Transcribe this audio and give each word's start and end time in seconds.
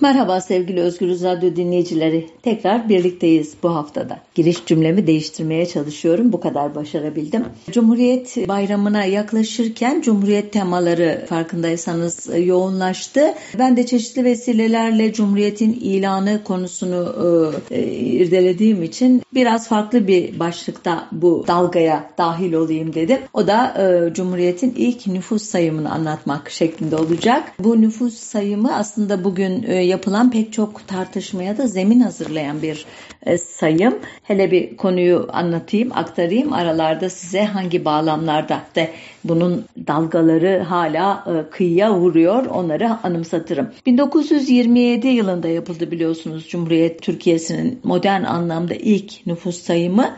Merhaba 0.00 0.40
sevgili 0.40 0.80
Özgürüz 0.80 1.22
Radyo 1.22 1.56
dinleyicileri. 1.56 2.26
Tekrar 2.42 2.88
birlikteyiz 2.88 3.54
bu 3.62 3.74
haftada. 3.74 4.20
Giriş 4.34 4.66
cümlemi 4.66 5.06
değiştirmeye 5.06 5.66
çalışıyorum. 5.66 6.32
Bu 6.32 6.40
kadar 6.40 6.74
başarabildim. 6.74 7.44
Cumhuriyet 7.70 8.48
bayramına 8.48 9.04
yaklaşırken 9.04 10.00
Cumhuriyet 10.00 10.52
temaları 10.52 11.24
farkındaysanız 11.28 12.28
yoğunlaştı. 12.38 13.34
Ben 13.58 13.76
de 13.76 13.86
çeşitli 13.86 14.24
vesilelerle 14.24 15.12
Cumhuriyet'in 15.12 15.72
ilanı 15.72 16.44
konusunu 16.44 17.14
e, 17.70 17.82
irdelediğim 17.92 18.82
için 18.82 19.22
biraz 19.34 19.68
farklı 19.68 20.06
bir 20.06 20.38
başlıkta 20.38 21.08
bu 21.12 21.44
dalgaya 21.46 22.10
dahil 22.18 22.52
olayım 22.52 22.94
dedim. 22.94 23.18
O 23.32 23.46
da 23.46 23.74
e, 23.82 24.14
Cumhuriyet'in 24.14 24.74
ilk 24.76 25.06
nüfus 25.06 25.42
sayımını 25.42 25.90
anlatmak 25.90 26.50
şeklinde 26.50 26.96
olacak. 26.96 27.52
Bu 27.58 27.80
nüfus 27.80 28.14
sayımı 28.14 28.76
aslında 28.76 29.24
bugün 29.24 29.62
e, 29.62 29.87
yapılan 29.88 30.30
pek 30.30 30.52
çok 30.52 30.88
tartışmaya 30.88 31.58
da 31.58 31.66
zemin 31.66 32.00
hazırlayan 32.00 32.62
bir 32.62 32.86
e, 33.26 33.38
sayım. 33.38 33.98
Hele 34.22 34.50
bir 34.50 34.76
konuyu 34.76 35.28
anlatayım, 35.32 35.92
aktarayım. 35.92 36.52
Aralarda 36.52 37.10
size 37.10 37.44
hangi 37.44 37.84
bağlamlarda 37.84 38.62
de 38.74 38.90
bunun 39.24 39.64
dalgaları 39.86 40.58
hala 40.58 41.24
e, 41.26 41.50
kıyıya 41.50 41.94
vuruyor 41.94 42.46
onları 42.46 42.90
anımsatırım. 43.02 43.68
1927 43.86 45.08
yılında 45.08 45.48
yapıldı 45.48 45.90
biliyorsunuz 45.90 46.48
Cumhuriyet 46.48 47.02
Türkiye'sinin 47.02 47.80
modern 47.84 48.24
anlamda 48.24 48.74
ilk 48.74 49.26
nüfus 49.26 49.62
sayımı. 49.62 50.16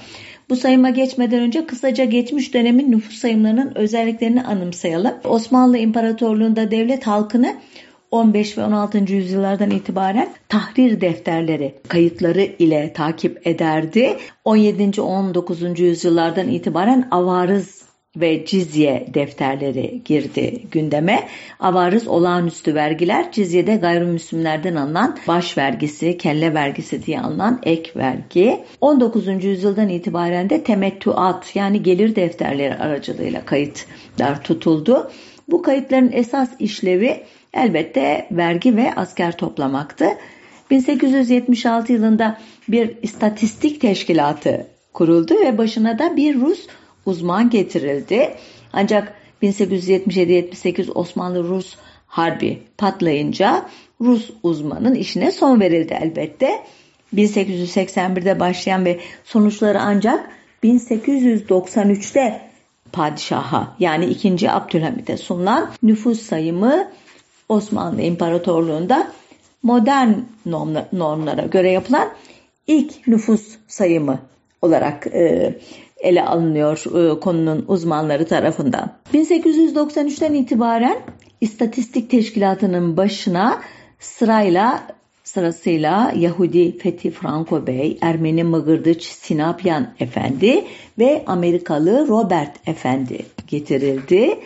Bu 0.51 0.57
sayıma 0.57 0.91
geçmeden 0.91 1.41
önce 1.41 1.67
kısaca 1.67 2.05
geçmiş 2.05 2.55
dönemin 2.55 2.91
nüfus 2.93 3.15
sayımlarının 3.19 3.73
özelliklerini 3.75 4.43
anımsayalım. 4.43 5.15
Osmanlı 5.25 5.79
İmparatorluğu'nda 5.79 6.71
devlet 6.71 7.07
halkını 7.07 7.57
15 8.11 8.59
ve 8.59 8.65
16. 8.65 9.13
yüzyıllardan 9.13 9.71
itibaren 9.71 10.29
tahrir 10.49 11.01
defterleri 11.01 11.75
kayıtları 11.89 12.43
ile 12.43 12.93
takip 12.93 13.47
ederdi. 13.47 14.17
17. 14.45 15.01
19. 15.01 15.81
yüzyıllardan 15.81 16.49
itibaren 16.49 17.09
avarız 17.11 17.91
ve 18.17 18.47
cizye 18.47 19.07
defterleri 19.15 20.03
girdi 20.05 20.63
gündeme. 20.71 21.29
Avarız 21.61 22.09
olağanüstü 22.09 22.75
vergiler, 22.75 23.33
cizyede 23.33 23.77
gayrimüslimlerden 23.77 24.77
alınan 24.77 25.17
baş 25.29 25.59
vergisi, 25.59 26.19
kelle 26.19 26.55
vergisi 26.55 27.07
diye 27.07 27.21
alınan 27.21 27.61
ek 27.63 27.91
vergi. 27.97 28.65
19. 28.81 29.45
yüzyıldan 29.45 29.89
itibaren 29.89 30.51
de 30.51 30.63
temettüat 30.65 31.57
yani 31.57 31.83
gelir 31.83 32.17
defterleri 32.17 32.75
aracılığıyla 32.75 33.45
kayıtlar 33.45 34.43
tutuldu. 34.43 35.11
Bu 35.49 35.63
kayıtların 35.63 36.13
esas 36.13 36.49
işlevi 36.59 37.25
elbette 37.55 38.27
vergi 38.31 38.77
ve 38.77 38.95
asker 38.95 39.37
toplamaktı. 39.37 40.09
1876 40.71 41.93
yılında 41.93 42.39
bir 42.69 42.97
istatistik 43.03 43.81
teşkilatı 43.81 44.67
kuruldu 44.93 45.35
ve 45.45 45.59
başına 45.59 45.99
da 45.99 46.17
bir 46.17 46.41
Rus 46.41 46.67
uzman 47.07 47.51
getirildi. 47.51 48.35
Ancak 48.73 49.15
1877-78 49.43 50.93
Osmanlı-Rus 50.93 51.77
harbi 52.07 52.63
patlayınca 52.79 53.67
Rus 54.01 54.31
uzmanın 54.43 54.95
işine 54.95 55.33
son 55.33 55.61
verildi 55.61 55.99
elbette. 56.01 56.63
1881'de 57.15 58.41
başlayan 58.41 58.85
ve 58.85 59.01
sonuçları 59.25 59.81
ancak 59.81 60.31
1893'te 60.65 62.41
padişaha 62.93 63.77
yani 63.79 64.07
2. 64.07 64.51
Abdülhamit'e 64.51 65.17
sunulan 65.17 65.71
nüfus 65.83 66.23
sayımı 66.23 66.89
Osmanlı 67.51 68.03
İmparatorluğu'nda 68.03 69.11
modern 69.63 70.13
normlara 70.93 71.43
göre 71.43 71.71
yapılan 71.71 72.09
ilk 72.67 73.07
nüfus 73.07 73.57
sayımı 73.69 74.19
olarak 74.63 75.07
e, 75.07 75.55
ele 76.01 76.25
alınıyor 76.25 76.85
e, 76.87 77.21
konunun 77.21 77.65
uzmanları 77.69 78.27
tarafından. 78.27 78.93
1893'ten 79.15 80.35
itibaren 80.35 80.97
İstatistik 81.41 82.11
Teşkilatı'nın 82.11 82.97
başına 82.97 83.61
sırayla 83.99 84.87
sırasıyla 85.25 86.13
Yahudi 86.17 86.79
Fethi 86.79 87.11
Franco 87.11 87.67
Bey, 87.67 87.99
Ermeni 88.01 88.45
Mıgırdıç 88.45 89.03
Sinapyan 89.05 89.95
Efendi 90.01 90.65
ve 90.99 91.25
Amerikalı 91.27 92.09
Robert 92.09 92.69
Efendi 92.69 93.27
getirildi. 93.47 94.39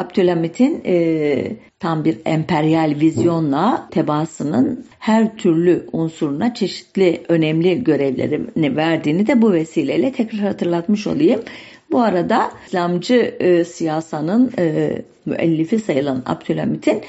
Abdülhamit'in 0.00 0.82
e, 0.86 1.56
tam 1.78 2.04
bir 2.04 2.18
emperyal 2.24 2.94
vizyonla 3.00 3.88
tebaasının 3.90 4.84
her 4.98 5.36
türlü 5.36 5.86
unsuruna 5.92 6.54
çeşitli 6.54 7.22
önemli 7.28 7.84
görevlerini 7.84 8.76
verdiğini 8.76 9.26
de 9.26 9.42
bu 9.42 9.52
vesileyle 9.52 10.12
tekrar 10.12 10.40
hatırlatmış 10.40 11.06
olayım. 11.06 11.40
Bu 11.92 12.02
arada 12.02 12.50
İslamcı 12.66 13.36
e, 13.40 13.64
siyasanın 13.64 14.52
e, 14.58 14.92
müellifi 15.26 15.78
sayılan 15.78 16.22
Abdülhamit'in 16.26 17.02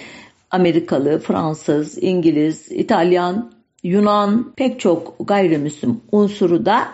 Amerikalı, 0.52 1.20
Fransız, 1.20 2.04
İngiliz, 2.04 2.72
İtalyan, 2.72 3.52
Yunan 3.84 4.54
pek 4.56 4.80
çok 4.80 5.16
gayrimüslim 5.28 6.02
unsuru 6.12 6.66
da 6.66 6.88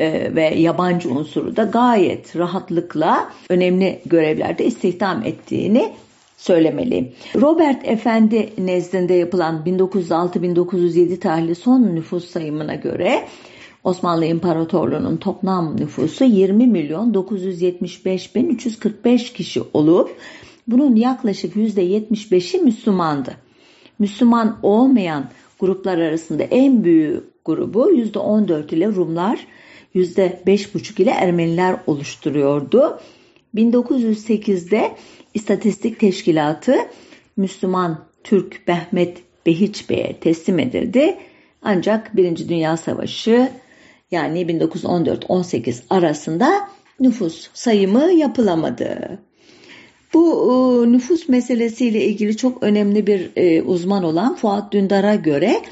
e, 0.00 0.34
ve 0.34 0.54
yabancı 0.54 1.10
unsuru 1.10 1.56
da 1.56 1.62
gayet 1.62 2.36
rahatlıkla 2.36 3.30
önemli 3.48 4.00
görevlerde 4.06 4.64
istihdam 4.64 5.22
ettiğini 5.24 5.92
söylemeliyim. 6.36 7.12
Robert 7.36 7.88
Efendi 7.88 8.52
nezdinde 8.58 9.14
yapılan 9.14 9.62
1906-1907 9.66 11.18
tarihli 11.18 11.54
son 11.54 11.82
nüfus 11.82 12.30
sayımına 12.30 12.74
göre 12.74 13.28
Osmanlı 13.84 14.24
İmparatorluğu'nun 14.26 15.16
toplam 15.16 15.76
nüfusu 15.76 16.24
20 16.24 16.66
milyon 16.66 17.14
975 17.14 18.34
bin 18.34 18.48
345 18.48 19.32
kişi 19.32 19.62
olup 19.74 20.16
bunun 20.66 20.96
yaklaşık 20.96 21.56
%75'i 21.56 22.60
Müslümandı. 22.60 23.34
Müslüman 23.98 24.58
olmayan 24.62 25.24
gruplar 25.60 25.98
arasında 25.98 26.42
en 26.42 26.84
büyük 26.84 27.44
grubu 27.44 27.90
%14 27.90 28.74
ile 28.74 28.86
Rumlar, 28.86 29.46
%5,5 29.94 31.02
ile 31.02 31.10
Ermeniler 31.10 31.76
oluşturuyordu. 31.86 33.00
1908'de 33.54 34.96
İstatistik 35.34 36.00
Teşkilatı 36.00 36.76
Müslüman 37.36 38.04
Türk 38.24 38.68
Behmet 38.68 39.18
Behiç 39.46 39.90
Bey'e 39.90 40.16
teslim 40.20 40.58
edildi. 40.58 41.16
Ancak 41.62 42.16
Birinci 42.16 42.48
Dünya 42.48 42.76
Savaşı 42.76 43.50
yani 44.10 44.42
1914-18 44.42 45.82
arasında 45.90 46.68
nüfus 47.00 47.50
sayımı 47.54 48.12
yapılamadı. 48.12 49.18
Bu 50.14 50.84
e, 50.86 50.92
nüfus 50.92 51.28
meselesiyle 51.28 52.04
ilgili 52.04 52.36
çok 52.36 52.62
önemli 52.62 53.06
bir 53.06 53.30
e, 53.36 53.62
uzman 53.62 54.04
olan 54.04 54.36
Fuat 54.36 54.72
Dündar'a 54.72 55.14
göre 55.14 55.62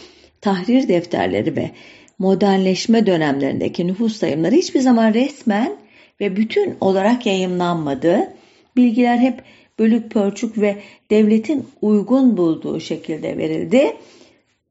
tahrir 0.41 0.89
defterleri 0.89 1.57
ve 1.57 1.71
modernleşme 2.19 3.07
dönemlerindeki 3.07 3.87
nüfus 3.87 4.17
sayımları 4.17 4.55
hiçbir 4.55 4.81
zaman 4.81 5.15
resmen 5.15 5.77
ve 6.21 6.37
bütün 6.37 6.77
olarak 6.81 7.27
yayımlanmadı. 7.27 8.33
Bilgiler 8.77 9.19
hep 9.19 9.43
bölük 9.79 10.11
pörçük 10.11 10.59
ve 10.61 10.77
devletin 11.11 11.67
uygun 11.83 12.37
bulduğu 12.37 12.81
şekilde 12.81 13.37
verildi. 13.39 13.97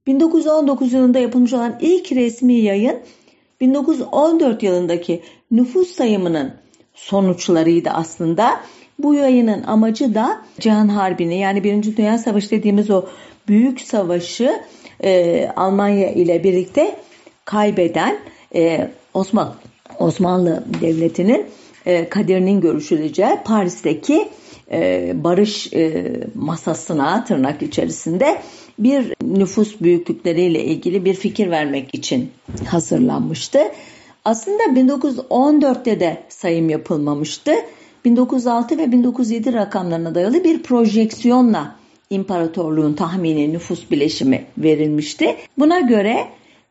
1919 0.08 0.94
yılında 0.94 1.20
yapılmış 1.20 1.54
olan 1.54 1.78
ilk 1.82 2.12
resmi 2.12 2.54
yayın 2.54 3.00
1914 3.62 4.64
yılındaki 4.64 5.22
nüfus 5.52 5.92
sayımının 5.92 6.54
sonuçlarıydı 6.94 7.90
aslında. 7.90 8.62
Bu 9.00 9.14
yayının 9.14 9.64
amacı 9.64 10.16
da 10.16 10.42
Cihan 10.60 10.88
Harbi'ni 10.88 11.40
yani 11.40 11.64
Birinci 11.64 11.98
Dünya 11.98 12.18
Savaşı 12.18 12.52
dediğimiz 12.52 12.90
o 12.90 13.06
büyük 13.48 13.82
savaşı 13.82 14.62
e, 15.04 15.48
Almanya 15.56 16.12
ile 16.12 16.44
birlikte 16.44 16.96
kaybeden 17.48 18.20
e, 18.56 18.92
Osman 19.14 19.54
Osmanlı 20.00 20.64
Devleti'nin 20.82 21.46
e, 21.86 22.10
kaderinin 22.10 22.62
görüşüleceği 22.62 23.38
Paris'teki 23.46 24.30
e, 24.72 25.12
barış 25.24 25.74
e, 25.74 26.04
masasına 26.36 27.24
tırnak 27.24 27.62
içerisinde 27.62 28.42
bir 28.80 29.14
nüfus 29.22 29.82
büyüklükleriyle 29.82 30.64
ilgili 30.64 31.06
bir 31.06 31.14
fikir 31.14 31.52
vermek 31.52 31.96
için 31.96 32.32
hazırlanmıştı. 32.68 33.60
Aslında 34.26 34.64
1914'te 34.64 36.00
de 36.00 36.18
sayım 36.30 36.70
yapılmamıştı. 36.70 37.52
1906 38.06 38.78
ve 38.78 38.92
1907 38.92 39.54
rakamlarına 39.54 40.16
dayalı 40.16 40.44
bir 40.44 40.64
projeksiyonla 40.64 41.76
imparatorluğun 42.10 42.94
tahmini 42.94 43.54
nüfus 43.54 43.92
bileşimi 43.92 44.46
verilmişti. 44.58 45.36
Buna 45.58 45.80
göre 45.80 46.28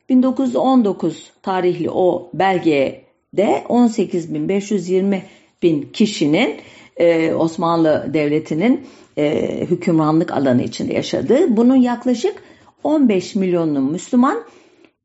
1919 0.08 1.30
tarihli 1.42 1.90
o 1.90 2.30
belgede 2.34 3.64
18.520 3.68 5.20
bin 5.62 5.88
kişinin 5.92 6.54
e, 6.96 7.34
Osmanlı 7.34 8.10
Devleti'nin 8.14 8.86
e, 9.18 9.66
hükümranlık 9.70 10.32
alanı 10.32 10.62
içinde 10.62 10.94
yaşadığı, 10.94 11.56
bunun 11.56 11.76
yaklaşık 11.76 12.42
15 12.84 13.34
milyonun 13.34 13.92
Müslüman, 13.92 14.42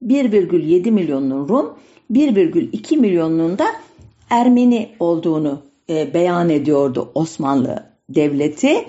1,7 0.04 0.92
milyonun 0.92 1.50
Rum, 1.50 1.74
1,2 2.12 2.98
milyonun 2.98 3.58
da 3.58 3.66
Ermeni 4.30 4.90
olduğunu 5.00 5.62
e, 5.90 6.14
beyan 6.14 6.50
ediyordu 6.50 7.12
Osmanlı 7.16 7.84
Devleti. 8.10 8.86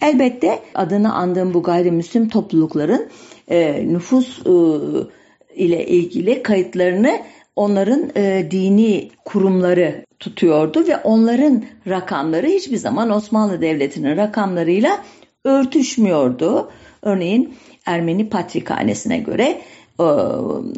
Elbette 0.00 0.58
adını 0.74 1.14
andığım 1.14 1.54
bu 1.54 1.62
gayrimüslim 1.62 2.28
toplulukların 2.28 3.08
e, 3.48 3.86
nüfus 3.88 4.38
e, 4.46 4.52
ile 5.56 5.86
ilgili 5.86 6.42
kayıtlarını 6.42 7.20
onların 7.56 8.10
e, 8.16 8.46
dini 8.50 9.10
kurumları 9.24 10.06
tutuyordu 10.18 10.86
ve 10.88 10.96
onların 10.96 11.64
rakamları 11.88 12.46
hiçbir 12.46 12.76
zaman 12.76 13.10
Osmanlı 13.10 13.60
Devleti'nin 13.60 14.16
rakamlarıyla 14.16 15.04
örtüşmüyordu. 15.44 16.70
Örneğin 17.02 17.54
Ermeni 17.86 18.28
Patrikhanesi'ne 18.28 19.18
göre 19.18 19.60
e, 20.00 20.02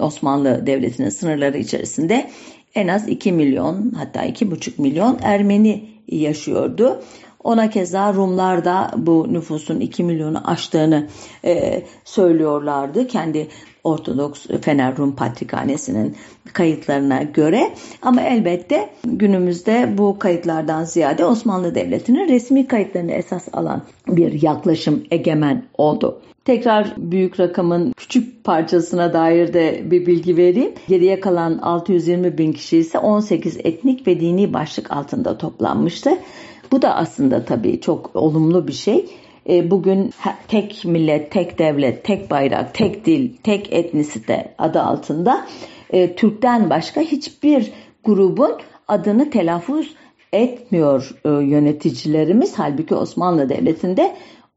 Osmanlı 0.02 0.66
Devleti'nin 0.66 1.08
sınırları 1.08 1.58
içerisinde 1.58 2.30
en 2.74 2.88
az 2.88 3.08
2 3.08 3.32
milyon 3.32 3.92
hatta 3.96 4.26
2,5 4.26 4.82
milyon 4.82 5.18
Ermeni 5.22 5.88
yaşıyordu. 6.08 7.02
Ona 7.44 7.70
keza 7.70 8.14
Rumlar 8.14 8.64
da 8.64 8.90
bu 8.96 9.32
nüfusun 9.32 9.80
2 9.80 10.04
milyonu 10.04 10.50
aştığını 10.50 11.06
e, 11.44 11.82
söylüyorlardı. 12.04 13.06
Kendi 13.06 13.48
Ortodoks 13.88 14.46
Fener 14.62 14.96
Rum 14.96 15.16
Patrikhanesi'nin 15.16 16.16
kayıtlarına 16.52 17.22
göre 17.22 17.74
ama 18.02 18.22
elbette 18.22 18.90
günümüzde 19.04 19.94
bu 19.98 20.18
kayıtlardan 20.18 20.84
ziyade 20.84 21.24
Osmanlı 21.24 21.74
Devleti'nin 21.74 22.28
resmi 22.28 22.66
kayıtlarını 22.66 23.12
esas 23.12 23.48
alan 23.52 23.82
bir 24.08 24.42
yaklaşım 24.42 25.04
egemen 25.10 25.64
oldu. 25.78 26.20
Tekrar 26.44 26.94
büyük 26.96 27.40
rakamın 27.40 27.92
küçük 27.96 28.44
parçasına 28.44 29.12
dair 29.12 29.52
de 29.52 29.82
bir 29.90 30.06
bilgi 30.06 30.36
vereyim. 30.36 30.72
Geriye 30.88 31.20
kalan 31.20 31.58
620 31.58 32.38
bin 32.38 32.52
kişi 32.52 32.78
ise 32.78 32.98
18 32.98 33.56
etnik 33.56 34.06
ve 34.06 34.20
dini 34.20 34.52
başlık 34.52 34.92
altında 34.92 35.38
toplanmıştı. 35.38 36.10
Bu 36.72 36.82
da 36.82 36.96
aslında 36.96 37.44
tabii 37.44 37.80
çok 37.80 38.16
olumlu 38.16 38.68
bir 38.68 38.72
şey. 38.72 39.06
E, 39.48 39.70
bugün 39.70 40.10
tek 40.48 40.84
millet, 40.84 41.30
tek 41.30 41.58
devlet, 41.58 42.04
tek 42.04 42.30
bayrak, 42.30 42.74
tek 42.74 43.04
dil, 43.04 43.36
tek 43.42 43.72
etnisite 43.72 44.54
adı 44.58 44.82
altında 44.82 45.46
e, 45.90 46.14
Türk'ten 46.14 46.70
başka 46.70 47.00
hiçbir 47.00 47.72
grubun 48.04 48.52
adını 48.88 49.30
telaffuz 49.30 49.94
etmiyor 50.32 51.10
e, 51.24 51.28
yöneticilerimiz. 51.28 52.58
Halbuki 52.58 52.94
Osmanlı 52.94 53.48
Devleti'nde 53.48 54.14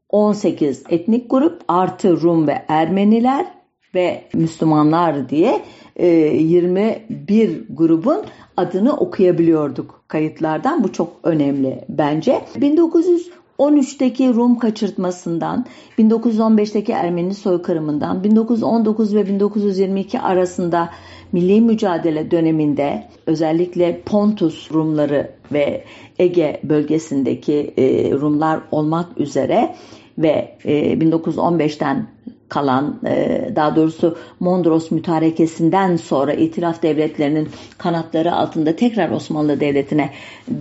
18 0.08 0.82
etnik 0.88 1.30
grup 1.30 1.60
artı 1.68 2.20
Rum 2.20 2.46
ve 2.48 2.62
Ermeniler 2.68 3.46
ve 3.94 4.24
Müslümanlar 4.34 5.28
diye 5.28 5.60
21 5.98 7.68
grubun 7.70 8.24
adını 8.56 8.96
okuyabiliyorduk 8.96 10.04
kayıtlardan. 10.08 10.84
Bu 10.84 10.92
çok 10.92 11.12
önemli 11.22 11.84
bence. 11.88 12.40
1900 12.56 13.41
13'teki 13.62 14.34
Rum 14.34 14.58
kaçırtmasından, 14.58 15.66
1915'teki 15.98 16.92
Ermeni 16.92 17.34
soykırımından, 17.34 18.24
1919 18.24 19.14
ve 19.14 19.26
1922 19.26 20.20
arasında 20.20 20.90
milli 21.32 21.60
mücadele 21.60 22.30
döneminde 22.30 23.08
özellikle 23.26 24.00
Pontus 24.06 24.72
Rumları 24.72 25.30
ve 25.52 25.84
Ege 26.18 26.60
bölgesindeki 26.64 27.74
e, 27.76 28.10
Rumlar 28.10 28.60
olmak 28.70 29.20
üzere 29.20 29.74
ve 30.18 30.56
e, 30.64 30.92
1915'ten 30.92 32.06
kalan 32.48 33.00
e, 33.06 33.48
daha 33.56 33.76
doğrusu 33.76 34.18
Mondros 34.40 34.90
mütarekesinden 34.90 35.96
sonra 35.96 36.32
itiraf 36.32 36.82
devletlerinin 36.82 37.48
kanatları 37.78 38.32
altında 38.32 38.76
tekrar 38.76 39.10
Osmanlı 39.10 39.60
Devleti'ne 39.60 40.10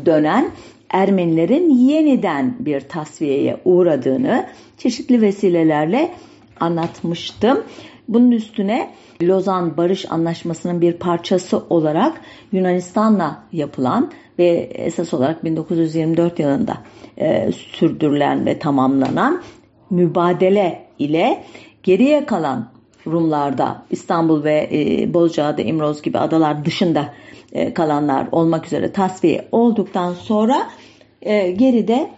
dönen 0.05 0.51
Ermenilerin 0.91 1.69
yeniden 1.69 2.55
bir 2.59 2.81
tasfiyeye 2.81 3.57
uğradığını 3.65 4.47
çeşitli 4.77 5.21
vesilelerle 5.21 6.11
anlatmıştım. 6.59 7.63
Bunun 8.07 8.31
üstüne 8.31 8.89
Lozan 9.23 9.77
Barış 9.77 10.11
Anlaşması'nın 10.11 10.81
bir 10.81 10.93
parçası 10.93 11.57
olarak 11.69 12.21
Yunanistan'la 12.51 13.43
yapılan 13.51 14.11
ve 14.39 14.47
esas 14.73 15.13
olarak 15.13 15.43
1924 15.43 16.39
yılında 16.39 16.77
e, 17.17 17.51
sürdürülen 17.51 18.45
ve 18.45 18.59
tamamlanan 18.59 19.41
mübadele 19.89 20.85
ile 20.99 21.43
geriye 21.83 22.25
kalan 22.25 22.71
Rumlarda 23.07 23.85
İstanbul 23.89 24.43
ve 24.43 24.69
e, 24.71 25.13
Bozcaada, 25.13 25.61
İmroz 25.61 26.01
gibi 26.01 26.17
adalar 26.17 26.65
dışında 26.65 27.13
e, 27.51 27.73
kalanlar 27.73 28.27
olmak 28.31 28.65
üzere 28.65 28.91
tasfiye 28.91 29.47
olduktan 29.51 30.13
sonra 30.13 30.67
e, 31.21 31.51
geride 31.51 32.09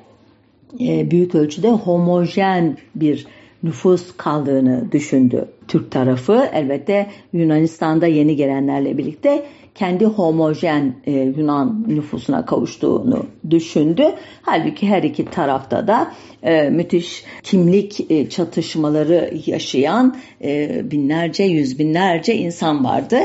e, 0.79 1.11
büyük 1.11 1.35
ölçüde 1.35 1.71
homojen 1.71 2.77
bir 2.95 3.27
nüfus 3.63 4.17
kaldığını 4.17 4.91
düşündü 4.91 5.45
Türk 5.67 5.91
tarafı. 5.91 6.49
Elbette 6.53 7.09
Yunanistan'da 7.33 8.07
yeni 8.07 8.35
gelenlerle 8.35 8.97
birlikte 8.97 9.45
kendi 9.75 10.05
homojen 10.05 10.95
e, 11.05 11.11
Yunan 11.11 11.85
nüfusuna 11.87 12.45
kavuştuğunu 12.45 13.25
düşündü. 13.49 14.15
Halbuki 14.41 14.87
her 14.87 15.03
iki 15.03 15.25
tarafta 15.25 15.87
da 15.87 16.11
e, 16.43 16.69
müthiş 16.69 17.23
kimlik 17.43 18.11
e, 18.11 18.29
çatışmaları 18.29 19.33
yaşayan 19.45 20.15
e, 20.43 20.81
binlerce, 20.91 21.43
yüz 21.43 21.79
binlerce 21.79 22.35
insan 22.35 22.83
vardı. 22.85 23.19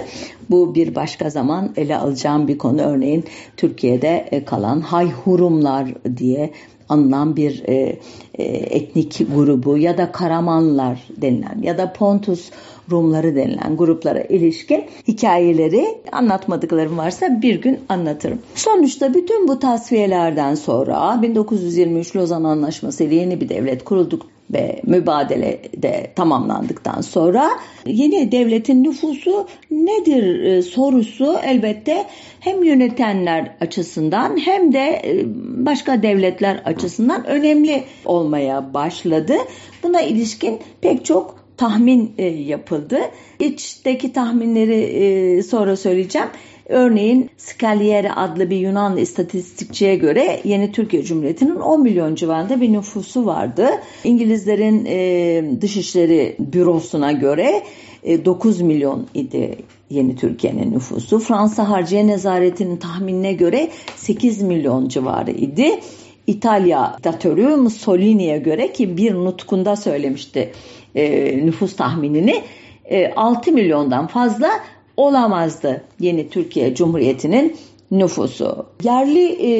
Bu 0.51 0.75
bir 0.75 0.95
başka 0.95 1.31
zaman 1.31 1.73
ele 1.77 1.97
alacağım 1.97 2.49
bir 2.49 2.59
konu. 2.59 2.83
Örneğin 2.83 3.25
Türkiye'de 3.57 4.29
e, 4.31 4.45
kalan 4.45 4.81
Hayhurumlar 4.81 5.95
diye 6.17 6.51
anılan 6.89 7.37
bir 7.37 7.63
e, 7.69 7.99
e, 8.35 8.43
etnik 8.45 9.27
grubu 9.35 9.79
ya 9.79 9.99
da 9.99 10.13
Karamanlar 10.13 11.09
denilen 11.17 11.63
ya 11.63 11.79
da 11.79 11.93
Pontus 11.93 12.51
Rumları 12.91 13.37
denilen 13.37 13.77
gruplara 13.77 14.21
ilişkin 14.21 14.85
hikayeleri 15.09 15.87
anlatmadıklarım 16.13 16.99
varsa 16.99 17.43
bir 17.43 17.61
gün 17.61 17.79
anlatırım. 17.89 18.39
Sonuçta 18.55 19.15
bütün 19.15 19.49
bu 19.49 19.59
tasfiyelerden 19.59 20.55
sonra 20.55 21.23
1923 21.23 22.17
Lozan 22.17 22.45
Anlaşması 22.45 23.05
ile 23.05 23.15
yeni 23.15 23.41
bir 23.41 23.49
devlet 23.49 23.85
kurulduk 23.85 24.27
ve 24.53 24.81
mübadele 24.87 25.63
de 25.77 26.13
tamamlandıktan 26.17 27.01
sonra 27.01 27.51
yeni 27.87 28.33
devletin 28.33 28.85
nüfusu 28.85 29.47
nedir 29.71 30.45
e, 30.45 30.63
sorusu 30.63 31.39
elbette 31.45 32.05
hem 32.41 32.65
yönetenler 32.65 33.57
açısından 33.61 34.37
hem 34.37 34.73
de 34.73 35.03
e, 35.05 35.25
başka 35.67 36.03
devletler 36.03 36.63
açısından 36.65 37.27
önemli 37.27 37.85
olmaya 38.05 38.75
başladı. 38.75 39.35
Buna 39.83 40.01
ilişkin 40.01 40.59
pek 40.81 41.05
çok 41.05 41.39
tahmin 41.57 42.13
e, 42.19 42.25
yapıldı. 42.27 42.99
İçteki 43.41 44.13
tahminleri 44.13 45.43
sonra 45.43 45.77
söyleyeceğim. 45.77 46.29
Örneğin 46.69 47.31
Scaliere 47.37 48.13
adlı 48.13 48.51
bir 48.51 48.57
Yunan 48.57 48.97
istatistikçiye 48.97 49.97
göre 49.97 50.41
yeni 50.45 50.73
Türkiye 50.73 51.03
Cumhuriyeti'nin 51.03 51.57
10 51.57 51.83
milyon 51.83 52.15
civarında 52.15 52.61
bir 52.61 52.73
nüfusu 52.73 53.27
vardı. 53.27 53.69
İngilizlerin 54.05 54.85
e, 54.89 55.61
Dışişleri 55.61 56.37
Bürosu'na 56.39 57.13
göre 57.13 57.63
e, 58.03 58.25
9 58.25 58.61
milyon 58.61 59.07
idi 59.15 59.59
yeni 59.91 60.17
Türkiye'nin 60.17 60.73
nüfusu. 60.73 61.19
Fransa 61.19 61.69
Harciye 61.69 62.07
Nezareti'nin 62.07 62.77
tahminine 62.77 63.33
göre 63.33 63.71
8 63.97 64.43
milyon 64.43 64.89
civarı 64.89 65.31
idi. 65.31 65.81
İtalya 66.27 66.95
diktatörü 66.97 67.57
Mussolini'ye 67.57 68.39
göre 68.39 68.73
ki 68.73 68.97
bir 68.97 69.15
nutkunda 69.15 69.77
söylemişti 69.77 70.53
e, 70.95 71.37
nüfus 71.47 71.77
tahminini 71.77 72.43
e, 72.85 73.13
6 73.17 73.53
milyondan 73.53 74.07
fazla 74.07 74.51
olamazdı 74.99 75.83
yeni 76.01 76.29
Türkiye 76.29 76.75
Cumhuriyeti'nin 76.75 77.57
nüfusu. 77.91 78.67
Yerli 78.83 79.25
e, 79.25 79.51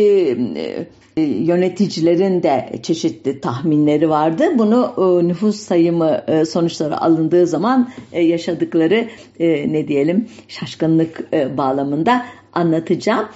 e, 1.17 1.23
yöneticilerin 1.23 2.43
de 2.43 2.81
çeşitli 2.83 3.41
tahminleri 3.41 4.11
vardı. 4.11 4.45
Bunu 4.59 4.93
e, 4.99 5.29
nüfus 5.29 5.57
sayımı 5.57 6.23
e, 6.29 6.45
sonuçları 6.45 7.01
alındığı 7.01 7.47
zaman 7.47 7.91
yaşadıkları 8.13 9.09
ne 9.41 9.89
diyelim 9.89 10.29
şaşkınlık 10.49 11.33
bağlamında 11.59 12.25
anlatacağım. 12.53 13.27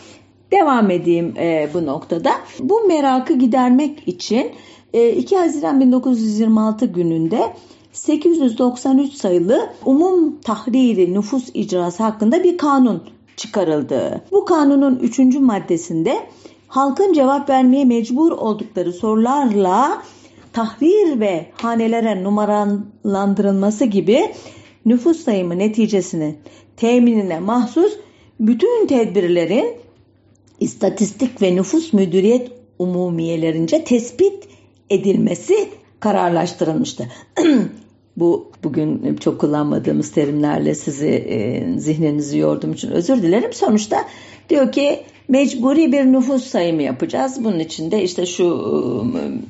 Devam 0.53 0.91
edeyim 0.91 1.35
bu 1.75 1.87
noktada. 1.87 2.31
Bu 2.61 2.81
merakı 2.89 3.33
gidermek 3.33 4.09
için 4.09 4.53
e, 4.93 5.11
2 5.11 5.37
Haziran 5.37 5.81
1926 5.81 6.87
gününde 6.87 7.53
893 7.93 9.13
sayılı 9.13 9.71
Umum 9.85 10.41
Tahriri 10.41 11.15
Nüfus 11.15 11.51
İcrası 11.55 12.03
hakkında 12.03 12.45
bir 12.45 12.59
kanun 12.59 13.03
çıkarıldı. 13.37 14.25
Bu 14.31 14.45
kanunun 14.45 14.97
3. 14.97 15.19
maddesinde 15.19 16.27
halkın 16.69 17.13
cevap 17.13 17.49
vermeye 17.49 17.85
mecbur 17.85 18.33
oldukları 18.33 18.93
sorularla 18.93 20.03
tahrir 20.53 21.21
ve 21.21 21.47
hanelere 21.63 22.25
numaralandırılması 22.25 23.85
gibi 23.85 24.33
nüfus 24.87 25.25
sayımı 25.25 25.59
neticesini 25.59 26.35
teminine 26.77 27.41
mahsus 27.41 27.93
bütün 28.41 28.87
tedbirlerin 28.87 29.67
istatistik 30.61 31.43
ve 31.43 31.57
nüfus 31.57 31.93
müdüriyet 31.93 32.53
umumiyelerince 32.79 33.85
tespit 33.85 34.49
edilmesi 34.91 35.69
kararlaştırılmıştı. 36.01 37.09
Bu 38.23 38.51
bugün 38.65 39.17
çok 39.17 39.41
kullanmadığımız 39.41 40.13
terimlerle 40.13 40.75
sizi 40.75 41.09
e, 41.09 41.67
zihninizi 41.79 42.39
yorduğum 42.39 42.73
için 42.73 42.91
özür 42.91 43.23
dilerim. 43.23 43.53
Sonuçta 43.53 43.97
diyor 44.51 44.73
ki 44.73 45.01
mecburi 45.29 45.93
bir 45.93 46.05
nüfus 46.05 46.45
sayımı 46.45 46.83
yapacağız. 46.83 47.45
Bunun 47.45 47.59
için 47.59 47.91
de 47.91 48.03
işte 48.03 48.27
şu 48.27 48.45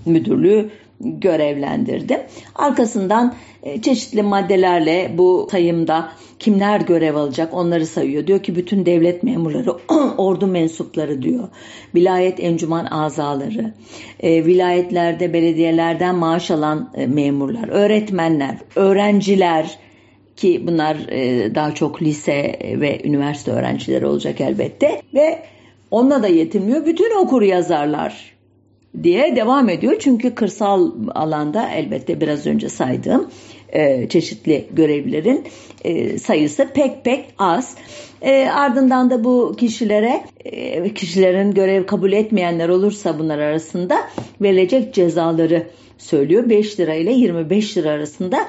e, 0.07 0.11
müdürlüğü 0.11 0.71
görevlendirdim. 1.03 2.21
Arkasından 2.55 3.35
e, 3.63 3.83
çeşitli 3.83 4.23
maddelerle 4.23 5.15
bu 5.19 5.49
sayımda 5.51 6.09
kimler 6.39 6.81
görev 6.81 7.15
alacak 7.15 7.55
onları 7.55 7.87
sayıyor. 7.87 8.27
Diyor 8.27 8.43
ki 8.43 8.57
bütün 8.57 8.87
devlet 8.87 9.23
memurları, 9.23 9.71
ordu 10.19 10.47
mensupları 10.47 11.23
diyor. 11.23 11.49
Vilayet 11.95 12.41
encüman 12.41 12.85
azaları, 12.85 13.75
e, 14.21 14.45
vilayetlerde 14.45 15.33
belediyelerden 15.33 16.15
maaş 16.15 16.51
alan 16.51 16.91
e, 16.95 17.07
memurlar, 17.07 17.69
öğretmenler, 17.69 18.57
öğrenciler 18.77 19.79
ki 20.37 20.63
bunlar 20.67 20.97
daha 21.55 21.75
çok 21.75 22.03
lise 22.03 22.59
ve 22.81 23.01
üniversite 23.05 23.51
öğrencileri 23.51 24.07
olacak 24.07 24.41
elbette 24.41 25.03
ve 25.15 25.43
onunla 25.91 26.23
da 26.23 26.29
yetinmiyor. 26.29 26.87
Bütün 26.87 27.17
okur 27.17 27.43
yazarlar 27.43 28.32
diye 29.03 29.37
devam 29.37 29.69
ediyor. 29.69 29.97
Çünkü 29.99 30.35
kırsal 30.35 30.93
alanda 31.15 31.71
elbette 31.71 32.21
biraz 32.21 32.47
önce 32.47 32.69
saydığım 32.69 33.31
e, 33.69 34.09
çeşitli 34.09 34.69
görevlilerin 34.73 35.45
e, 35.85 36.19
sayısı 36.19 36.69
pek 36.75 37.05
pek 37.05 37.25
az. 37.39 37.75
E, 38.23 38.49
ardından 38.49 39.11
da 39.11 39.25
bu 39.25 39.55
kişilere 39.59 40.25
e, 40.45 40.95
kişilerin 40.95 41.55
görev 41.55 41.87
kabul 41.87 42.13
etmeyenler 42.13 42.69
olursa 42.69 43.19
bunlar 43.19 43.39
arasında 43.39 43.97
verilecek 44.41 44.95
cezaları 44.95 45.67
söylüyor. 45.99 46.51
5 46.51 46.81
lira 46.81 46.95
ile 46.95 47.13
25 47.13 47.77
lira 47.77 47.91
arasında 47.91 48.49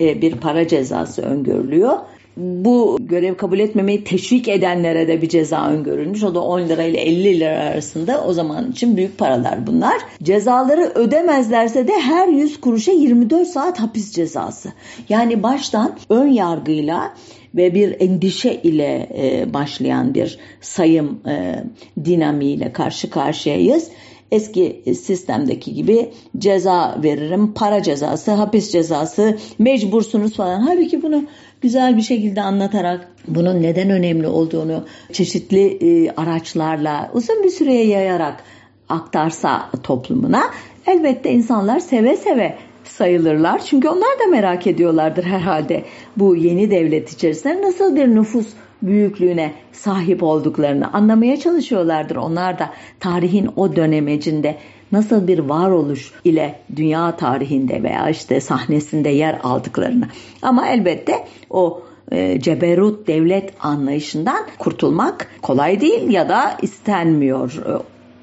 e, 0.00 0.22
bir 0.22 0.32
para 0.32 0.68
cezası 0.68 1.22
öngörülüyor 1.22 1.98
bu 2.38 2.98
görev 3.00 3.36
kabul 3.36 3.58
etmemeyi 3.58 4.04
teşvik 4.04 4.48
edenlere 4.48 5.08
de 5.08 5.22
bir 5.22 5.28
ceza 5.28 5.68
öngörülmüş. 5.68 6.24
O 6.24 6.34
da 6.34 6.40
10 6.40 6.60
lira 6.60 6.82
ile 6.82 7.00
50 7.00 7.40
lira 7.40 7.58
arasında 7.58 8.24
o 8.24 8.32
zaman 8.32 8.70
için 8.70 8.96
büyük 8.96 9.18
paralar 9.18 9.66
bunlar. 9.66 9.96
Cezaları 10.22 10.92
ödemezlerse 10.94 11.88
de 11.88 11.92
her 11.92 12.28
100 12.28 12.60
kuruşa 12.60 12.92
24 12.92 13.48
saat 13.48 13.80
hapis 13.80 14.12
cezası. 14.12 14.72
Yani 15.08 15.42
baştan 15.42 15.96
ön 16.10 16.28
yargıyla 16.28 17.14
ve 17.54 17.74
bir 17.74 17.96
endişe 18.00 18.54
ile 18.54 19.08
e, 19.18 19.54
başlayan 19.54 20.14
bir 20.14 20.38
sayım 20.60 21.20
e, 21.28 21.64
dinamiğiyle 22.04 22.72
karşı 22.72 23.10
karşıyayız 23.10 23.90
eski 24.30 24.82
sistemdeki 24.86 25.74
gibi 25.74 26.10
ceza 26.38 26.98
veririm, 27.02 27.54
para 27.54 27.82
cezası, 27.82 28.30
hapis 28.30 28.72
cezası, 28.72 29.38
mecbursunuz 29.58 30.36
falan. 30.36 30.60
Halbuki 30.60 31.02
bunu 31.02 31.24
güzel 31.60 31.96
bir 31.96 32.02
şekilde 32.02 32.42
anlatarak 32.42 33.08
bunun 33.28 33.62
neden 33.62 33.90
önemli 33.90 34.26
olduğunu 34.26 34.84
çeşitli 35.12 35.66
e, 35.66 36.10
araçlarla 36.10 37.10
uzun 37.14 37.44
bir 37.44 37.50
süreye 37.50 37.86
yayarak 37.86 38.42
aktarsa 38.88 39.70
toplumuna 39.82 40.42
elbette 40.86 41.30
insanlar 41.30 41.78
seve 41.78 42.16
seve 42.16 42.54
sayılırlar. 42.84 43.64
Çünkü 43.64 43.88
onlar 43.88 44.18
da 44.20 44.26
merak 44.30 44.66
ediyorlardır 44.66 45.24
herhalde 45.24 45.84
bu 46.16 46.36
yeni 46.36 46.70
devlet 46.70 47.12
içerisinde 47.12 47.62
nasıl 47.62 47.96
bir 47.96 48.08
nüfus 48.08 48.46
büyüklüğüne 48.82 49.52
sahip 49.72 50.22
olduklarını 50.22 50.92
anlamaya 50.92 51.36
çalışıyorlardır. 51.36 52.16
Onlar 52.16 52.58
da 52.58 52.70
tarihin 53.00 53.50
o 53.56 53.76
dönemecinde 53.76 54.56
nasıl 54.92 55.28
bir 55.28 55.38
varoluş 55.38 56.12
ile 56.24 56.60
dünya 56.76 57.16
tarihinde 57.16 57.82
veya 57.82 58.10
işte 58.10 58.40
sahnesinde 58.40 59.08
yer 59.08 59.40
aldıklarını. 59.42 60.08
Ama 60.42 60.68
elbette 60.68 61.24
o 61.50 61.82
e, 62.12 62.40
ceberut 62.40 63.06
devlet 63.06 63.52
anlayışından 63.60 64.46
kurtulmak 64.58 65.28
kolay 65.42 65.80
değil 65.80 66.10
ya 66.10 66.28
da 66.28 66.56
istenmiyor 66.62 67.54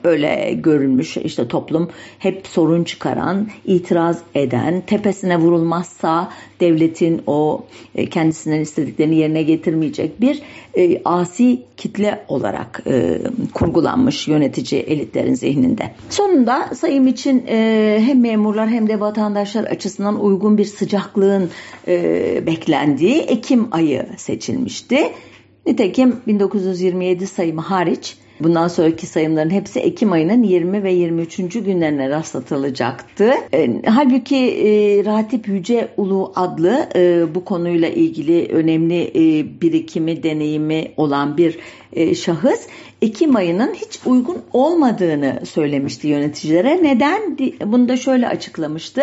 öyle 0.05 0.53
görülmüş. 0.53 1.17
İşte 1.17 1.47
toplum 1.47 1.89
hep 2.19 2.47
sorun 2.47 2.83
çıkaran, 2.83 3.47
itiraz 3.65 4.19
eden, 4.35 4.81
tepesine 4.81 5.37
vurulmazsa 5.37 6.31
devletin 6.59 7.21
o 7.27 7.65
e, 7.95 8.09
kendisinden 8.09 8.59
istediklerini 8.59 9.15
yerine 9.15 9.43
getirmeyecek 9.43 10.21
bir 10.21 10.41
e, 10.77 11.01
asi 11.05 11.61
kitle 11.77 12.25
olarak 12.27 12.83
e, 12.87 13.21
kurgulanmış 13.53 14.27
yönetici 14.27 14.81
elitlerin 14.81 15.33
zihninde. 15.33 15.91
Sonunda 16.09 16.69
sayım 16.75 17.07
için 17.07 17.43
hem 17.97 18.21
memurlar 18.21 18.69
hem 18.69 18.87
de 18.87 18.99
vatandaşlar 18.99 19.63
açısından 19.63 20.23
uygun 20.23 20.57
bir 20.57 20.65
sıcaklığın 20.65 21.49
e, 21.87 22.43
beklendiği 22.45 23.21
Ekim 23.21 23.67
ayı 23.71 24.05
seçilmişti. 24.17 24.97
Nitekim 25.65 26.15
1927 26.27 27.27
sayımı 27.27 27.61
hariç 27.61 28.17
Bundan 28.39 28.67
sonraki 28.67 29.05
sayımların 29.07 29.49
hepsi 29.49 29.79
Ekim 29.79 30.11
ayının 30.11 30.43
20 30.43 30.83
ve 30.83 30.91
23. 30.91 31.37
günlerine 31.37 32.09
rastlatılacaktı. 32.09 33.31
E, 33.53 33.81
halbuki 33.85 34.37
e, 34.37 35.05
Ratip 35.05 35.47
Yüce 35.47 35.93
Ulu 35.97 36.31
adlı 36.35 36.89
e, 36.95 37.35
bu 37.35 37.45
konuyla 37.45 37.89
ilgili 37.89 38.47
önemli 38.47 39.03
e, 39.03 39.45
birikimi, 39.61 40.23
deneyimi 40.23 40.91
olan 40.97 41.37
bir 41.37 41.59
e, 41.95 42.15
şahıs 42.15 42.67
Ekim 43.01 43.35
ayının 43.35 43.73
hiç 43.73 43.99
uygun 44.05 44.37
olmadığını 44.53 45.45
söylemişti 45.45 46.07
yöneticilere. 46.07 46.83
Neden? 46.83 47.37
Bunu 47.65 47.89
da 47.89 47.97
şöyle 47.97 48.27
açıklamıştı. 48.27 49.01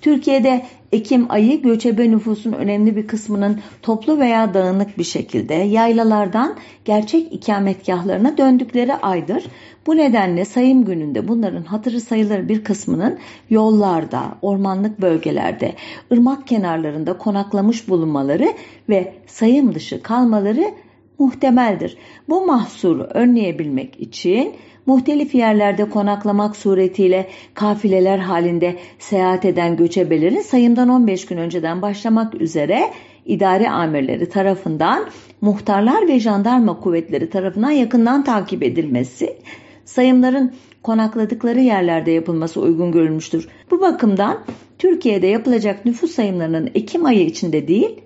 Türkiye'de 0.00 0.66
Ekim 0.92 1.26
ayı 1.32 1.62
göçebe 1.62 2.10
nüfusun 2.10 2.52
önemli 2.52 2.96
bir 2.96 3.06
kısmının 3.06 3.60
toplu 3.82 4.18
veya 4.18 4.54
dağınık 4.54 4.98
bir 4.98 5.04
şekilde 5.04 5.54
yaylalardan 5.54 6.56
gerçek 6.84 7.32
ikametgahlarına 7.32 8.38
döndükleri 8.38 8.94
aydır. 8.94 9.44
Bu 9.86 9.96
nedenle 9.96 10.44
sayım 10.44 10.84
gününde 10.84 11.28
bunların 11.28 11.62
hatırı 11.62 12.00
sayılır 12.00 12.48
bir 12.48 12.64
kısmının 12.64 13.18
yollarda, 13.50 14.22
ormanlık 14.42 15.00
bölgelerde, 15.00 15.74
ırmak 16.12 16.46
kenarlarında 16.46 17.18
konaklamış 17.18 17.88
bulunmaları 17.88 18.52
ve 18.88 19.14
sayım 19.26 19.74
dışı 19.74 20.02
kalmaları 20.02 20.70
muhtemeldir. 21.18 21.96
Bu 22.28 22.46
mahsuru 22.46 23.02
önleyebilmek 23.02 24.00
için 24.00 24.54
muhtelif 24.86 25.34
yerlerde 25.34 25.90
konaklamak 25.90 26.56
suretiyle 26.56 27.28
kafileler 27.54 28.18
halinde 28.18 28.76
seyahat 28.98 29.44
eden 29.44 29.76
göçebelerin 29.76 30.40
sayımdan 30.40 30.88
15 30.88 31.26
gün 31.26 31.36
önceden 31.36 31.82
başlamak 31.82 32.34
üzere 32.34 32.90
idare 33.24 33.70
amirleri 33.70 34.28
tarafından 34.28 35.06
muhtarlar 35.40 36.08
ve 36.08 36.20
jandarma 36.20 36.80
kuvvetleri 36.80 37.30
tarafından 37.30 37.70
yakından 37.70 38.24
takip 38.24 38.62
edilmesi, 38.62 39.36
sayımların 39.84 40.52
konakladıkları 40.82 41.60
yerlerde 41.60 42.10
yapılması 42.10 42.60
uygun 42.60 42.92
görülmüştür. 42.92 43.48
Bu 43.70 43.80
bakımdan 43.80 44.38
Türkiye'de 44.78 45.26
yapılacak 45.26 45.84
nüfus 45.84 46.10
sayımlarının 46.10 46.70
Ekim 46.74 47.04
ayı 47.04 47.26
içinde 47.26 47.68
değil, 47.68 48.00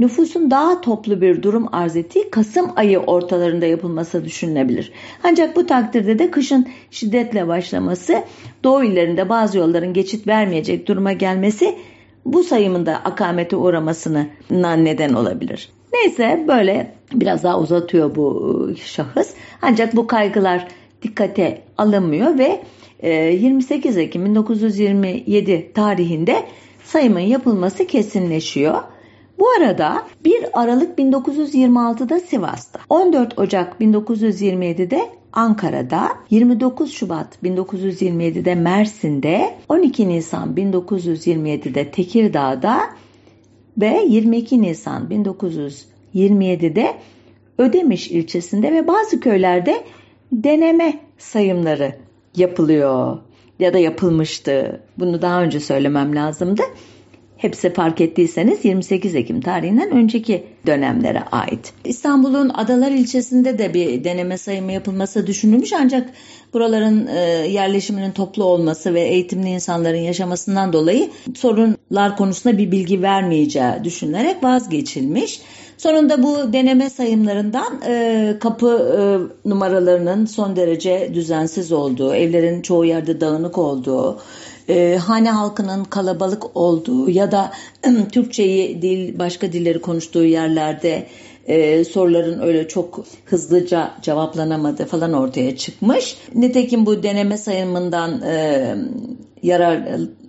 nüfusun 0.00 0.50
daha 0.50 0.80
toplu 0.80 1.20
bir 1.20 1.42
durum 1.42 1.68
arz 1.72 1.96
ettiği 1.96 2.30
Kasım 2.30 2.70
ayı 2.76 2.98
ortalarında 2.98 3.66
yapılması 3.66 4.24
düşünülebilir. 4.24 4.92
Ancak 5.22 5.56
bu 5.56 5.66
takdirde 5.66 6.18
de 6.18 6.30
kışın 6.30 6.68
şiddetle 6.90 7.48
başlaması, 7.48 8.24
doğu 8.64 8.84
illerinde 8.84 9.28
bazı 9.28 9.58
yolların 9.58 9.92
geçit 9.92 10.26
vermeyecek 10.26 10.88
duruma 10.88 11.12
gelmesi 11.12 11.76
bu 12.24 12.42
sayımında 12.42 12.96
akamete 12.96 13.56
uğramasına 13.56 14.26
neden 14.50 15.12
olabilir. 15.12 15.68
Neyse 15.92 16.44
böyle 16.48 16.94
biraz 17.12 17.42
daha 17.42 17.60
uzatıyor 17.60 18.14
bu 18.14 18.54
ıı, 18.68 18.76
şahıs. 18.76 19.34
Ancak 19.62 19.96
bu 19.96 20.06
kaygılar 20.06 20.68
dikkate 21.02 21.62
alınmıyor 21.78 22.38
ve 22.38 22.62
28 23.02 23.96
Ekim 23.96 24.24
1927 24.24 25.72
tarihinde 25.72 26.42
sayımın 26.84 27.20
yapılması 27.20 27.86
kesinleşiyor. 27.86 28.82
Bu 29.40 29.48
arada 29.50 30.06
1 30.24 30.62
Aralık 30.62 30.98
1926'da 30.98 32.20
Sivas'ta, 32.20 32.80
14 32.88 33.38
Ocak 33.38 33.80
1927'de 33.80 35.00
Ankara'da, 35.32 36.08
29 36.30 36.92
Şubat 36.92 37.38
1927'de 37.44 38.54
Mersin'de, 38.54 39.54
12 39.68 40.08
Nisan 40.08 40.54
1927'de 40.54 41.90
Tekirdağ'da 41.90 42.80
ve 43.80 44.04
22 44.08 44.62
Nisan 44.62 45.08
1927'de 45.08 46.94
Ödemiş 47.58 48.10
ilçesinde 48.10 48.72
ve 48.72 48.86
bazı 48.86 49.20
köylerde 49.20 49.84
deneme 50.32 51.00
sayımları 51.18 51.96
yapılıyor. 52.36 53.18
ya 53.58 53.72
da 53.72 53.78
yapılmıştı. 53.78 54.82
Bunu 54.98 55.22
daha 55.22 55.42
önce 55.42 55.60
söylemem 55.60 56.16
lazımdı. 56.16 56.62
Hepsi 57.40 57.72
fark 57.72 58.00
ettiyseniz 58.00 58.64
28 58.64 59.14
Ekim 59.14 59.40
tarihinden 59.40 59.90
önceki 59.90 60.44
dönemlere 60.66 61.22
ait. 61.32 61.72
İstanbul'un 61.84 62.48
Adalar 62.48 62.90
ilçesinde 62.90 63.58
de 63.58 63.74
bir 63.74 64.04
deneme 64.04 64.38
sayımı 64.38 64.72
yapılması 64.72 65.26
düşünülmüş 65.26 65.72
ancak 65.72 66.10
buraların 66.54 67.06
e, 67.06 67.20
yerleşiminin 67.48 68.10
toplu 68.10 68.44
olması 68.44 68.94
ve 68.94 69.00
eğitimli 69.00 69.48
insanların 69.48 69.98
yaşamasından 69.98 70.72
dolayı 70.72 71.10
sorunlar 71.34 72.16
konusunda 72.16 72.58
bir 72.58 72.70
bilgi 72.70 73.02
vermeyeceği 73.02 73.84
düşünülerek 73.84 74.44
vazgeçilmiş. 74.44 75.40
Sonunda 75.78 76.22
bu 76.22 76.52
deneme 76.52 76.90
sayımlarından 76.90 77.80
e, 77.86 78.34
kapı 78.40 78.68
e, 78.98 79.48
numaralarının 79.48 80.26
son 80.26 80.56
derece 80.56 81.10
düzensiz 81.14 81.72
olduğu, 81.72 82.14
evlerin 82.14 82.62
çoğu 82.62 82.84
yerde 82.84 83.20
dağınık 83.20 83.58
olduğu, 83.58 84.18
e, 84.68 84.96
hane 84.96 85.30
halkının 85.30 85.84
kalabalık 85.84 86.56
olduğu 86.56 87.10
ya 87.10 87.32
da 87.32 87.52
Türkçeyi 88.12 88.82
dil 88.82 89.18
başka 89.18 89.52
dilleri 89.52 89.80
konuştuğu 89.80 90.24
yerlerde 90.24 91.06
e, 91.46 91.84
soruların 91.84 92.40
öyle 92.40 92.68
çok 92.68 93.04
hızlıca 93.24 93.90
cevaplanamadığı 94.02 94.86
falan 94.86 95.12
ortaya 95.12 95.56
çıkmış. 95.56 96.16
Nitekim 96.34 96.86
bu 96.86 97.02
deneme 97.02 97.38
sayımından 97.38 98.22
e, 98.22 98.74
yarar 99.42 99.82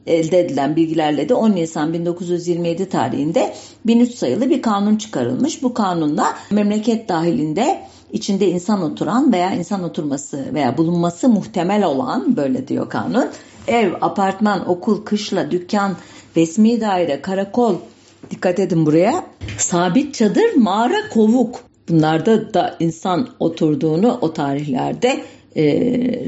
elde 0.08 0.40
edilen 0.40 0.76
bilgilerle 0.76 1.30
de 1.30 1.34
10 1.34 1.52
Nisan 1.52 1.94
1927 1.94 2.90
tarihinde 2.90 3.54
1003 3.86 4.16
sayılı 4.16 4.50
bir 4.50 4.62
kanun 4.62 4.96
çıkarılmış. 4.96 5.64
Bu 5.64 5.74
kanunda 5.74 6.26
memleket 6.52 7.10
dahilinde 7.10 7.82
içinde 8.12 8.48
insan 8.48 8.82
oturan 8.82 9.34
veya 9.34 9.54
insan 9.54 9.84
oturması 9.84 10.54
veya 10.54 10.78
bulunması 10.78 11.30
muhtemel 11.30 11.84
olan 11.84 12.38
böyle 12.38 12.68
diyor 12.68 12.90
kanun. 12.90 13.30
Ev, 13.68 13.91
apartman, 14.01 14.70
okul, 14.70 15.06
kışla, 15.06 15.51
dükkan, 15.51 15.98
resmi 16.38 16.82
daire, 16.82 17.22
karakol, 17.22 17.75
dikkat 18.32 18.60
edin 18.60 18.86
buraya. 18.86 19.25
Sabit 19.58 20.13
çadır, 20.13 20.56
mağara, 20.56 21.10
kovuk. 21.13 21.63
Bunlarda 21.89 22.53
da 22.53 22.75
insan 22.80 23.30
oturduğunu 23.39 24.18
o 24.22 24.34
tarihlerde 24.34 25.24
e, 25.56 25.63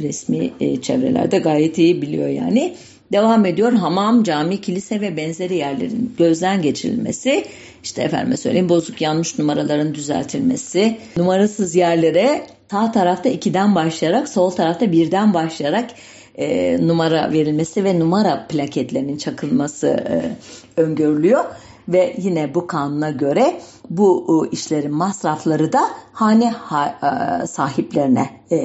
resmi 0.01 0.51
e, 0.59 0.81
çevrelerde 0.81 1.39
gayet 1.39 1.77
iyi 1.77 2.01
biliyor 2.01 2.27
yani. 2.27 2.75
Devam 3.11 3.45
ediyor 3.45 3.73
hamam, 3.73 4.23
cami, 4.23 4.61
kilise 4.61 5.01
ve 5.01 5.17
benzeri 5.17 5.55
yerlerin 5.55 6.15
gözden 6.17 6.61
geçirilmesi, 6.61 7.45
işte 7.83 8.03
efendime 8.03 8.37
söyleyeyim 8.37 8.69
bozuk 8.69 9.01
yanlış 9.01 9.39
numaraların 9.39 9.93
düzeltilmesi, 9.93 10.97
numarasız 11.17 11.75
yerlere 11.75 12.45
sağ 12.71 12.91
tarafta 12.91 13.29
2'den 13.29 13.75
başlayarak 13.75 14.29
sol 14.29 14.49
tarafta 14.49 14.85
1'den 14.85 15.33
başlayarak 15.33 15.89
e, 16.35 16.77
numara 16.87 17.31
verilmesi 17.31 17.83
ve 17.83 17.99
numara 17.99 18.47
plaketlerinin 18.49 19.17
çakılması 19.17 19.87
e, 19.87 20.37
öngörülüyor. 20.81 21.45
Ve 21.87 22.15
yine 22.17 22.55
bu 22.55 22.67
kanuna 22.67 23.09
göre 23.09 23.61
bu 23.89 24.45
e, 24.45 24.49
işlerin 24.49 24.93
masrafları 24.93 25.73
da 25.73 25.81
hane 26.11 26.49
ha, 26.51 26.99
e, 27.43 27.47
sahiplerine 27.47 28.29
e, 28.51 28.57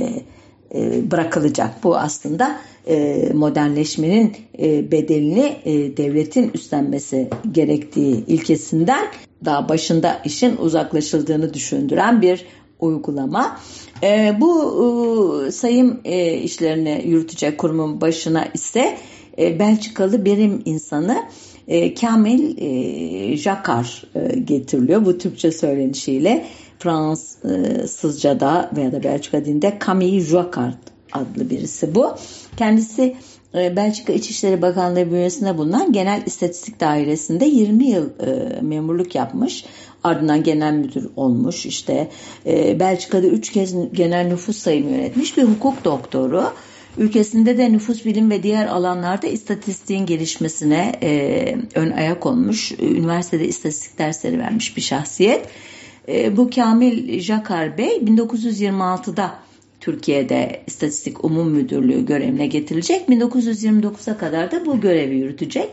e, 0.74 1.10
bırakılacak. 1.10 1.84
Bu 1.84 1.96
aslında 1.96 2.58
e, 2.86 3.28
modernleşmenin 3.34 4.36
e, 4.58 4.92
bedelini 4.92 5.56
e, 5.64 5.96
devletin 5.96 6.50
üstlenmesi 6.54 7.30
gerektiği 7.52 8.26
ilkesinden 8.26 9.06
daha 9.44 9.68
başında 9.68 10.20
işin 10.24 10.56
uzaklaşıldığını 10.56 11.54
düşündüren 11.54 12.22
bir 12.22 12.46
uygulama. 12.80 13.58
E, 14.02 14.36
bu 14.40 15.44
e, 15.46 15.52
sayım 15.52 16.00
e, 16.04 16.34
işlerini 16.34 17.02
yürütecek 17.06 17.58
kurumun 17.58 18.00
başına 18.00 18.44
ise 18.54 18.98
e, 19.38 19.58
Belçikalı 19.58 20.24
birim 20.24 20.62
insanı 20.64 21.24
e, 21.68 21.94
Kamil 21.94 22.58
e, 22.58 23.36
Jakar 23.36 24.04
e, 24.14 24.38
getiriliyor. 24.38 25.04
Bu 25.04 25.18
Türkçe 25.18 25.52
söylenişiyle 25.52 26.46
Fransızca'da 26.78 28.70
veya 28.76 28.92
da 28.92 29.02
Belçika 29.02 29.44
dilinde 29.44 29.78
Camille 29.86 30.20
Jacquard 30.20 30.78
adlı 31.12 31.50
birisi 31.50 31.94
bu. 31.94 32.14
Kendisi 32.56 33.16
e, 33.54 33.76
Belçika 33.76 34.12
İçişleri 34.12 34.62
Bakanlığı 34.62 35.10
bünyesinde 35.10 35.58
bulunan 35.58 35.92
Genel 35.92 36.22
İstatistik 36.26 36.80
Dairesi'nde 36.80 37.44
20 37.44 37.86
yıl 37.86 38.10
e, 38.20 38.60
memurluk 38.60 39.14
yapmış. 39.14 39.64
Ardından 40.04 40.42
genel 40.42 40.72
müdür 40.72 41.08
olmuş. 41.16 41.66
İşte 41.66 42.10
e, 42.46 42.80
Belçika'da 42.80 43.26
3 43.26 43.52
kez 43.52 43.74
genel 43.92 44.26
nüfus 44.26 44.58
sayımı 44.58 44.90
yönetmiş 44.90 45.36
bir 45.36 45.42
hukuk 45.42 45.84
doktoru. 45.84 46.52
Ülkesinde 46.98 47.58
de 47.58 47.72
nüfus 47.72 48.04
bilim 48.04 48.30
ve 48.30 48.42
diğer 48.42 48.66
alanlarda 48.66 49.26
istatistiğin 49.26 50.06
gelişmesine 50.06 50.98
e, 51.02 51.56
ön 51.74 51.90
ayak 51.90 52.26
olmuş. 52.26 52.72
Üniversitede 52.72 53.48
istatistik 53.48 53.98
dersleri 53.98 54.38
vermiş 54.38 54.76
bir 54.76 54.82
şahsiyet. 54.82 55.46
E, 56.08 56.36
bu 56.36 56.50
Kamil 56.50 57.20
Jakar 57.20 57.78
Bey 57.78 57.96
1926'da 57.96 59.34
Türkiye'de 59.80 60.62
İstatistik 60.66 61.24
Umum 61.24 61.50
Müdürlüğü 61.50 62.06
görevine 62.06 62.46
getirilecek. 62.46 63.08
1929'a 63.08 64.18
kadar 64.18 64.50
da 64.50 64.66
bu 64.66 64.80
görevi 64.80 65.14
yürütecek. 65.14 65.70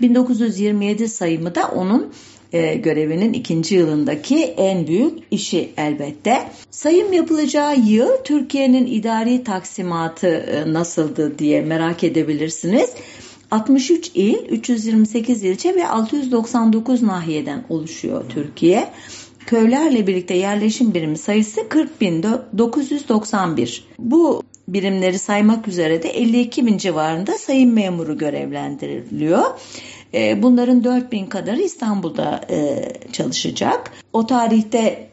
1927 0.00 1.08
sayımı 1.08 1.54
da 1.54 1.68
onun 1.68 2.12
e, 2.52 2.74
görevinin 2.74 3.32
ikinci 3.32 3.74
yılındaki 3.74 4.44
en 4.44 4.86
büyük 4.86 5.18
işi 5.30 5.70
elbette. 5.76 6.48
Sayım 6.70 7.12
yapılacağı 7.12 7.78
yıl 7.78 8.08
Türkiye'nin 8.24 8.86
idari 8.86 9.44
taksimatı 9.44 10.26
e, 10.26 10.72
nasıldı 10.72 11.38
diye 11.38 11.60
merak 11.60 12.04
edebilirsiniz. 12.04 12.90
63 13.50 14.10
il, 14.14 14.36
328 14.48 15.42
ilçe 15.42 15.74
ve 15.74 15.88
699 15.88 17.02
nahiyeden 17.02 17.64
oluşuyor 17.68 18.24
Türkiye. 18.28 18.88
Köylerle 19.46 20.06
birlikte 20.06 20.34
yerleşim 20.34 20.94
birimi 20.94 21.18
sayısı 21.18 21.60
40.991. 21.60 23.80
Bu 23.98 24.42
birimleri 24.68 25.18
saymak 25.18 25.68
üzere 25.68 26.02
de 26.02 26.08
52 26.08 26.66
bin 26.66 26.78
civarında 26.78 27.38
sayım 27.38 27.72
memuru 27.72 28.18
görevlendiriliyor. 28.18 29.44
E, 30.16 30.42
bunların 30.42 30.84
4 30.84 31.12
bin 31.12 31.26
kadarı 31.26 31.60
İstanbul'da 31.60 32.40
e, 32.50 32.88
çalışacak. 33.12 33.92
O 34.12 34.26
tarihte 34.26 35.08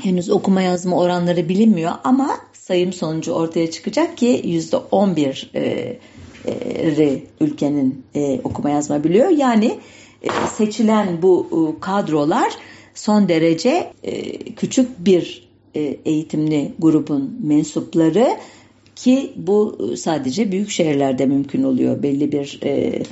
henüz 0.00 0.30
okuma 0.30 0.62
yazma 0.62 0.96
oranları 0.96 1.48
bilinmiyor 1.48 1.92
ama 2.04 2.38
sayım 2.52 2.92
sonucu 2.92 3.32
ortaya 3.32 3.70
çıkacak 3.70 4.16
ki 4.16 4.42
%11 4.44 5.46
e, 5.54 7.22
ülkenin 7.40 8.04
okuma 8.44 8.70
yazma 8.70 9.04
biliyor. 9.04 9.28
Yani 9.28 9.78
seçilen 10.56 11.22
bu 11.22 11.76
kadrolar 11.80 12.52
son 12.94 13.28
derece 13.28 13.92
e, 14.02 14.38
küçük 14.54 15.04
bir 15.04 15.48
e, 15.74 15.80
eğitimli 16.04 16.72
grubun 16.78 17.38
mensupları 17.42 18.36
ki 18.96 19.32
bu 19.36 19.78
sadece 19.96 20.52
büyük 20.52 20.70
şehirlerde 20.70 21.26
mümkün 21.26 21.62
oluyor. 21.62 22.02
Belli 22.02 22.32
bir 22.32 22.60
e, 22.64 23.02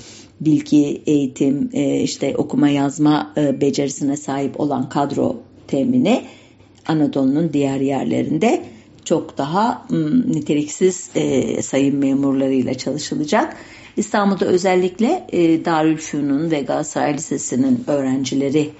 bilgi, 0.41 1.03
eğitim, 1.07 1.71
e, 1.73 2.01
işte 2.01 2.37
okuma 2.37 2.69
yazma 2.69 3.33
e, 3.37 3.61
becerisine 3.61 4.17
sahip 4.17 4.61
olan 4.61 4.89
kadro 4.89 5.37
temini 5.67 6.23
Anadolu'nun 6.87 7.53
diğer 7.53 7.81
yerlerinde 7.81 8.63
çok 9.05 9.39
daha 9.39 9.87
niteliksiz 10.27 11.11
e, 11.15 11.63
sayım 11.63 11.99
memurlarıyla 11.99 12.75
çalışılacak. 12.75 13.57
İstanbul'da 13.97 14.45
özellikle 14.45 15.27
e, 15.33 15.65
Darülfünun 15.65 16.51
ve 16.51 16.61
Galatasaray 16.61 17.15
Lisesi'nin 17.15 17.85
öğrencileri 17.87 18.71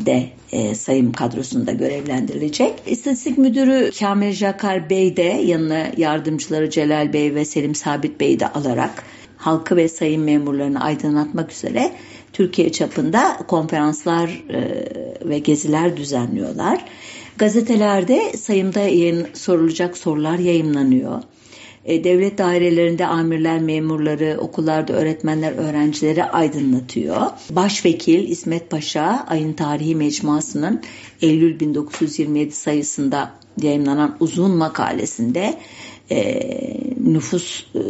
de 0.00 0.28
sayım 0.74 1.12
kadrosunda 1.12 1.72
görevlendirilecek. 1.72 2.74
İstatistik 2.86 3.38
Müdürü 3.38 3.90
Kamil 3.98 4.32
Jakar 4.32 4.90
Bey 4.90 5.16
de 5.16 5.22
yanına 5.22 5.86
yardımcıları 5.96 6.70
Celal 6.70 7.12
Bey 7.12 7.34
ve 7.34 7.44
Selim 7.44 7.74
Sabit 7.74 8.20
Bey'i 8.20 8.40
de 8.40 8.48
alarak 8.48 9.04
halkı 9.42 9.76
ve 9.76 9.88
sayım 9.88 10.24
memurlarını 10.24 10.84
aydınlatmak 10.84 11.52
üzere 11.52 11.92
Türkiye 12.32 12.72
çapında 12.72 13.36
konferanslar 13.48 14.44
e, 14.50 14.88
ve 15.28 15.38
geziler 15.38 15.96
düzenliyorlar. 15.96 16.84
Gazetelerde 17.38 18.32
sayımda 18.36 18.80
yayın, 18.80 19.26
sorulacak 19.34 19.98
sorular 19.98 20.38
yayınlanıyor. 20.38 21.22
E, 21.84 22.04
devlet 22.04 22.38
dairelerinde 22.38 23.06
amirler, 23.06 23.60
memurları, 23.60 24.36
okullarda 24.40 24.92
öğretmenler, 24.92 25.52
öğrencileri 25.52 26.24
aydınlatıyor. 26.24 27.20
Başvekil 27.50 28.28
İsmet 28.28 28.70
Paşa 28.70 29.26
ayın 29.28 29.52
tarihi 29.52 29.96
mecmuasının 29.96 30.82
Eylül 31.22 31.60
1927 31.60 32.52
sayısında 32.52 33.30
yayınlanan 33.62 34.16
uzun 34.20 34.50
makalesinde 34.50 35.54
e, 36.10 36.40
nüfus 37.00 37.66
e, 37.74 37.80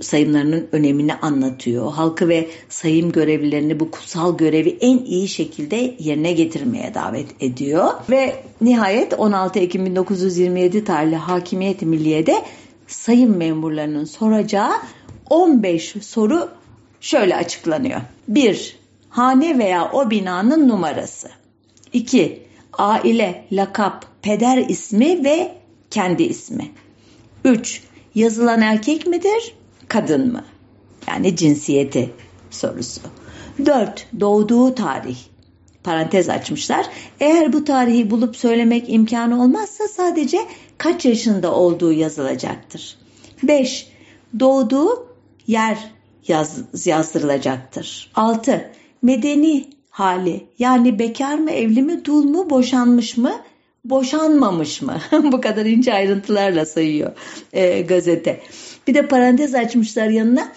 sayımlarının 0.00 0.68
önemini 0.72 1.14
anlatıyor. 1.14 1.92
Halkı 1.92 2.28
ve 2.28 2.48
sayım 2.68 3.12
görevlilerini 3.12 3.80
bu 3.80 3.90
kutsal 3.90 4.36
görevi 4.36 4.78
en 4.80 4.98
iyi 4.98 5.28
şekilde 5.28 5.94
yerine 5.98 6.32
getirmeye 6.32 6.94
davet 6.94 7.26
ediyor. 7.40 7.90
Ve 8.10 8.42
nihayet 8.60 9.14
16 9.18 9.58
Ekim 9.58 9.86
1927 9.86 10.84
tarihli 10.84 11.16
Hakimiyet 11.16 11.82
Milliye'de 11.82 12.44
sayım 12.86 13.36
memurlarının 13.36 14.04
soracağı 14.04 14.72
15 15.30 15.94
soru 16.02 16.48
şöyle 17.00 17.36
açıklanıyor. 17.36 18.00
1. 18.28 18.76
Hane 19.08 19.58
veya 19.58 19.90
o 19.92 20.10
binanın 20.10 20.68
numarası. 20.68 21.28
2. 21.92 22.42
Aile, 22.72 23.44
lakap, 23.52 24.06
peder 24.22 24.64
ismi 24.68 25.24
ve 25.24 25.52
kendi 25.90 26.22
ismi. 26.22 26.70
3. 27.44 27.82
Yazılan 28.14 28.60
erkek 28.60 29.06
midir, 29.06 29.54
kadın 29.90 30.32
mı? 30.32 30.44
Yani 31.08 31.36
cinsiyeti 31.36 32.10
sorusu. 32.50 33.00
4. 33.66 34.06
Doğduğu 34.20 34.74
tarih. 34.74 35.16
Parantez 35.84 36.28
açmışlar. 36.28 36.86
Eğer 37.20 37.52
bu 37.52 37.64
tarihi 37.64 38.10
bulup 38.10 38.36
söylemek 38.36 38.84
imkanı 38.88 39.42
olmazsa 39.42 39.88
sadece 39.88 40.38
kaç 40.78 41.04
yaşında 41.04 41.54
olduğu 41.54 41.92
yazılacaktır. 41.92 42.98
5. 43.42 43.88
Doğduğu 44.40 45.06
yer 45.46 45.78
yaz, 46.28 46.58
yazdırılacaktır. 46.84 48.10
6. 48.14 48.70
Medeni 49.02 49.68
hali 49.90 50.46
yani 50.58 50.98
bekar 50.98 51.34
mı, 51.34 51.50
evli 51.50 51.82
mi, 51.82 52.04
dul 52.04 52.24
mu, 52.24 52.50
boşanmış 52.50 53.16
mı, 53.16 53.32
boşanmamış 53.84 54.82
mı? 54.82 54.98
Bu 55.12 55.40
kadar 55.40 55.66
ince 55.66 55.94
ayrıntılarla 55.94 56.66
sayıyor 56.66 57.12
e, 57.52 57.80
gazete. 57.80 58.40
Bir 58.90 58.94
de 58.94 59.08
parantez 59.08 59.54
açmışlar 59.54 60.08
yanına. 60.08 60.52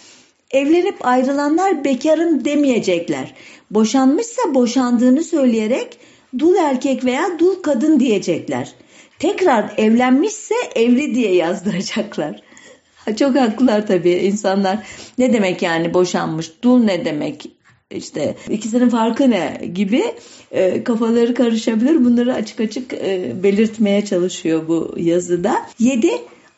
Evlenip 0.52 1.08
ayrılanlar 1.08 1.84
bekarım 1.84 2.46
demeyecekler. 2.46 3.34
Boşanmışsa 3.72 4.54
boşandığını 4.54 5.24
söyleyerek 5.24 5.98
dul 6.40 6.56
erkek 6.56 7.06
veya 7.06 7.40
dul 7.40 7.56
kadın 7.56 8.00
diyecekler. 8.00 8.72
Tekrar 9.20 9.74
evlenmişse 9.78 10.56
evli 10.76 11.16
diye 11.16 11.36
yazdıracaklar. 11.36 12.42
Çok 13.20 13.36
haklılar 13.36 13.88
tabii 13.88 14.12
insanlar. 14.12 14.78
Ne 15.18 15.34
demek 15.34 15.62
yani 15.62 15.94
boşanmış? 15.94 16.52
Dul 16.64 16.84
ne 16.84 17.06
demek? 17.06 17.46
İşte 17.92 18.36
ikisinin 18.50 18.90
farkı 18.90 19.30
ne 19.30 19.62
gibi 19.74 20.04
e, 20.52 20.84
kafaları 20.84 21.34
karışabilir. 21.34 22.06
Bunları 22.06 22.34
açık 22.34 22.60
açık 22.60 22.94
e, 22.94 23.34
belirtmeye 23.44 24.06
çalışıyor 24.06 24.68
bu 24.68 24.96
yazıda. 24.98 25.56
7. 25.80 26.12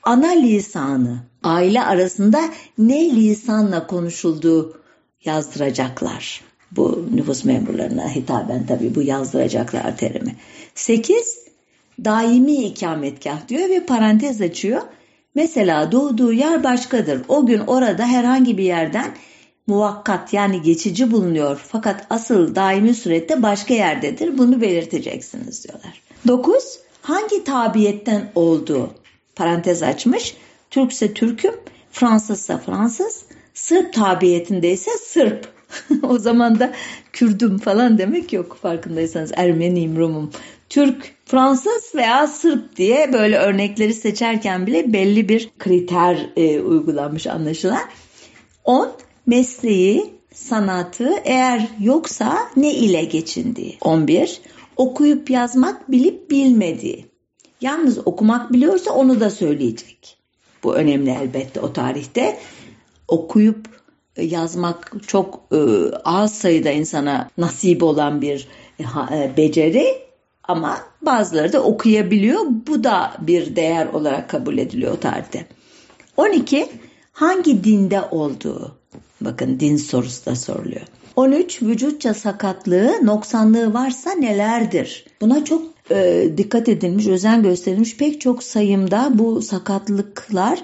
Ana 0.05 0.27
lisanı. 0.27 1.17
Aile 1.43 1.83
arasında 1.83 2.41
ne 2.77 3.15
lisanla 3.15 3.87
konuşulduğu 3.87 4.81
yazdıracaklar. 5.25 6.41
Bu 6.71 7.05
nüfus 7.13 7.45
memurlarına 7.45 8.15
hitaben 8.15 8.65
tabii 8.65 8.95
bu 8.95 9.01
yazdıracaklar 9.01 9.97
terimi. 9.97 10.35
8. 10.75 11.45
Daimi 12.05 12.53
ikametgah 12.53 13.47
diyor 13.47 13.69
ve 13.69 13.85
parantez 13.85 14.41
açıyor. 14.41 14.81
Mesela 15.35 15.91
doğduğu 15.91 16.33
yer 16.33 16.63
başkadır. 16.63 17.21
O 17.27 17.45
gün 17.45 17.59
orada 17.59 18.05
herhangi 18.05 18.57
bir 18.57 18.63
yerden 18.63 19.15
muvakkat 19.67 20.33
yani 20.33 20.61
geçici 20.61 21.11
bulunuyor 21.11 21.61
fakat 21.67 22.07
asıl 22.09 22.55
daimi 22.55 22.93
surette 22.93 23.43
başka 23.43 23.73
yerdedir. 23.73 24.37
Bunu 24.37 24.61
belirteceksiniz 24.61 25.63
diyorlar. 25.63 26.01
9. 26.27 26.79
Hangi 27.01 27.43
tabiyetten 27.43 28.31
olduğu 28.35 29.04
parantez 29.35 29.83
açmış. 29.83 30.37
Türkse 30.69 31.13
Türk'üm, 31.13 31.55
Fransızsa 31.91 32.57
Fransız, 32.57 33.25
Sırp 33.53 33.93
tabiyetinde 33.93 34.71
ise 34.71 34.91
Sırp. 34.91 35.47
o 36.03 36.17
zaman 36.17 36.59
da 36.59 36.71
Kürdüm 37.13 37.57
falan 37.57 37.97
demek 37.97 38.33
yok 38.33 38.57
farkındaysanız 38.61 39.31
Ermeniyim, 39.35 39.97
Rumum. 39.97 40.31
Türk, 40.69 41.15
Fransız 41.25 41.95
veya 41.95 42.27
Sırp 42.27 42.75
diye 42.75 43.13
böyle 43.13 43.37
örnekleri 43.37 43.93
seçerken 43.93 44.67
bile 44.67 44.93
belli 44.93 45.29
bir 45.29 45.49
kriter 45.59 46.29
e, 46.35 46.59
uygulanmış 46.59 47.27
anlaşılan. 47.27 47.83
10. 48.63 48.91
Mesleği, 49.25 50.13
sanatı 50.33 51.09
eğer 51.25 51.67
yoksa 51.79 52.37
ne 52.57 52.73
ile 52.73 53.03
geçindiği. 53.03 53.77
11. 53.81 54.41
Okuyup 54.77 55.29
yazmak 55.29 55.91
bilip 55.91 56.31
bilmediği. 56.31 57.05
Yalnız 57.61 58.07
okumak 58.07 58.53
biliyorsa 58.53 58.93
onu 58.93 59.19
da 59.19 59.29
söyleyecek. 59.29 60.17
Bu 60.63 60.75
önemli 60.75 61.09
elbette 61.09 61.59
o 61.59 61.73
tarihte. 61.73 62.39
Okuyup 63.07 63.67
yazmak 64.17 64.91
çok 65.07 65.41
e, 65.51 65.57
az 66.03 66.37
sayıda 66.37 66.71
insana 66.71 67.29
nasip 67.37 67.83
olan 67.83 68.21
bir 68.21 68.47
e, 69.11 69.37
beceri 69.37 69.85
ama 70.43 70.77
bazıları 71.01 71.53
da 71.53 71.63
okuyabiliyor. 71.63 72.41
Bu 72.67 72.83
da 72.83 73.13
bir 73.19 73.55
değer 73.55 73.87
olarak 73.87 74.29
kabul 74.29 74.57
ediliyor 74.57 74.93
o 74.93 74.99
tarihte. 74.99 75.45
12. 76.17 76.69
Hangi 77.11 77.63
dinde 77.63 78.01
olduğu? 78.01 78.75
Bakın 79.21 79.59
din 79.59 79.77
sorusu 79.77 80.25
da 80.25 80.35
soruluyor. 80.35 80.81
13. 81.15 81.61
Vücutça 81.61 82.13
sakatlığı, 82.13 83.05
noksanlığı 83.05 83.73
varsa 83.73 84.11
nelerdir? 84.11 85.05
Buna 85.21 85.45
çok 85.45 85.74
e, 85.91 86.29
dikkat 86.37 86.69
edilmiş, 86.69 87.07
özen 87.07 87.43
gösterilmiş 87.43 87.97
pek 87.97 88.21
çok 88.21 88.43
sayımda 88.43 89.11
bu 89.13 89.41
sakatlıklar 89.41 90.59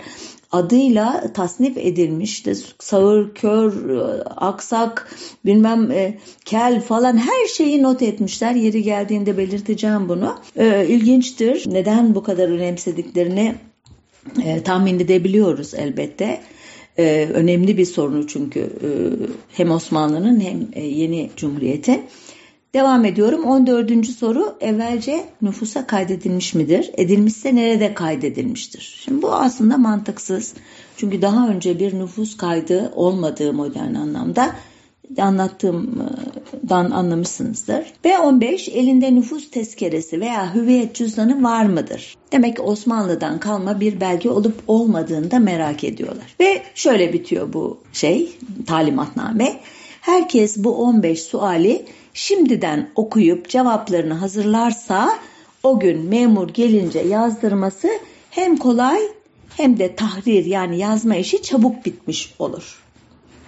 adıyla 0.52 1.34
tasnif 1.34 1.78
edilmiş. 1.78 2.32
İşte 2.32 2.56
sağır, 2.80 3.34
kör, 3.34 3.90
e, 3.90 4.24
aksak, 4.24 5.16
bilmem 5.46 5.92
e, 5.92 6.18
kel 6.46 6.82
falan 6.82 7.18
her 7.18 7.48
şeyi 7.48 7.84
not 7.84 8.02
etmişler. 8.02 8.56
Yeri 8.56 8.84
geldiğinde 8.84 9.38
belirteceğim 9.38 10.10
bunu. 10.10 10.36
E, 10.56 10.88
ilginçtir. 10.88 11.64
Neden 11.74 12.16
bu 12.16 12.24
kadar 12.24 12.50
önemsediklerini 12.50 13.56
e, 14.44 14.64
tahmin 14.64 15.00
edebiliyoruz 15.00 15.74
elbette. 15.74 16.42
Ee, 16.98 17.30
önemli 17.34 17.78
bir 17.78 17.86
sorunu 17.86 18.28
çünkü 18.28 18.60
e, 18.60 18.90
hem 19.58 19.72
Osmanlı'nın 19.72 20.40
hem 20.40 20.68
e, 20.74 20.86
yeni 20.86 21.30
Cumhuriyet'in. 21.38 22.02
Devam 22.74 23.06
ediyorum. 23.06 23.44
14. 23.44 24.06
soru 24.06 24.56
evvelce 24.62 25.26
nüfusa 25.42 25.88
kaydedilmiş 25.88 26.54
midir? 26.54 26.92
Edilmişse 26.98 27.56
nerede 27.56 27.94
kaydedilmiştir? 27.94 29.02
Şimdi 29.06 29.22
bu 29.22 29.34
aslında 29.34 29.78
mantıksız. 29.78 30.54
Çünkü 30.98 31.22
daha 31.22 31.48
önce 31.48 31.80
bir 31.80 32.00
nüfus 32.00 32.38
kaydı 32.38 32.92
olmadığı 32.96 33.54
modern 33.54 33.94
anlamda 33.94 34.56
anlattığımdan 35.20 36.92
anlamışsınızdır. 36.92 37.86
B15 38.06 38.72
elinde 38.72 39.16
nüfus 39.16 39.52
tezkeresi 39.52 40.22
veya 40.22 40.56
hüviyet 40.56 40.96
cüzdanı 40.96 41.44
var 41.44 41.66
mıdır? 41.66 42.16
Demek 42.32 42.56
ki 42.56 42.62
Osmanlı'dan 42.62 43.40
kalma 43.40 43.80
bir 43.80 44.02
belge 44.02 44.30
olup 44.30 44.64
olmadığını 44.68 45.32
da 45.32 45.40
merak 45.40 45.84
ediyorlar. 45.84 46.36
Ve 46.40 46.62
şöyle 46.76 47.14
bitiyor 47.14 47.54
bu 47.54 47.78
şey 47.94 48.32
talimatname. 48.68 49.60
Herkes 50.02 50.58
bu 50.58 50.76
15 50.76 51.24
suali 51.24 51.86
şimdiden 52.14 52.90
okuyup 52.96 53.50
cevaplarını 53.50 54.14
hazırlarsa 54.14 55.12
o 55.64 55.80
gün 55.80 56.06
memur 56.06 56.50
gelince 56.50 57.00
yazdırması 57.00 57.90
hem 58.30 58.58
kolay 58.58 59.00
hem 59.58 59.80
de 59.80 59.96
tahrir 59.96 60.46
yani 60.46 60.78
yazma 60.78 61.16
işi 61.16 61.42
çabuk 61.42 61.86
bitmiş 61.86 62.34
olur. 62.40 62.82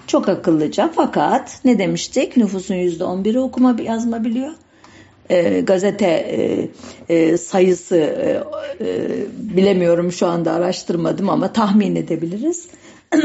Çok 0.08 0.30
akıllıca 0.30 0.92
fakat 0.96 1.60
ne 1.66 1.80
demiştik? 1.80 2.38
Nüfusun 2.38 2.76
%11'i 2.76 3.40
okuma 3.40 3.76
yazma 3.84 4.24
biliyor. 4.24 4.52
E, 5.30 5.62
gazete 5.62 6.06
e, 6.08 6.70
e, 7.16 7.38
sayısı 7.38 7.96
e, 7.96 8.44
e, 8.82 9.10
bilemiyorum 9.38 10.12
şu 10.12 10.28
anda 10.28 10.52
araştırmadım 10.52 11.30
ama 11.30 11.54
tahmin 11.54 11.96
edebiliriz. 11.96 12.68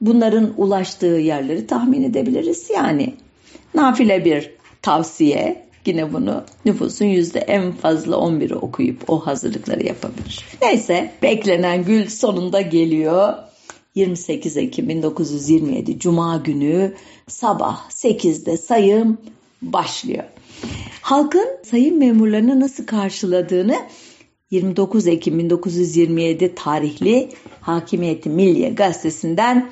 Bunların 0.00 0.54
ulaştığı 0.56 1.06
yerleri 1.06 1.66
tahmin 1.66 2.02
edebiliriz. 2.02 2.70
Yani 2.70 3.14
nafile 3.74 4.24
bir 4.24 4.50
tavsiye 4.82 5.66
yine 5.86 6.12
bunu 6.12 6.44
nüfusun 6.64 7.04
yüzde 7.04 7.38
en 7.38 7.72
fazla 7.72 8.16
11'i 8.16 8.54
okuyup 8.54 9.10
o 9.10 9.26
hazırlıkları 9.26 9.86
yapabilir. 9.86 10.44
Neyse 10.62 11.12
beklenen 11.22 11.84
gül 11.84 12.06
sonunda 12.06 12.60
geliyor. 12.60 13.34
28 13.94 14.56
Ekim 14.56 14.88
1927 14.88 15.98
Cuma 15.98 16.36
günü 16.36 16.94
sabah 17.28 17.90
8'de 17.90 18.56
sayım 18.56 19.18
başlıyor. 19.62 20.24
Halkın 21.02 21.48
sayım 21.70 21.98
memurlarını 21.98 22.60
nasıl 22.60 22.86
karşıladığını 22.86 23.76
29 24.50 25.06
Ekim 25.06 25.38
1927 25.38 26.54
tarihli 26.54 27.28
Hakimiyeti 27.60 28.30
Milliye 28.30 28.70
gazetesinden 28.70 29.70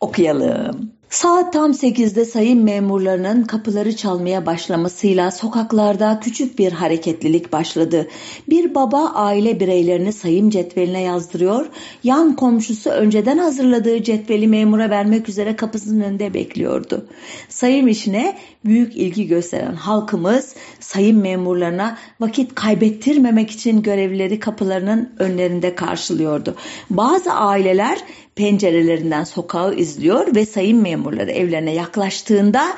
okuyalım. 0.00 0.97
Saat 1.10 1.52
tam 1.52 1.70
8'de 1.70 2.24
sayın 2.24 2.62
memurlarının 2.62 3.42
kapıları 3.44 3.96
çalmaya 3.96 4.46
başlamasıyla 4.46 5.30
sokaklarda 5.30 6.20
küçük 6.20 6.58
bir 6.58 6.72
hareketlilik 6.72 7.52
başladı. 7.52 8.08
Bir 8.48 8.74
baba 8.74 9.06
aile 9.14 9.60
bireylerini 9.60 10.12
sayım 10.12 10.50
cetveline 10.50 11.00
yazdırıyor, 11.00 11.66
yan 12.04 12.36
komşusu 12.36 12.90
önceden 12.90 13.38
hazırladığı 13.38 14.02
cetveli 14.02 14.48
memura 14.48 14.90
vermek 14.90 15.28
üzere 15.28 15.56
kapısının 15.56 16.00
önünde 16.00 16.34
bekliyordu. 16.34 17.06
Sayım 17.48 17.88
işine 17.88 18.38
büyük 18.64 18.96
ilgi 18.96 19.26
gösteren 19.26 19.74
halkımız 19.74 20.54
sayım 20.80 21.20
memurlarına 21.20 21.98
vakit 22.20 22.54
kaybettirmemek 22.54 23.50
için 23.50 23.82
görevlileri 23.82 24.40
kapılarının 24.40 25.12
önlerinde 25.18 25.74
karşılıyordu. 25.74 26.54
Bazı 26.90 27.32
aileler 27.32 27.98
pencerelerinden 28.38 29.24
sokağı 29.24 29.74
izliyor 29.74 30.34
ve 30.34 30.46
sayım 30.46 30.82
memurları 30.82 31.30
evlerine 31.30 31.74
yaklaştığında 31.74 32.68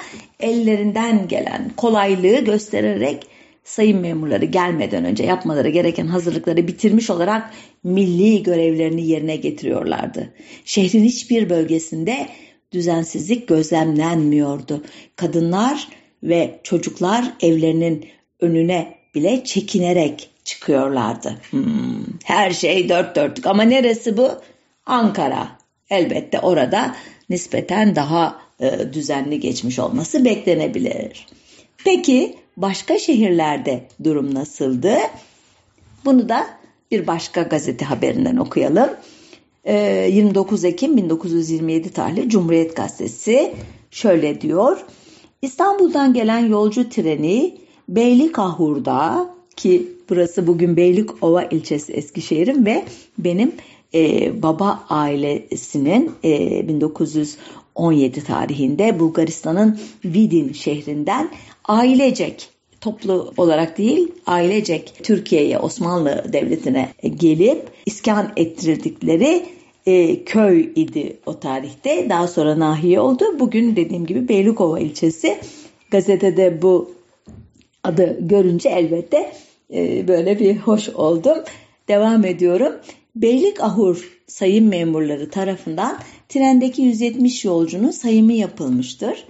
ellerinden 0.40 1.28
gelen 1.28 1.70
kolaylığı 1.76 2.44
göstererek 2.44 3.26
sayım 3.64 4.00
memurları 4.00 4.44
gelmeden 4.44 5.04
önce 5.04 5.24
yapmaları 5.24 5.68
gereken 5.68 6.06
hazırlıkları 6.06 6.68
bitirmiş 6.68 7.10
olarak 7.10 7.50
milli 7.84 8.42
görevlerini 8.42 9.06
yerine 9.06 9.36
getiriyorlardı. 9.36 10.32
Şehrin 10.64 11.04
hiçbir 11.04 11.50
bölgesinde 11.50 12.26
düzensizlik 12.72 13.48
gözlemlenmiyordu. 13.48 14.84
Kadınlar 15.16 15.88
ve 16.22 16.60
çocuklar 16.62 17.24
evlerinin 17.42 18.06
önüne 18.40 18.94
bile 19.14 19.44
çekinerek 19.44 20.30
çıkıyorlardı. 20.44 21.36
Hmm, 21.50 22.04
her 22.24 22.50
şey 22.50 22.88
dört 22.88 23.16
dörtlük 23.16 23.46
ama 23.46 23.62
neresi 23.62 24.16
bu? 24.16 24.30
Ankara. 24.86 25.48
Elbette 25.90 26.40
orada 26.40 26.96
nispeten 27.30 27.96
daha 27.96 28.40
e, 28.60 28.92
düzenli 28.92 29.40
geçmiş 29.40 29.78
olması 29.78 30.24
beklenebilir. 30.24 31.26
Peki 31.84 32.36
başka 32.56 32.98
şehirlerde 32.98 33.84
durum 34.04 34.34
nasıldı? 34.34 34.96
Bunu 36.04 36.28
da 36.28 36.46
bir 36.90 37.06
başka 37.06 37.42
gazete 37.42 37.84
haberinden 37.84 38.36
okuyalım. 38.36 38.90
29 39.66 40.64
ee, 40.64 40.68
Ekim 40.68 40.96
1927 40.96 41.92
tarihli 41.92 42.28
Cumhuriyet 42.28 42.76
Gazetesi 42.76 43.54
şöyle 43.90 44.40
diyor. 44.40 44.84
İstanbul'dan 45.42 46.14
gelen 46.14 46.46
yolcu 46.46 46.88
treni 46.88 47.58
Beylikahur'da 47.88 49.30
ki 49.56 49.88
burası 50.10 50.46
bugün 50.46 50.76
Beylikova 50.76 51.42
ilçesi 51.42 51.92
Eskişehir'in 51.92 52.66
ve 52.66 52.84
benim 53.18 53.52
e, 53.94 54.32
baba 54.42 54.84
ailesinin 54.88 56.12
e, 56.24 56.68
1917 56.68 58.24
tarihinde 58.24 59.00
Bulgaristan'ın 59.00 59.80
Vidin 60.04 60.52
şehrinden 60.52 61.30
ailecek 61.64 62.50
toplu 62.80 63.32
olarak 63.36 63.78
değil 63.78 64.08
ailecek 64.26 64.94
Türkiye'ye 65.02 65.58
Osmanlı 65.58 66.24
Devleti'ne 66.32 66.88
gelip 67.16 67.62
iskan 67.86 68.32
ettirdikleri 68.36 69.46
e, 69.86 70.24
köy 70.24 70.72
idi 70.74 71.16
o 71.26 71.40
tarihte. 71.40 72.06
Daha 72.08 72.28
sonra 72.28 72.58
nahiye 72.58 73.00
oldu. 73.00 73.24
Bugün 73.38 73.76
dediğim 73.76 74.06
gibi 74.06 74.28
Beylikova 74.28 74.80
ilçesi. 74.80 75.38
Gazetede 75.90 76.62
bu 76.62 76.90
adı 77.84 78.18
görünce 78.20 78.68
elbette 78.68 79.32
e, 79.74 80.08
böyle 80.08 80.38
bir 80.38 80.56
hoş 80.56 80.88
oldum. 80.88 81.38
Devam 81.88 82.24
ediyorum. 82.24 82.72
Beylik 83.22 83.60
Ahur 83.60 84.20
sayım 84.26 84.68
memurları 84.68 85.30
tarafından 85.30 85.98
trendeki 86.28 86.82
170 86.82 87.44
yolcunun 87.44 87.90
sayımı 87.90 88.32
yapılmıştır. 88.32 89.24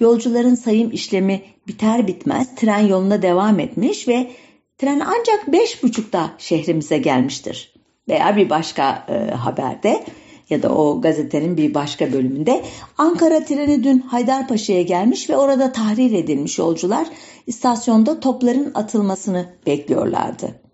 Yolcuların 0.00 0.54
sayım 0.54 0.90
işlemi 0.90 1.42
biter 1.66 2.06
bitmez 2.06 2.54
tren 2.54 2.86
yoluna 2.86 3.22
devam 3.22 3.60
etmiş 3.60 4.08
ve 4.08 4.30
tren 4.78 5.00
ancak 5.00 5.52
beş 5.52 5.82
buçukta 5.82 6.30
şehrimize 6.38 6.98
gelmiştir. 6.98 7.74
Veya 8.08 8.36
bir 8.36 8.50
başka 8.50 9.06
e, 9.08 9.34
haberde 9.34 10.04
ya 10.50 10.62
da 10.62 10.74
o 10.74 11.00
gazetenin 11.00 11.56
bir 11.56 11.74
başka 11.74 12.12
bölümünde 12.12 12.62
Ankara 12.98 13.44
treni 13.44 13.84
dün 13.84 13.98
Haydarpaşa'ya 13.98 14.82
gelmiş 14.82 15.30
ve 15.30 15.36
orada 15.36 15.72
tahrir 15.72 16.12
edilmiş 16.12 16.58
yolcular 16.58 17.06
istasyonda 17.46 18.20
topların 18.20 18.72
atılmasını 18.74 19.48
bekliyorlardı. 19.66 20.67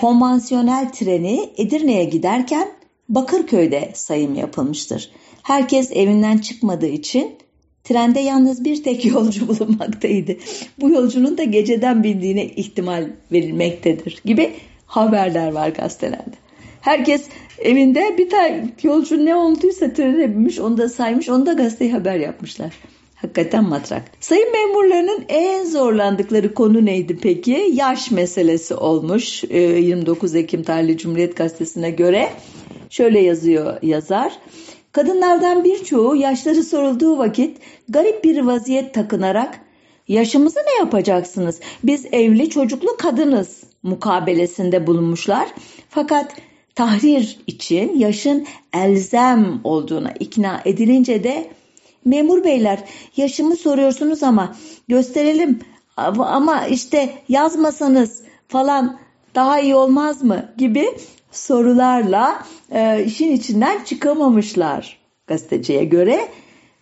Konvansiyonel 0.00 0.92
treni 0.92 1.50
Edirne'ye 1.56 2.04
giderken 2.04 2.68
Bakırköy'de 3.08 3.90
sayım 3.94 4.34
yapılmıştır. 4.34 5.10
Herkes 5.42 5.90
evinden 5.92 6.38
çıkmadığı 6.38 6.86
için 6.86 7.38
Trende 7.86 8.20
yalnız 8.20 8.64
bir 8.64 8.82
tek 8.82 9.04
yolcu 9.12 9.48
bulunmaktaydı. 9.48 10.36
Bu 10.80 10.90
yolcunun 10.90 11.38
da 11.38 11.44
geceden 11.44 12.04
bindiğine 12.04 12.46
ihtimal 12.46 13.08
verilmektedir 13.32 14.22
gibi 14.24 14.52
haberler 14.86 15.52
var 15.52 15.68
gazetelerde. 15.68 16.36
Herkes 16.80 17.28
evinde 17.58 18.14
bir 18.18 18.30
tane 18.30 18.70
yolcu 18.82 19.24
ne 19.24 19.34
olduysa 19.34 19.92
trene 19.92 20.30
binmiş 20.30 20.58
onu 20.58 20.78
da 20.78 20.88
saymış 20.88 21.28
onu 21.28 21.46
da 21.46 21.52
gazeteye 21.52 21.92
haber 21.92 22.16
yapmışlar. 22.16 22.72
Hakikaten 23.26 23.64
matrak. 23.64 24.02
Sayın 24.20 24.52
memurlarının 24.52 25.24
en 25.28 25.64
zorlandıkları 25.64 26.54
konu 26.54 26.84
neydi 26.84 27.18
peki? 27.22 27.70
Yaş 27.72 28.10
meselesi 28.10 28.74
olmuş. 28.74 29.44
29 29.44 30.34
ee, 30.34 30.38
Ekim 30.38 30.62
tarihli 30.62 30.98
Cumhuriyet 30.98 31.36
Gazetesi'ne 31.36 31.90
göre 31.90 32.30
şöyle 32.90 33.20
yazıyor 33.20 33.82
yazar. 33.82 34.32
Kadınlardan 34.92 35.64
birçoğu 35.64 36.16
yaşları 36.16 36.62
sorulduğu 36.62 37.18
vakit 37.18 37.58
garip 37.88 38.24
bir 38.24 38.40
vaziyet 38.40 38.94
takınarak 38.94 39.60
yaşımızı 40.08 40.58
ne 40.58 40.78
yapacaksınız? 40.78 41.60
Biz 41.84 42.06
evli 42.12 42.50
çocuklu 42.50 42.96
kadınız 42.96 43.62
mukabelesinde 43.82 44.86
bulunmuşlar. 44.86 45.48
Fakat 45.88 46.32
tahrir 46.74 47.38
için 47.46 47.98
yaşın 47.98 48.46
elzem 48.74 49.60
olduğuna 49.64 50.12
ikna 50.20 50.62
edilince 50.64 51.24
de 51.24 51.50
memur 52.06 52.44
beyler 52.44 52.78
yaşımı 53.16 53.56
soruyorsunuz 53.56 54.22
ama 54.22 54.56
gösterelim 54.88 55.60
ama 55.96 56.66
işte 56.66 57.14
yazmasanız 57.28 58.22
falan 58.48 58.98
daha 59.34 59.60
iyi 59.60 59.74
olmaz 59.74 60.22
mı 60.22 60.48
gibi 60.58 60.88
sorularla 61.30 62.44
e, 62.70 63.04
işin 63.04 63.32
içinden 63.32 63.84
çıkamamışlar 63.84 64.98
gazeteciye 65.26 65.84
göre. 65.84 66.28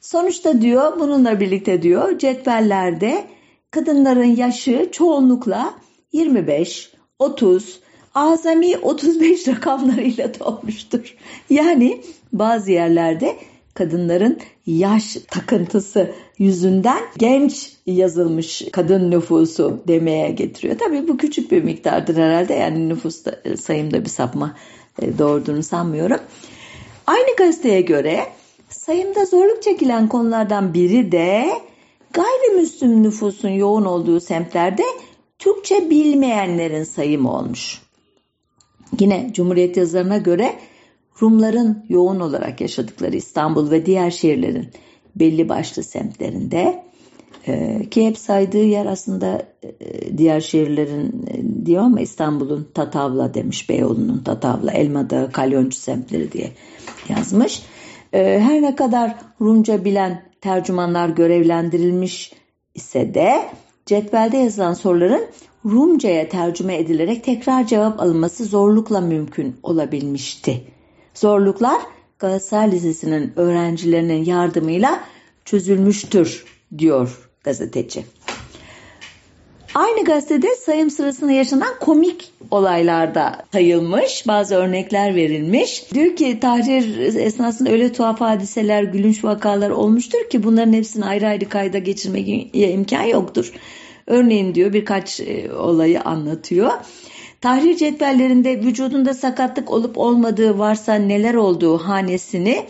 Sonuçta 0.00 0.60
diyor 0.60 1.00
bununla 1.00 1.40
birlikte 1.40 1.82
diyor 1.82 2.18
cetvellerde 2.18 3.24
kadınların 3.70 4.36
yaşı 4.36 4.88
çoğunlukla 4.92 5.74
25, 6.12 6.92
30, 7.18 7.80
azami 8.14 8.76
35 8.76 9.48
rakamlarıyla 9.48 10.34
dolmuştur. 10.40 11.16
Yani 11.50 12.00
bazı 12.32 12.70
yerlerde 12.72 13.36
kadınların 13.74 14.38
yaş 14.66 15.16
takıntısı 15.28 16.12
yüzünden 16.38 17.02
genç 17.18 17.72
yazılmış 17.86 18.62
kadın 18.72 19.10
nüfusu 19.10 19.82
demeye 19.88 20.30
getiriyor. 20.30 20.78
Tabii 20.78 21.08
bu 21.08 21.16
küçük 21.16 21.52
bir 21.52 21.64
miktardır 21.64 22.16
herhalde. 22.16 22.54
Yani 22.54 22.88
nüfus 22.88 23.24
sayımda 23.60 24.04
bir 24.04 24.10
sapma 24.10 24.56
e, 25.02 25.18
doğurduğunu 25.18 25.62
sanmıyorum. 25.62 26.20
Aynı 27.06 27.36
gazeteye 27.36 27.80
göre 27.80 28.26
sayımda 28.68 29.24
zorluk 29.24 29.62
çekilen 29.62 30.08
konulardan 30.08 30.74
biri 30.74 31.12
de 31.12 31.50
gayrimüslim 32.12 33.02
nüfusun 33.02 33.48
yoğun 33.48 33.84
olduğu 33.84 34.20
semtlerde 34.20 34.82
Türkçe 35.38 35.90
bilmeyenlerin 35.90 36.84
sayımı 36.84 37.32
olmuş. 37.32 37.82
Yine 39.00 39.30
Cumhuriyet 39.32 39.76
yazarına 39.76 40.18
göre 40.18 40.54
Rumların 41.22 41.84
yoğun 41.88 42.20
olarak 42.20 42.60
yaşadıkları 42.60 43.16
İstanbul 43.16 43.70
ve 43.70 43.86
diğer 43.86 44.10
şehirlerin 44.10 44.70
belli 45.16 45.48
başlı 45.48 45.82
semtlerinde 45.82 46.84
e, 47.46 47.82
ki 47.90 48.06
hep 48.06 48.18
saydığı 48.18 48.64
yer 48.64 48.86
aslında 48.86 49.42
e, 49.62 50.18
diğer 50.18 50.40
şehirlerin 50.40 51.26
e, 51.26 51.66
diyor 51.66 51.82
ama 51.82 52.00
İstanbul'un 52.00 52.68
Tatavla 52.74 53.34
demiş 53.34 53.70
Beyoğlu'nun 53.70 54.18
Tatavla, 54.18 54.72
Elmadığı, 54.72 55.32
Kalyoncu 55.32 55.78
semtleri 55.78 56.32
diye 56.32 56.50
yazmış. 57.08 57.62
E, 58.12 58.40
her 58.40 58.62
ne 58.62 58.74
kadar 58.74 59.16
Rumca 59.40 59.84
bilen 59.84 60.22
tercümanlar 60.40 61.08
görevlendirilmiş 61.08 62.32
ise 62.74 63.14
de 63.14 63.42
cetvelde 63.86 64.36
yazılan 64.36 64.74
soruların 64.74 65.26
Rumca'ya 65.64 66.28
tercüme 66.28 66.76
edilerek 66.78 67.24
tekrar 67.24 67.66
cevap 67.66 68.00
alınması 68.00 68.44
zorlukla 68.44 69.00
mümkün 69.00 69.56
olabilmişti. 69.62 70.73
Zorluklar 71.14 71.80
Galatasaray 72.18 72.72
Lisesi'nin 72.72 73.32
öğrencilerinin 73.36 74.24
yardımıyla 74.24 75.00
çözülmüştür 75.44 76.44
diyor 76.78 77.30
gazeteci. 77.44 78.04
Aynı 79.74 80.04
gazetede 80.04 80.54
sayım 80.54 80.90
sırasında 80.90 81.32
yaşanan 81.32 81.78
komik 81.80 82.32
olaylarda 82.50 83.44
sayılmış. 83.52 84.26
Bazı 84.26 84.54
örnekler 84.54 85.14
verilmiş. 85.14 85.92
Diyor 85.94 86.16
ki 86.16 86.40
tahrir 86.40 86.98
esnasında 87.16 87.70
öyle 87.70 87.92
tuhaf 87.92 88.20
hadiseler, 88.20 88.82
gülünç 88.82 89.24
vakalar 89.24 89.70
olmuştur 89.70 90.30
ki 90.30 90.42
bunların 90.42 90.72
hepsini 90.72 91.04
ayrı 91.04 91.26
ayrı 91.26 91.48
kayda 91.48 91.78
geçirmeye 91.78 92.50
imkan 92.52 93.02
yoktur. 93.02 93.52
Örneğin 94.06 94.54
diyor 94.54 94.72
birkaç 94.72 95.20
e, 95.20 95.52
olayı 95.52 96.00
anlatıyor. 96.00 96.72
Tahrir 97.44 97.76
cetvellerinde 97.76 98.60
vücudunda 98.60 99.14
sakatlık 99.14 99.70
olup 99.70 99.98
olmadığı 99.98 100.58
varsa 100.58 100.94
neler 100.94 101.34
olduğu 101.34 101.78
hanesini 101.78 102.66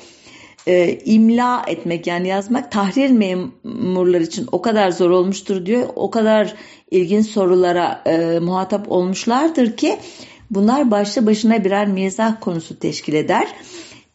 e, 0.67 0.99
imla 1.05 1.65
etmek 1.67 2.07
yani 2.07 2.29
yazmak 2.29 2.73
tahrir 2.73 3.11
memurlar 3.11 4.21
için 4.21 4.47
o 4.53 4.63
kadar 4.63 4.91
zor 4.91 5.11
olmuştur 5.11 5.67
diyor. 5.67 5.89
O 5.97 6.11
kadar 6.11 6.55
ilginç 6.91 7.27
sorulara 7.27 8.03
e, 8.07 8.39
muhatap 8.39 8.93
olmuşlardır 8.93 9.77
ki 9.77 9.99
bunlar 10.51 10.91
başlı 10.91 11.27
başına 11.27 11.65
birer 11.65 11.87
mizah 11.87 12.41
konusu 12.41 12.79
teşkil 12.79 13.15
eder. 13.15 13.49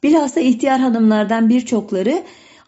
Bilhassa 0.03 0.39
ihtiyar 0.39 0.79
hanımlardan 0.79 1.49
birçokları 1.49 2.23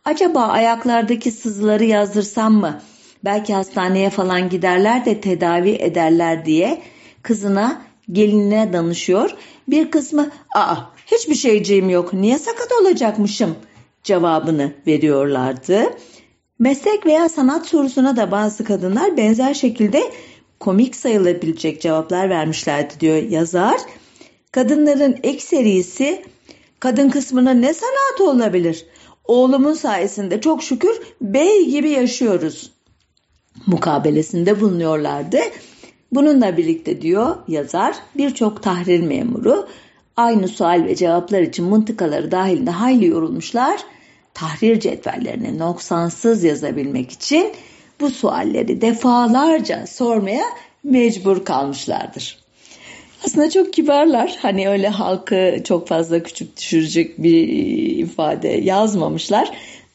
acaba 0.06 0.41
ayaklardaki 0.41 1.32
sızıları 1.32 1.84
yazdırsam 1.84 2.54
mı? 2.54 2.82
Belki 3.23 3.54
hastaneye 3.54 4.10
falan 4.10 4.49
giderler 4.49 5.06
de 5.06 5.21
tedavi 5.21 5.69
ederler 5.69 6.45
diye 6.45 6.82
kızına 7.23 7.81
gelinine 8.12 8.73
danışıyor. 8.73 9.31
Bir 9.67 9.91
kısmı 9.91 10.29
aa 10.55 10.75
hiçbir 11.05 11.36
şeyciğim 11.36 11.89
yok 11.89 12.13
niye 12.13 12.39
sakat 12.39 12.71
olacakmışım 12.81 13.55
cevabını 14.03 14.73
veriyorlardı. 14.88 15.84
Meslek 16.60 17.05
veya 17.05 17.29
sanat 17.29 17.65
sorusuna 17.65 18.17
da 18.17 18.31
bazı 18.31 18.63
kadınlar 18.63 19.17
benzer 19.17 19.53
şekilde 19.53 20.12
komik 20.60 20.95
sayılabilecek 20.95 21.81
cevaplar 21.81 22.29
vermişlerdi 22.29 22.93
diyor 22.99 23.15
yazar. 23.15 23.81
Kadınların 24.51 25.17
ekserisi 25.23 26.25
kadın 26.79 27.10
kısmına 27.10 27.51
ne 27.51 27.73
sanat 27.73 28.21
olabilir? 28.21 28.86
Oğlumun 29.25 29.73
sayesinde 29.73 30.41
çok 30.41 30.63
şükür 30.63 31.01
bey 31.21 31.65
gibi 31.69 31.89
yaşıyoruz. 31.89 32.71
Mukabelesinde 33.67 34.62
bulunuyorlardı. 34.62 35.39
Bununla 36.12 36.58
birlikte 36.58 37.02
diyor 37.02 37.36
yazar 37.47 37.95
birçok 38.17 38.63
tahrir 38.63 39.00
memuru 39.00 39.67
aynı 40.17 40.47
sual 40.47 40.84
ve 40.86 40.95
cevaplar 40.95 41.41
için 41.41 41.65
mıntıkaları 41.65 42.32
dahilinde 42.32 42.71
hayli 42.71 43.08
yorulmuşlar. 43.08 43.80
Tahrir 44.34 44.80
cetvellerini 44.80 45.60
noksansız 45.60 46.43
yazabilmek 46.43 47.12
için 47.12 47.52
bu 48.00 48.10
sualleri 48.10 48.82
defalarca 48.82 49.88
sormaya 49.88 50.45
mecbur 50.84 51.45
kalmışlardır. 51.45 52.41
Aslında 53.26 53.50
çok 53.50 53.74
kibarlar. 53.74 54.38
Hani 54.41 54.69
öyle 54.69 54.88
halkı 54.88 55.58
çok 55.63 55.88
fazla 55.88 56.24
küçük 56.24 56.58
düşürecek 56.58 57.24
bir 57.24 57.47
ifade 57.97 58.47
yazmamışlar. 58.47 59.52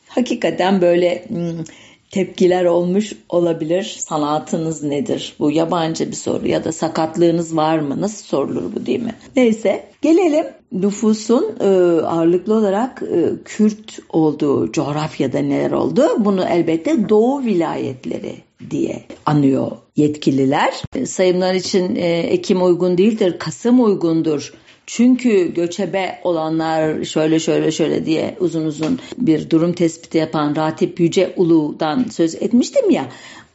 Hakikaten 0.08 0.80
böyle 0.80 1.24
hmm, 1.28 1.64
tepkiler 2.10 2.64
olmuş 2.64 3.12
olabilir. 3.28 3.96
Sanatınız 3.98 4.82
nedir? 4.82 5.34
Bu 5.38 5.50
yabancı 5.50 6.10
bir 6.10 6.16
soru 6.16 6.48
ya 6.48 6.64
da 6.64 6.72
sakatlığınız 6.72 7.56
var 7.56 7.78
mı? 7.78 8.00
Nasıl 8.00 8.24
sorulur 8.24 8.74
bu 8.76 8.86
değil 8.86 9.02
mi? 9.02 9.14
Neyse 9.36 9.86
gelelim 10.02 10.46
nüfusun 10.72 11.56
e, 11.60 11.66
ağırlıklı 12.02 12.54
olarak 12.54 13.02
e, 13.02 13.30
Kürt 13.44 13.98
olduğu 14.08 14.72
coğrafyada 14.72 15.38
neler 15.38 15.70
oldu? 15.70 16.08
Bunu 16.18 16.44
elbette 16.44 17.08
Doğu 17.08 17.44
vilayetleri 17.44 18.34
diye 18.70 19.02
anıyor 19.26 19.70
yetkililer. 19.96 20.82
E, 20.94 21.06
sayımlar 21.06 21.54
için 21.54 21.96
e, 21.96 22.18
Ekim 22.18 22.64
uygun 22.64 22.98
değildir, 22.98 23.38
Kasım 23.38 23.84
uygundur 23.84 24.52
çünkü 24.86 25.54
göçebe 25.54 26.18
olanlar 26.24 27.04
şöyle 27.04 27.38
şöyle 27.38 27.70
şöyle 27.70 28.06
diye 28.06 28.36
uzun 28.40 28.64
uzun 28.64 28.98
bir 29.18 29.50
durum 29.50 29.72
tespiti 29.72 30.18
yapan 30.18 30.56
Ratip 30.56 31.00
Yüce 31.00 31.32
Ulu'dan 31.36 32.04
söz 32.04 32.34
etmiştim 32.34 32.90
ya. 32.90 33.08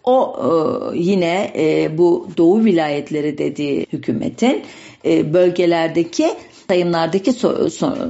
O 0.03 0.35
e, 0.37 0.97
yine 0.97 1.51
e, 1.55 1.97
bu 1.97 2.27
Doğu 2.37 2.65
vilayetleri 2.65 3.37
dediği 3.37 3.87
hükümetin 3.93 4.63
e, 5.05 5.33
bölgelerdeki 5.33 6.27
sayımlardaki 6.67 7.33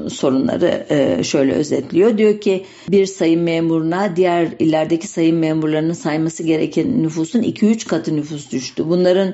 sorunları 0.10 1.24
şöyle 1.24 1.54
özetliyor. 1.54 2.18
Diyor 2.18 2.42
ki 2.42 2.66
bir 2.90 3.06
sayım 3.06 3.42
memuruna 3.44 4.16
diğer 4.16 4.48
illerdeki 4.60 5.08
sayım 5.08 5.38
memurlarının 5.38 5.94
sayması 5.94 6.44
gereken 6.44 7.04
nüfusun 7.04 7.44
2-3 7.44 7.88
katı 7.88 8.16
nüfus 8.16 8.52
düştü. 8.52 8.84
Bunların 8.90 9.34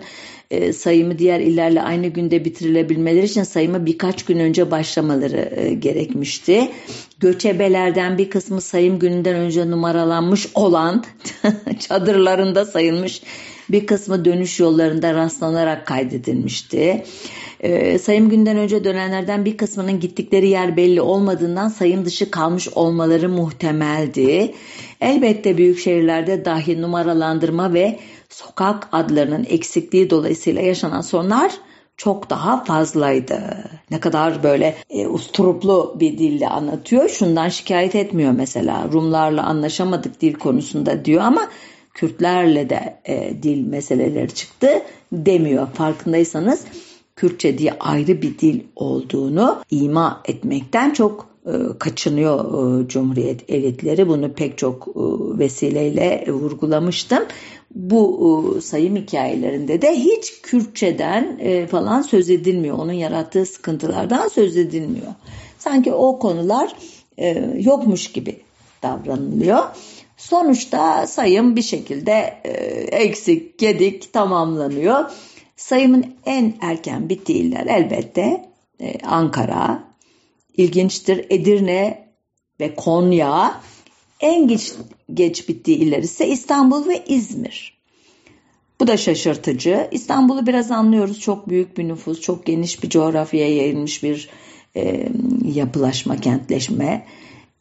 e, 0.52 0.74
sayımı 0.74 1.20
diğer 1.20 1.40
illerle 1.40 1.82
aynı 1.82 2.08
günde 2.08 2.46
bitirilebilmeleri 2.46 3.26
için 3.26 3.44
sayıma 3.44 3.86
birkaç 3.86 4.26
gün 4.26 4.40
önce 4.40 4.72
başlamaları 4.72 5.54
e, 5.56 5.74
gerekmişti. 5.74 6.72
Göçebelerden 7.20 8.18
bir 8.18 8.30
kısmı 8.30 8.62
sayım 8.62 9.00
gününden 9.00 9.36
önce 9.36 9.72
numaralanmış 9.72 10.48
olan 10.56 11.04
çadırlarında 11.80 12.66
sayılmış 12.66 13.22
bir 13.70 13.86
kısmı 13.86 14.26
dönüş 14.26 14.60
yollarında 14.60 15.14
rastlanarak 15.14 15.88
kaydedilmişti. 15.88 17.04
E, 17.60 18.00
sayım 18.00 18.30
günden 18.30 18.58
önce 18.58 18.84
dönenlerden 18.84 19.46
bir 19.46 19.58
kısmının 19.58 20.00
gittikleri 20.00 20.50
yer 20.50 20.78
belli 20.78 21.02
olmadığından 21.02 21.68
sayım 21.68 22.06
dışı 22.06 22.32
kalmış 22.32 22.68
olmaları 22.68 23.30
muhtemeldi. 23.30 24.54
Elbette 25.02 25.58
büyük 25.58 25.80
şehirlerde 25.80 26.46
dahi 26.46 26.82
numaralandırma 26.82 27.74
ve 27.74 28.00
sokak 28.30 28.90
adlarının 28.92 29.46
eksikliği 29.50 30.10
dolayısıyla 30.10 30.62
yaşanan 30.62 31.02
sorunlar 31.02 31.52
çok 31.98 32.30
daha 32.30 32.64
fazlaydı. 32.64 33.70
Ne 33.92 34.00
kadar 34.00 34.44
böyle 34.44 34.76
e, 34.90 35.08
usturuplu 35.08 35.96
bir 36.00 36.18
dille 36.18 36.50
anlatıyor. 36.50 37.10
Şundan 37.10 37.50
şikayet 37.50 37.96
etmiyor 37.96 38.32
mesela. 38.32 38.90
Rumlarla 38.94 39.44
anlaşamadık 39.44 40.22
dil 40.22 40.34
konusunda 40.34 41.06
diyor 41.06 41.22
ama 41.22 41.48
Kürtlerle 41.94 42.70
de 42.70 43.00
e, 43.06 43.44
dil 43.44 43.68
meseleleri 43.68 44.34
çıktı 44.34 44.82
demiyor. 45.12 45.68
Farkındaysanız 45.74 46.66
Kürtçe 47.16 47.58
diye 47.58 47.74
ayrı 47.80 48.22
bir 48.22 48.40
dil 48.40 48.62
olduğunu 48.76 49.64
ima 49.72 50.22
etmekten 50.26 50.92
çok 50.94 51.28
kaçınıyor 51.80 52.40
e, 52.84 52.88
Cumhuriyet 52.88 53.50
elitleri. 53.50 54.08
Bunu 54.08 54.34
pek 54.34 54.58
çok 54.58 54.88
e, 54.88 55.00
vesileyle 55.40 56.26
vurgulamıştım. 56.28 57.24
Bu 57.76 58.60
sayım 58.64 58.96
hikayelerinde 58.96 59.82
de 59.82 59.96
hiç 59.96 60.42
Kürtçeden 60.42 61.40
falan 61.68 62.02
söz 62.02 62.30
edilmiyor. 62.30 62.78
Onun 62.78 62.92
yarattığı 62.92 63.46
sıkıntılardan 63.46 64.28
söz 64.28 64.58
edilmiyor. 64.58 65.14
Sanki 65.58 65.94
o 65.94 66.20
konular 66.20 66.76
yokmuş 67.58 68.12
gibi 68.12 68.40
davranılıyor. 68.84 69.60
Sonuçta 70.18 71.08
sayım 71.08 71.56
bir 71.56 71.62
şekilde 71.62 72.14
eksik, 72.92 73.58
gedik 73.58 74.14
tamamlanıyor. 74.14 75.06
Sayımın 75.56 76.06
en 76.26 76.54
erken 76.62 77.10
bittiği 77.10 77.44
iller 77.44 77.66
elbette 77.66 78.50
Ankara, 79.04 79.87
ilginçtir. 80.58 81.26
Edirne 81.30 82.08
ve 82.60 82.76
Konya 82.76 83.62
en 84.20 84.48
geç, 84.48 84.74
geç 85.14 85.50
bittiği 85.50 85.78
iller 85.78 86.04
ise 86.04 86.28
İstanbul 86.28 86.90
ve 86.90 87.06
İzmir. 87.08 87.78
Bu 88.80 88.88
da 88.88 88.98
şaşırtıcı. 88.98 89.88
İstanbul'u 89.92 90.48
biraz 90.48 90.72
anlıyoruz. 90.72 91.20
Çok 91.20 91.50
büyük 91.50 91.78
bir 91.78 91.88
nüfus, 91.88 92.22
çok 92.22 92.46
geniş 92.46 92.84
bir 92.84 92.90
coğrafyaya 92.90 93.56
yayılmış 93.56 94.04
bir 94.04 94.30
e, 94.76 95.10
yapılaşma, 95.54 96.18
kentleşme. 96.18 97.06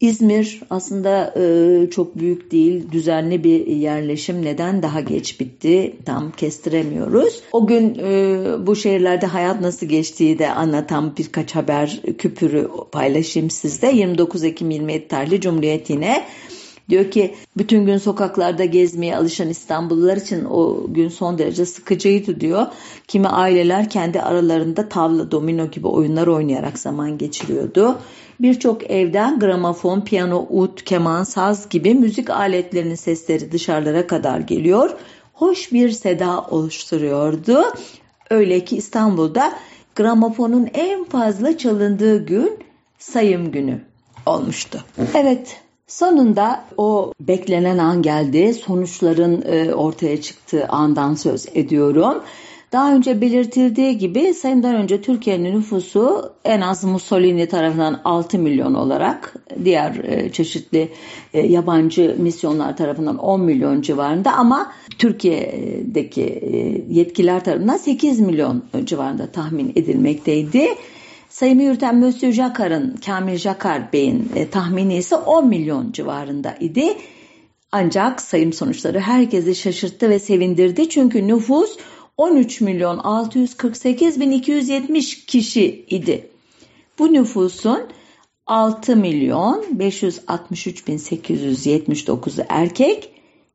İzmir 0.00 0.60
aslında 0.70 1.34
e, 1.36 1.90
çok 1.90 2.18
büyük 2.18 2.50
değil, 2.50 2.92
düzenli 2.92 3.44
bir 3.44 3.66
yerleşim. 3.66 4.44
Neden 4.44 4.82
daha 4.82 5.00
geç 5.00 5.40
bitti 5.40 5.96
tam 6.04 6.32
kestiremiyoruz. 6.32 7.42
O 7.52 7.66
gün 7.66 7.98
e, 7.98 8.66
bu 8.66 8.76
şehirlerde 8.76 9.26
hayat 9.26 9.60
nasıl 9.60 9.86
geçtiği 9.86 10.38
de 10.38 10.50
anlatan 10.50 11.16
birkaç 11.18 11.54
haber 11.54 12.00
küpürü 12.18 12.68
paylaşayım 12.92 13.50
sizde. 13.50 13.86
29 13.86 14.44
Ekim 14.44 14.70
27 14.70 15.08
tarihli 15.08 15.40
Cumhuriyet 15.40 15.90
yine 15.90 16.24
Diyor 16.88 17.10
ki 17.10 17.34
bütün 17.56 17.86
gün 17.86 17.98
sokaklarda 17.98 18.64
gezmeye 18.64 19.16
alışan 19.16 19.48
İstanbullular 19.48 20.16
için 20.16 20.44
o 20.44 20.86
gün 20.88 21.08
son 21.08 21.38
derece 21.38 21.66
sıkıcıydı 21.66 22.40
diyor. 22.40 22.66
Kimi 23.08 23.28
aileler 23.28 23.90
kendi 23.90 24.20
aralarında 24.20 24.88
tavla, 24.88 25.30
domino 25.30 25.70
gibi 25.70 25.86
oyunlar 25.86 26.26
oynayarak 26.26 26.78
zaman 26.78 27.18
geçiriyordu. 27.18 27.98
Birçok 28.40 28.90
evden 28.90 29.38
gramofon, 29.38 30.00
piyano, 30.00 30.46
ut, 30.50 30.84
keman, 30.84 31.24
saz 31.24 31.68
gibi 31.68 31.94
müzik 31.94 32.30
aletlerinin 32.30 32.94
sesleri 32.94 33.52
dışarılara 33.52 34.06
kadar 34.06 34.40
geliyor. 34.40 34.90
Hoş 35.32 35.72
bir 35.72 35.90
seda 35.90 36.40
oluşturuyordu. 36.50 37.64
Öyle 38.30 38.64
ki 38.64 38.76
İstanbul'da 38.76 39.52
gramofonun 39.96 40.68
en 40.74 41.04
fazla 41.04 41.58
çalındığı 41.58 42.26
gün 42.26 42.58
sayım 42.98 43.52
günü 43.52 43.80
olmuştu. 44.26 44.84
Evet 45.14 45.60
Sonunda 45.86 46.64
o 46.76 47.12
beklenen 47.20 47.78
an 47.78 48.02
geldi. 48.02 48.54
Sonuçların 48.54 49.42
e, 49.46 49.74
ortaya 49.74 50.20
çıktığı 50.20 50.66
andan 50.68 51.14
söz 51.14 51.46
ediyorum. 51.54 52.22
Daha 52.72 52.94
önce 52.94 53.20
belirtildiği 53.20 53.98
gibi 53.98 54.34
sayımdan 54.34 54.74
önce 54.74 55.02
Türkiye'nin 55.02 55.54
nüfusu 55.54 56.32
en 56.44 56.60
az 56.60 56.84
Mussolini 56.84 57.48
tarafından 57.48 58.00
6 58.04 58.38
milyon 58.38 58.74
olarak 58.74 59.34
diğer 59.64 59.94
e, 60.04 60.32
çeşitli 60.32 60.88
e, 61.34 61.46
yabancı 61.46 62.16
misyonlar 62.18 62.76
tarafından 62.76 63.18
10 63.18 63.40
milyon 63.40 63.80
civarında 63.80 64.32
ama 64.32 64.72
Türkiye'deki 64.98 66.22
yetkililer 66.90 67.44
tarafından 67.44 67.76
8 67.76 68.20
milyon 68.20 68.64
civarında 68.84 69.26
tahmin 69.26 69.72
edilmekteydi. 69.76 70.68
Sayımı 71.36 71.62
yürüten 71.62 71.96
Monsieur 71.96 72.32
Jacquard'ın, 72.32 72.96
Kamil 73.06 73.36
Jacquard 73.36 73.92
Bey'in 73.92 74.30
e, 74.34 74.50
tahmini 74.50 74.96
ise 74.96 75.16
10 75.16 75.48
milyon 75.48 75.92
civarında 75.92 76.56
idi. 76.60 76.96
Ancak 77.72 78.20
sayım 78.22 78.52
sonuçları 78.52 79.00
herkesi 79.00 79.54
şaşırttı 79.54 80.10
ve 80.10 80.18
sevindirdi. 80.18 80.88
Çünkü 80.88 81.28
nüfus 81.28 81.76
13 82.16 82.60
milyon 82.60 82.98
648 82.98 84.20
bin 84.20 84.30
270 84.30 85.26
kişi 85.26 85.84
idi. 85.88 86.28
Bu 86.98 87.12
nüfusun 87.12 87.80
6 88.46 88.96
milyon 88.96 89.64
563 89.70 90.88
bin 90.88 90.98
879'u 90.98 92.44
erkek, 92.48 93.12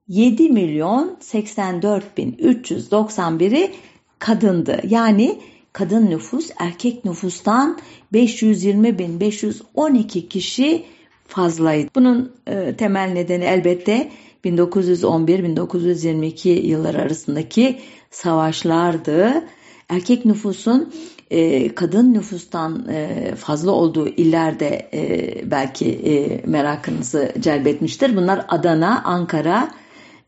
7 0.07 0.49
milyon 0.49 1.17
84 1.19 2.17
bin 2.17 2.31
391'i 2.31 3.71
kadındı. 4.19 4.81
Yani 4.87 5.39
kadın 5.73 6.09
nüfus 6.09 6.49
erkek 6.59 7.05
nüfustan 7.05 7.77
520 8.13 8.99
bin 8.99 9.19
512 9.19 10.29
kişi 10.29 10.85
fazlaydı. 11.27 11.89
Bunun 11.95 12.31
e, 12.47 12.75
temel 12.75 13.09
nedeni 13.09 13.43
elbette 13.43 14.11
1911-1922 14.45 16.49
yıllar 16.49 16.95
arasındaki 16.95 17.79
savaşlardı. 18.11 19.43
Erkek 19.89 20.25
nüfusun 20.25 20.93
e, 21.31 21.75
kadın 21.75 22.13
nüfustan 22.13 22.87
e, 22.89 23.33
fazla 23.35 23.71
olduğu 23.71 24.07
illerde 24.07 24.89
e, 24.93 25.51
belki 25.51 25.91
e, 25.91 26.41
merakınızı 26.47 27.33
celbetmiştir. 27.39 28.15
Bunlar 28.15 28.45
Adana, 28.47 29.03
Ankara, 29.03 29.71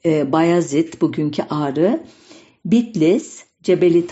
e, 0.05 0.31
Bayazıt, 0.31 1.01
bugünkü 1.01 1.43
Ağrı, 1.49 2.03
Bitlis, 2.65 3.42
Cebeli 3.63 4.07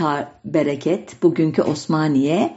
Bereket, 0.45 1.23
bugünkü 1.23 1.61
Osmaniye, 1.61 2.55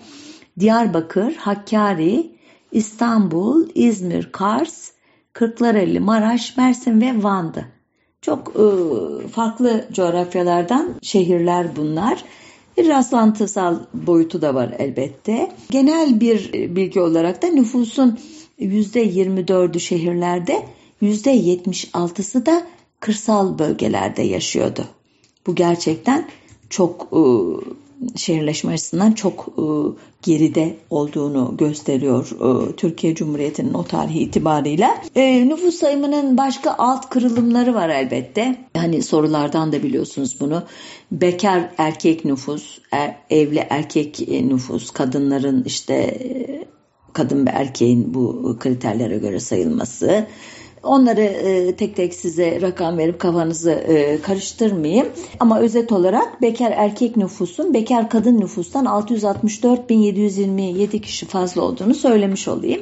Diyarbakır, 0.61 1.35
Hakkari, 1.35 2.31
İstanbul, 2.73 3.69
İzmir, 3.75 4.33
Kars, 4.33 4.91
Kırklareli, 5.33 6.01
Maraş, 6.01 6.57
Mersin 6.57 7.01
ve 7.01 7.23
Van'dı. 7.23 7.65
Çok 8.23 8.53
e, 8.57 9.29
farklı 9.29 9.85
coğrafyalardan 9.93 10.95
şehirler 11.03 11.77
bunlar. 11.77 12.25
Bir 12.77 12.89
rastlantısal 12.89 13.79
boyutu 13.95 14.43
da 14.43 14.55
var 14.55 14.75
elbette. 14.79 15.53
Genel 15.71 16.21
bir 16.21 16.53
bilgi 16.53 17.01
olarak 17.01 17.43
da 17.43 17.47
nüfusun 17.47 18.19
%24'ü 18.61 19.81
şehirlerde, 19.81 20.67
%76'sı 21.03 22.47
da 22.47 22.67
kırsal 23.01 23.59
bölgelerde 23.59 24.23
yaşıyordu. 24.23 24.85
Bu 25.47 25.55
gerçekten 25.55 26.29
çok 26.71 27.09
e, 27.12 27.23
şehirleşme 28.19 28.73
açısından 28.73 29.12
çok 29.12 29.49
e, 29.59 29.65
geride 30.23 30.77
olduğunu 30.91 31.55
gösteriyor 31.59 32.31
e, 32.31 32.77
Türkiye 32.77 33.15
Cumhuriyeti'nin 33.15 33.75
o 33.75 33.85
tarihi 33.85 34.19
itibarıyla. 34.19 35.03
Nüfus 35.17 35.75
sayımının 35.75 36.39
başka 36.39 36.75
alt 36.79 37.11
kırılımları 37.11 37.75
var 37.75 37.89
elbette. 37.89 38.57
Hani 38.77 39.03
sorulardan 39.03 39.73
da 39.73 39.83
biliyorsunuz 39.83 40.37
bunu. 40.41 40.62
Bekar 41.12 41.71
erkek 41.79 42.25
nüfus, 42.25 42.79
evli 43.31 43.67
erkek 43.71 44.29
nüfus, 44.29 44.91
kadınların 44.91 45.65
işte 45.65 46.19
kadın 47.12 47.47
ve 47.47 47.51
erkeğin 47.51 48.15
bu 48.15 48.57
kriterlere 48.61 49.19
göre 49.19 49.41
sayılması, 49.41 50.27
Onları 50.85 51.20
e, 51.20 51.76
tek 51.76 51.97
tek 51.97 52.14
size 52.14 52.61
rakam 52.61 52.99
verip 52.99 53.18
kafanızı 53.18 53.70
e, 53.70 54.22
karıştırmayayım. 54.22 55.07
Ama 55.41 55.61
özet 55.61 55.93
olarak 55.93 56.43
bekar 56.43 56.72
erkek 56.76 57.16
nüfusun 57.16 57.74
bekar 57.74 58.11
kadın 58.11 58.41
nüfustan 58.41 58.85
664.727 58.85 61.01
kişi 61.01 61.26
fazla 61.26 61.62
olduğunu 61.62 61.95
söylemiş 61.95 62.49
olayım. 62.49 62.80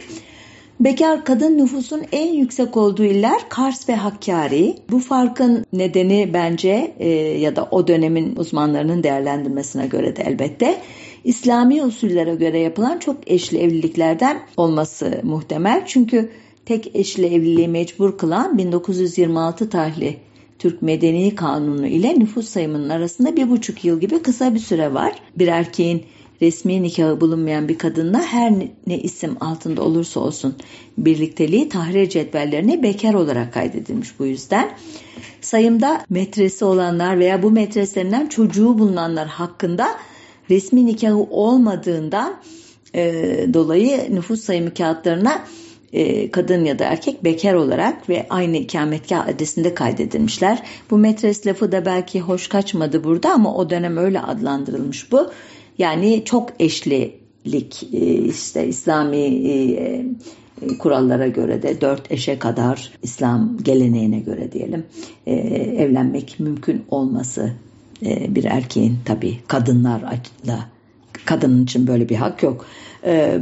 Bekar 0.81 1.25
kadın 1.25 1.59
nüfusun 1.59 2.03
en 2.13 2.33
yüksek 2.33 2.77
olduğu 2.77 3.05
iller 3.05 3.49
Kars 3.49 3.89
ve 3.89 3.95
Hakkari. 3.95 4.77
Bu 4.91 5.01
farkın 5.01 5.67
nedeni 5.73 6.31
bence 6.35 6.95
e, 6.99 7.09
ya 7.19 7.57
da 7.57 7.69
o 7.71 7.89
dönemin 7.89 8.37
uzmanlarının 8.37 9.03
değerlendirmesine 9.03 9.87
göre 9.87 10.17
de 10.17 10.23
elbette 10.23 10.81
İslami 11.25 11.83
usullere 11.83 12.35
göre 12.35 12.59
yapılan 12.59 12.99
çok 12.99 13.31
eşli 13.31 13.59
evliliklerden 13.59 14.41
olması 14.57 15.21
muhtemel. 15.23 15.83
Çünkü 15.87 16.31
tek 16.67 16.97
eşli 16.97 17.27
evliliği 17.27 17.69
mecbur 17.69 18.19
kılan 18.19 18.59
1926 18.59 19.71
tarihli 19.71 20.17
Türk 20.59 20.83
Medeni 20.83 21.35
Kanunu 21.35 21.87
ile 21.87 22.19
nüfus 22.19 22.49
sayımının 22.49 22.89
arasında 22.89 23.37
bir 23.37 23.51
buçuk 23.51 23.85
yıl 23.85 24.01
gibi 24.01 24.23
kısa 24.23 24.55
bir 24.55 24.59
süre 24.59 24.95
var. 24.95 25.15
Bir 25.37 25.49
erkeğin 25.49 26.05
resmi 26.43 26.83
nikahı 26.83 27.21
bulunmayan 27.21 27.69
bir 27.69 27.79
kadınla 27.79 28.23
her 28.23 28.53
ne 28.87 28.99
isim 28.99 29.37
altında 29.41 29.83
olursa 29.83 30.21
olsun 30.21 30.55
birlikteliği 30.99 31.69
tahrir 31.69 32.09
cetvellerine 32.09 32.83
bekar 32.83 33.15
olarak 33.15 33.55
kaydedilmiş 33.55 34.19
bu 34.19 34.27
yüzden. 34.27 34.71
Sayımda 35.41 36.05
metresi 36.11 36.65
olanlar 36.65 37.19
veya 37.19 37.43
bu 37.43 37.51
metreslerinden 37.51 38.27
çocuğu 38.27 38.79
bulunanlar 38.79 39.29
hakkında 39.29 39.89
resmi 40.51 40.87
nikahı 40.87 41.23
olmadığından 41.31 42.35
e, 42.95 43.03
dolayı 43.55 44.15
nüfus 44.15 44.41
sayımı 44.41 44.75
kağıtlarına 44.75 45.45
e, 45.93 46.31
kadın 46.31 46.65
ya 46.65 46.79
da 46.79 46.85
erkek 46.85 47.25
bekar 47.25 47.55
olarak 47.55 48.09
ve 48.09 48.27
aynı 48.31 48.57
ikametgah 48.57 49.29
adresinde 49.29 49.75
kaydedilmişler. 49.75 50.63
Bu 50.91 50.99
metres 50.99 51.47
lafı 51.47 51.73
da 51.73 51.87
belki 51.87 52.21
hoş 52.21 52.49
kaçmadı 52.49 53.05
burada 53.05 53.33
ama 53.33 53.55
o 53.55 53.71
dönem 53.71 53.97
öyle 53.97 54.21
adlandırılmış 54.21 55.13
bu. 55.13 55.31
Yani 55.79 56.23
çok 56.25 56.51
eşlilik 56.59 57.89
e, 57.93 57.99
işte 58.15 58.67
İslami 58.67 59.19
e, 59.19 60.05
kurallara 60.79 61.29
göre 61.29 61.63
de 61.63 61.81
dört 61.81 62.13
eşe 62.13 62.39
kadar 62.39 62.93
İslam 63.03 63.59
geleneğine 63.63 64.19
göre 64.19 64.53
diyelim 64.53 64.85
evlenmek 65.77 66.41
mümkün 66.41 66.83
olması 66.91 67.53
bir 68.29 68.45
erkeğin 68.45 68.99
tabi 69.05 69.39
kadınlarla 69.49 70.13
kadının 71.25 71.65
için 71.65 71.87
böyle 71.87 72.09
bir 72.09 72.17
hak 72.17 72.43
yok. 72.43 72.67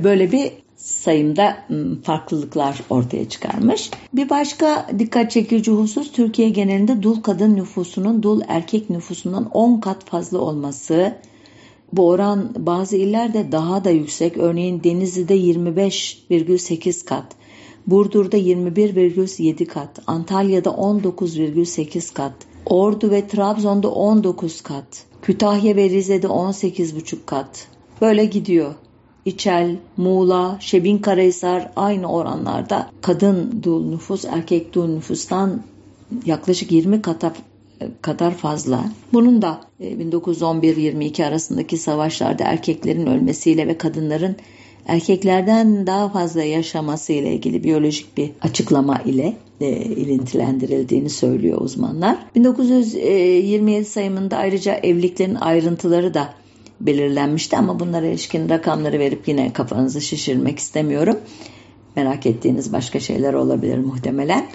Böyle 0.04 0.32
bir 0.32 0.52
sayımda 0.82 1.56
farklılıklar 2.02 2.82
ortaya 2.90 3.28
çıkarmış. 3.28 3.90
Bir 4.12 4.30
başka 4.30 4.86
dikkat 4.98 5.30
çekici 5.30 5.70
husus 5.70 6.12
Türkiye 6.12 6.48
genelinde 6.48 7.02
dul 7.02 7.22
kadın 7.22 7.56
nüfusunun 7.56 8.22
dul 8.22 8.40
erkek 8.48 8.90
nüfusundan 8.90 9.50
10 9.50 9.80
kat 9.80 10.04
fazla 10.04 10.38
olması. 10.38 11.14
Bu 11.92 12.08
oran 12.08 12.52
bazı 12.58 12.96
illerde 12.96 13.52
daha 13.52 13.84
da 13.84 13.90
yüksek. 13.90 14.36
Örneğin 14.36 14.84
Denizli'de 14.84 15.36
25,8 15.36 17.04
kat, 17.04 17.24
Burdur'da 17.86 18.38
21,7 18.38 19.66
kat, 19.66 19.98
Antalya'da 20.06 20.70
19,8 20.70 22.14
kat, 22.14 22.32
Ordu 22.66 23.10
ve 23.10 23.28
Trabzon'da 23.28 23.90
19 23.90 24.60
kat, 24.60 25.04
Kütahya 25.22 25.76
ve 25.76 25.90
Rize'de 25.90 26.26
18,5 26.26 27.16
kat. 27.26 27.66
Böyle 28.00 28.24
gidiyor. 28.24 28.74
İçel, 29.24 29.76
Muğla, 29.96 30.56
Şebin 30.60 30.98
Karahisar 30.98 31.70
aynı 31.76 32.12
oranlarda 32.12 32.90
kadın 33.02 33.60
dul 33.62 33.84
nüfus 33.90 34.24
erkek 34.24 34.74
dul 34.74 34.86
nüfustan 34.86 35.62
yaklaşık 36.26 36.72
20 36.72 37.02
kata 37.02 37.32
kadar 38.02 38.34
fazla. 38.34 38.84
Bunun 39.12 39.42
da 39.42 39.60
1911-22 39.80 41.22
e, 41.22 41.26
arasındaki 41.26 41.78
savaşlarda 41.78 42.44
erkeklerin 42.44 43.06
ölmesiyle 43.06 43.66
ve 43.66 43.78
kadınların 43.78 44.36
erkeklerden 44.86 45.86
daha 45.86 46.08
fazla 46.08 46.42
yaşaması 46.42 47.12
ile 47.12 47.34
ilgili 47.34 47.64
biyolojik 47.64 48.16
bir 48.16 48.30
açıklama 48.42 48.98
ile 48.98 49.36
e, 49.60 49.68
ilintilendirildiğini 49.76 51.10
söylüyor 51.10 51.60
uzmanlar. 51.60 52.18
1927 52.34 53.84
sayımında 53.84 54.36
ayrıca 54.36 54.74
evliliklerin 54.74 55.34
ayrıntıları 55.34 56.14
da 56.14 56.34
belirlenmişti 56.80 57.56
ama 57.56 57.80
bunlara 57.80 58.06
ilişkin 58.06 58.48
rakamları 58.48 58.98
verip 58.98 59.28
yine 59.28 59.52
kafanızı 59.52 60.00
şişirmek 60.00 60.58
istemiyorum. 60.58 61.16
Merak 61.96 62.26
ettiğiniz 62.26 62.72
başka 62.72 63.00
şeyler 63.00 63.34
olabilir 63.34 63.78
muhtemelen. 63.78 64.46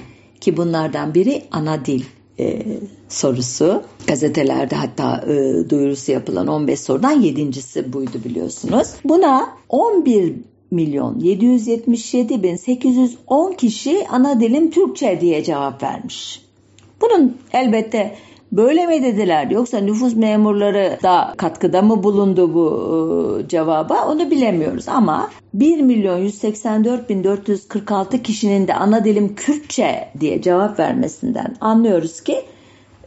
Ki 0.42 0.58
bunlardan 0.58 1.14
biri 1.14 1.44
ana 1.52 1.86
dil 1.86 2.04
e, 2.40 2.66
sorusu. 3.10 3.84
Gazetelerde 4.08 4.76
hatta 4.76 5.26
e, 5.28 5.70
duyurusu 5.70 6.12
yapılan 6.12 6.48
15 6.48 6.80
sorudan 6.80 7.22
yedincisi 7.22 7.94
buydu 7.94 8.18
biliyorsunuz. 8.26 8.88
Buna 9.04 9.50
11 9.70 10.34
milyon 10.72 11.20
777 11.20 12.44
bin 12.44 12.56
810 12.56 13.54
kişi 13.54 14.08
ana 14.10 14.40
dilim 14.40 14.72
Türkçe 14.72 15.18
diye 15.22 15.44
cevap 15.44 15.84
vermiş. 15.84 16.42
Bunun 17.02 17.38
elbette 17.54 18.16
Böyle 18.56 18.86
mi 18.86 19.04
dediler? 19.04 19.48
Yoksa 19.52 19.80
nüfus 19.80 20.16
memurları 20.16 20.98
da 21.04 21.34
katkıda 21.38 21.82
mı 21.82 22.04
bulundu 22.04 22.54
bu 22.54 23.42
e, 23.46 23.48
cevaba? 23.48 24.08
Onu 24.08 24.32
bilemiyoruz 24.32 24.90
ama 24.90 25.30
1 25.54 25.82
milyon 25.82 26.18
184 26.18 27.10
bin 27.10 27.24
446 27.24 28.24
kişinin 28.24 28.68
de 28.68 28.74
ana 28.74 29.06
dilim 29.06 29.36
Kürtçe 29.36 30.10
diye 30.20 30.42
cevap 30.42 30.80
vermesinden 30.80 31.56
anlıyoruz 31.62 32.22
ki 32.22 32.42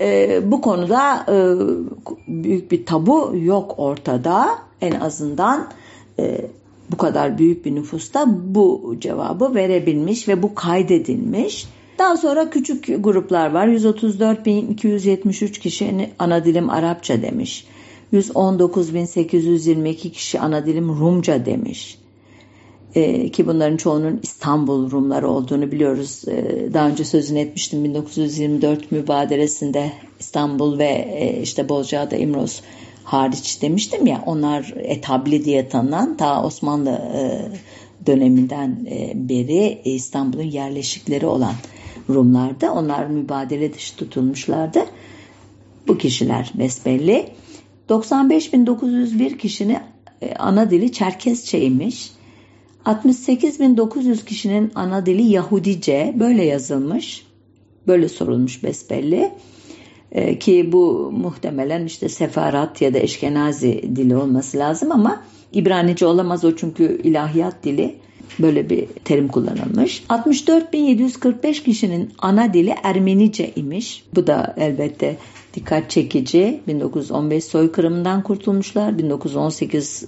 e, 0.00 0.40
bu 0.50 0.60
konuda 0.60 1.26
e, 1.28 1.36
büyük 2.28 2.72
bir 2.72 2.86
tabu 2.86 3.32
yok 3.36 3.74
ortada. 3.78 4.48
En 4.80 5.00
azından 5.00 5.68
e, 6.18 6.40
bu 6.90 6.96
kadar 6.96 7.38
büyük 7.38 7.64
bir 7.64 7.74
nüfusta 7.74 8.26
bu 8.54 8.94
cevabı 8.98 9.54
verebilmiş 9.54 10.28
ve 10.28 10.42
bu 10.42 10.54
kaydedilmiş. 10.54 11.66
Daha 11.98 12.16
sonra 12.16 12.50
küçük 12.50 13.04
gruplar 13.04 13.50
var. 13.50 13.68
134.273 13.68 15.50
kişi 15.50 16.10
ana 16.18 16.44
dilim 16.44 16.70
Arapça 16.70 17.22
demiş. 17.22 17.66
119.822 18.12 20.10
kişi 20.10 20.40
ana 20.40 20.66
dilim 20.66 20.88
Rumca 20.88 21.46
demiş. 21.46 21.98
e, 22.94 23.28
ki 23.28 23.46
bunların 23.46 23.76
çoğunun 23.76 24.20
İstanbul 24.22 24.90
Rumları 24.90 25.28
olduğunu 25.28 25.72
biliyoruz. 25.72 26.22
E, 26.28 26.68
daha 26.74 26.88
önce 26.88 27.04
sözünü 27.04 27.38
etmiştim 27.38 27.84
1924 27.84 28.92
mübadelesinde 28.92 29.92
İstanbul 30.20 30.78
ve 30.78 31.08
e, 31.18 31.42
işte 31.42 31.68
Bozcaada 31.68 32.16
İmroz 32.16 32.62
hariç 33.04 33.62
demiştim 33.62 34.06
ya 34.06 34.22
onlar 34.26 34.74
etabli 34.76 35.44
diye 35.44 35.68
tanınan 35.68 36.16
ta 36.16 36.44
Osmanlı 36.44 36.90
e, 36.90 37.22
döneminden 38.06 38.86
e, 38.90 39.12
beri 39.14 39.80
İstanbul'un 39.84 40.42
yerleşikleri 40.42 41.26
olan 41.26 41.54
Rumlardı. 42.08 42.70
Onlar 42.70 43.06
mübadele 43.06 43.74
dışı 43.74 43.96
tutulmuşlardı. 43.96 44.80
Bu 45.88 45.98
kişiler 45.98 46.52
besbelli. 46.54 47.28
95.901 47.88 49.36
kişinin 49.36 49.78
e, 50.22 50.34
ana 50.34 50.70
dili 50.70 50.92
Çerkezçeymiş. 50.92 52.12
68.900 52.84 54.24
kişinin 54.24 54.72
ana 54.74 55.06
dili 55.06 55.22
Yahudice 55.22 56.14
böyle 56.18 56.44
yazılmış. 56.44 57.26
Böyle 57.86 58.08
sorulmuş 58.08 58.64
besbelli. 58.64 59.32
Ee, 60.12 60.38
ki 60.38 60.72
bu 60.72 61.12
muhtemelen 61.12 61.86
işte 61.86 62.08
Sefarat 62.08 62.82
ya 62.82 62.94
da 62.94 62.98
Eşkenazi 62.98 63.90
dili 63.96 64.16
olması 64.16 64.58
lazım 64.58 64.92
ama 64.92 65.22
İbranice 65.52 66.06
olamaz 66.06 66.44
o 66.44 66.56
çünkü 66.56 67.00
ilahiyat 67.04 67.64
dili. 67.64 67.98
Böyle 68.38 68.70
bir 68.70 68.86
terim 69.04 69.28
kullanılmış. 69.28 70.04
64.745 70.08 71.62
kişinin 71.62 72.12
ana 72.18 72.54
dili 72.54 72.74
Ermenice 72.82 73.52
imiş. 73.56 74.04
Bu 74.14 74.26
da 74.26 74.54
elbette 74.56 75.16
dikkat 75.54 75.90
çekici. 75.90 76.60
1915 76.66 77.44
soykırımından 77.44 78.22
kurtulmuşlar. 78.22 78.98
1918 78.98 80.04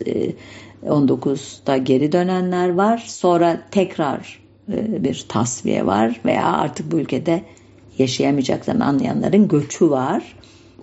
19'da 0.87 1.77
geri 1.77 2.12
dönenler 2.12 2.68
var. 2.68 3.05
Sonra 3.07 3.62
tekrar 3.71 4.41
e, 4.73 5.05
bir 5.05 5.25
tasfiye 5.29 5.87
var 5.87 6.21
veya 6.25 6.45
artık 6.45 6.93
bu 6.93 6.99
ülkede 6.99 7.43
yaşayamayacaklarını 7.99 8.85
anlayanların 8.85 9.49
göçü 9.49 9.91
var. 9.91 10.37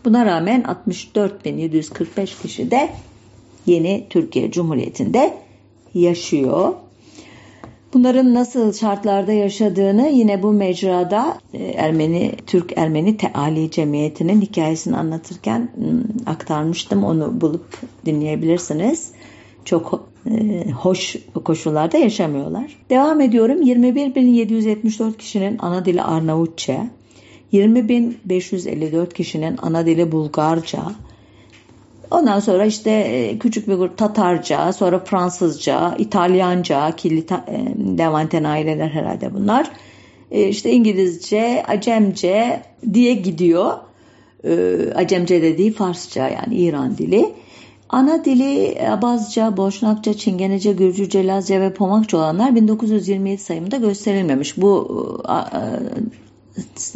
Buna 0.05 0.25
rağmen 0.25 0.61
64.745 0.61 2.41
kişi 2.41 2.71
de 2.71 2.89
yeni 3.65 4.07
Türkiye 4.09 4.51
Cumhuriyeti'nde 4.51 5.33
yaşıyor. 5.93 6.73
Bunların 7.93 8.33
nasıl 8.33 8.73
şartlarda 8.73 9.31
yaşadığını 9.31 10.09
yine 10.09 10.43
bu 10.43 10.51
mecrada 10.51 11.37
e, 11.53 11.63
Ermeni 11.63 12.35
Türk 12.47 12.77
Ermeni 12.77 13.17
Teali 13.17 13.71
Cemiyeti'nin 13.71 14.41
hikayesini 14.41 14.97
anlatırken 14.97 15.69
hmm, 15.75 16.01
aktarmıştım. 16.25 17.03
Onu 17.03 17.41
bulup 17.41 17.79
dinleyebilirsiniz. 18.05 19.11
Çok 19.65 20.09
e, 20.31 20.71
hoş 20.71 21.15
koşullarda 21.43 21.97
yaşamıyorlar. 21.97 22.77
Devam 22.89 23.21
ediyorum. 23.21 23.61
21.774 23.61 25.17
kişinin 25.17 25.57
ana 25.59 25.85
dili 25.85 26.01
Arnavutça, 26.01 26.87
20.554 27.53 29.13
kişinin 29.13 29.55
ana 29.61 29.85
dili 29.85 30.11
Bulgarca, 30.11 30.79
Ondan 32.11 32.39
sonra 32.39 32.65
işte 32.65 32.91
e, 32.91 33.39
küçük 33.39 33.67
bir 33.67 33.73
grup 33.73 33.97
Tatarca, 33.97 34.73
sonra 34.73 34.99
Fransızca, 34.99 35.95
İtalyanca, 35.97 36.95
kirli 36.95 37.25
e, 37.47 37.97
Levanten 37.97 38.43
aileler 38.43 38.89
herhalde 38.89 39.33
bunlar. 39.33 39.71
E, 40.31 40.47
işte 40.47 40.71
İngilizce, 40.71 41.63
Acemce 41.67 42.61
diye 42.93 43.13
gidiyor. 43.13 43.73
Acemce 44.95 45.41
dediği 45.41 45.73
Farsça 45.73 46.29
yani 46.29 46.55
İran 46.55 46.97
dili. 46.97 47.33
Ana 47.89 48.25
dili 48.25 48.77
Abazca, 48.89 49.57
Boşnakça, 49.57 50.13
Çingenece, 50.13 50.71
Gürcüce, 50.73 51.27
Lazca 51.27 51.61
ve 51.61 51.73
Pomakça 51.73 52.17
olanlar 52.17 52.55
1927 52.55 53.37
sayımında 53.37 53.77
gösterilmemiş. 53.77 54.57
Bu 54.57 55.23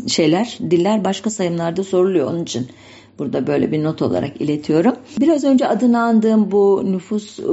şeyler, 0.08 0.58
diller 0.72 1.04
başka 1.04 1.30
sayımlarda 1.30 1.84
soruluyor 1.84 2.32
onun 2.32 2.44
için 2.44 2.68
Burada 3.22 3.48
böyle 3.48 3.72
bir 3.72 3.84
not 3.84 4.02
olarak 4.02 4.42
iletiyorum. 4.42 4.96
Biraz 5.20 5.44
önce 5.44 5.68
adını 5.68 6.02
andığım 6.02 6.52
bu 6.52 6.82
nüfus 6.86 7.40
e, 7.40 7.44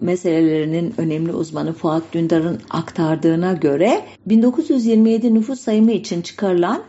meselelerinin 0.00 0.94
önemli 0.98 1.32
uzmanı 1.32 1.72
Fuat 1.72 2.02
Dündar'ın 2.12 2.60
aktardığına 2.70 3.52
göre 3.52 4.04
1927 4.26 5.34
nüfus 5.34 5.60
sayımı 5.60 5.92
için 5.92 6.22
çıkarılan 6.22 6.82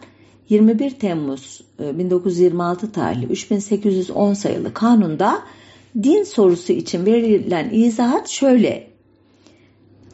21 0.50 0.92
Temmuz 0.92 1.62
1926 1.80 2.86
e, 2.86 2.92
tarihli 2.92 3.26
3810 3.26 4.34
sayılı 4.34 4.74
kanunda 4.74 5.40
din 6.04 6.24
sorusu 6.24 6.74
için 6.74 7.06
verilen 7.06 7.70
izahat 7.70 8.30
şöyle. 8.30 8.88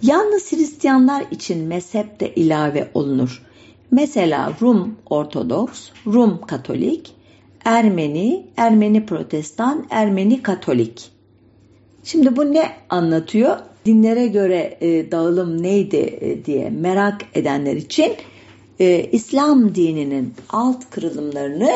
Yalnız 0.01 0.51
Hristiyanlar 0.51 1.25
için 1.31 1.67
mezhep 1.67 2.19
de 2.19 2.35
ilave 2.35 2.89
olunur. 2.93 3.43
Mesela 3.91 4.53
Rum 4.61 4.95
Ortodoks, 5.09 5.89
Rum 6.07 6.41
Katolik, 6.47 7.20
Ermeni, 7.65 8.45
Ermeni 8.57 9.05
Protestan, 9.05 9.87
Ermeni 9.89 10.43
Katolik. 10.43 11.11
Şimdi 12.03 12.35
bu 12.35 12.53
ne 12.53 12.69
anlatıyor? 12.89 13.57
Dinlere 13.85 14.27
göre 14.27 14.77
e, 14.81 15.11
dağılım 15.11 15.63
neydi 15.63 16.17
e, 16.21 16.45
diye 16.45 16.69
merak 16.69 17.21
edenler 17.33 17.75
için 17.75 18.13
e, 18.79 19.03
İslam 19.11 19.75
dininin 19.75 20.33
alt 20.49 20.89
kırılımlarını 20.89 21.71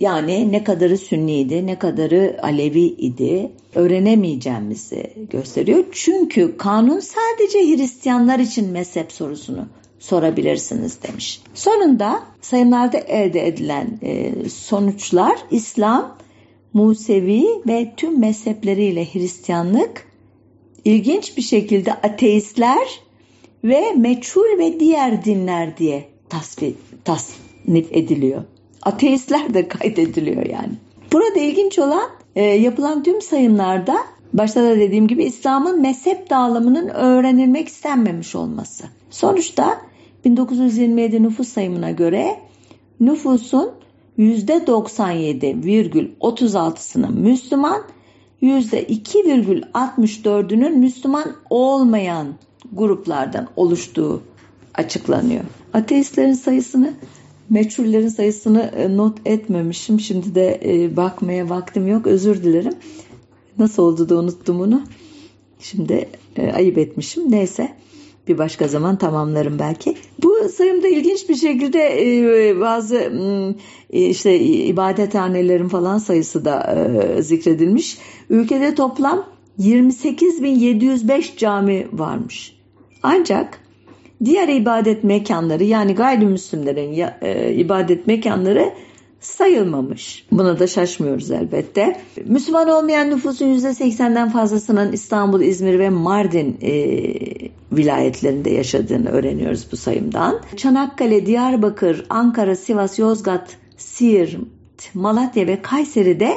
yani 0.00 0.52
ne 0.52 0.64
kadarı 0.64 0.98
Sünniydi, 0.98 1.66
ne 1.66 1.78
kadarı 1.78 2.38
Alevi 2.42 2.80
idi 2.80 3.50
öğrenemeyeceğimizi 3.74 5.12
gösteriyor. 5.30 5.84
Çünkü 5.92 6.56
kanun 6.56 7.00
sadece 7.00 7.58
Hristiyanlar 7.58 8.38
için 8.38 8.70
mezhep 8.70 9.12
sorusunu 9.12 9.66
sorabilirsiniz 9.98 11.02
demiş. 11.02 11.42
Sonunda 11.54 12.22
sayımlarda 12.40 12.98
elde 12.98 13.46
edilen 13.46 13.98
e, 14.02 14.32
sonuçlar 14.48 15.38
İslam, 15.50 16.18
Musevi 16.72 17.46
ve 17.66 17.92
tüm 17.96 18.20
mezhepleriyle 18.20 19.04
Hristiyanlık 19.04 20.06
ilginç 20.84 21.36
bir 21.36 21.42
şekilde 21.42 21.92
ateistler 21.92 23.00
ve 23.64 23.92
meçhul 23.96 24.58
ve 24.58 24.80
diğer 24.80 25.24
dinler 25.24 25.76
diye 25.76 26.08
tasnif, 26.28 26.76
tasnif 27.04 27.86
ediliyor. 27.90 28.44
Ateistler 28.82 29.54
de 29.54 29.68
kaydediliyor 29.68 30.46
yani. 30.46 30.72
Burada 31.12 31.38
ilginç 31.38 31.78
olan 31.78 32.10
e, 32.36 32.42
yapılan 32.44 33.02
tüm 33.02 33.22
sayımlarda 33.22 33.96
başta 34.32 34.62
da 34.62 34.76
dediğim 34.76 35.08
gibi 35.08 35.24
İslam'ın 35.24 35.80
mezhep 35.80 36.30
dağılımının 36.30 36.88
öğrenilmek 36.88 37.68
istenmemiş 37.68 38.34
olması. 38.34 38.84
Sonuçta 39.10 39.80
1927 40.24 41.22
nüfus 41.22 41.48
sayımına 41.48 41.90
göre 41.90 42.38
nüfusun 43.00 43.70
%97,36'sının 44.18 47.12
Müslüman, 47.12 47.82
%2,64'ünün 48.42 50.78
Müslüman 50.78 51.36
olmayan 51.50 52.34
gruplardan 52.72 53.48
oluştuğu 53.56 54.22
açıklanıyor. 54.74 55.44
Ateistlerin 55.74 56.32
sayısını, 56.32 56.92
meçhullerin 57.50 58.08
sayısını 58.08 58.60
e, 58.60 58.96
not 58.96 59.18
etmemişim. 59.24 60.00
Şimdi 60.00 60.34
de 60.34 60.60
e, 60.64 60.96
bakmaya 60.96 61.48
vaktim 61.48 61.88
yok. 61.88 62.06
Özür 62.06 62.42
dilerim. 62.42 62.74
Nasıl 63.58 63.82
oldu 63.82 64.08
da 64.08 64.16
unuttum 64.16 64.60
onu. 64.60 64.82
Şimdi 65.60 66.08
e, 66.36 66.52
ayıp 66.52 66.78
etmişim. 66.78 67.32
Neyse 67.32 67.72
bir 68.28 68.38
başka 68.38 68.68
zaman 68.68 68.96
tamamlarım 68.96 69.58
belki. 69.58 69.94
Bu 70.22 70.48
sayımda 70.48 70.88
ilginç 70.88 71.28
bir 71.28 71.34
şekilde 71.34 71.80
e, 71.80 72.60
bazı 72.60 73.12
e, 73.90 74.00
işte 74.00 74.40
ibadethanelerin 74.40 75.68
falan 75.68 75.98
sayısı 75.98 76.44
da 76.44 76.76
e, 77.16 77.22
zikredilmiş. 77.22 77.98
Ülkede 78.30 78.74
toplam 78.74 79.24
28.705 79.58 81.36
cami 81.36 81.86
varmış. 81.92 82.56
Ancak 83.02 83.60
diğer 84.24 84.48
ibadet 84.48 85.04
mekanları 85.04 85.64
yani 85.64 85.94
gayrimüslimlerin 85.94 86.92
ibadet 87.58 88.06
mekanları 88.06 88.72
sayılmamış. 89.20 90.26
Buna 90.32 90.58
da 90.58 90.66
şaşmıyoruz 90.66 91.30
elbette. 91.30 92.00
Müslüman 92.24 92.68
olmayan 92.68 93.10
nüfusun 93.10 93.46
%80'den 93.46 94.28
fazlasının 94.30 94.92
İstanbul, 94.92 95.40
İzmir 95.40 95.78
ve 95.78 95.90
Mardin 95.90 96.58
e, 96.62 96.72
vilayetlerinde 97.72 98.50
yaşadığını 98.50 99.08
öğreniyoruz 99.08 99.66
bu 99.72 99.76
sayımdan. 99.76 100.40
Çanakkale, 100.56 101.26
Diyarbakır, 101.26 102.06
Ankara, 102.10 102.56
Sivas, 102.56 102.98
Yozgat, 102.98 103.56
Siirt, 103.76 104.34
Malatya 104.94 105.46
ve 105.46 105.62
Kayseri'de 105.62 106.32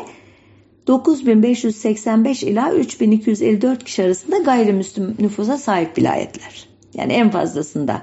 9585 0.87 2.43
ila 2.43 2.73
3254 2.73 3.83
kişi 3.83 4.03
arasında 4.03 4.37
gayrimüslim 4.37 5.15
nüfusa 5.19 5.57
sahip 5.57 5.97
vilayetler. 5.97 6.67
Yani 6.93 7.13
en 7.13 7.29
fazlasında 7.29 8.01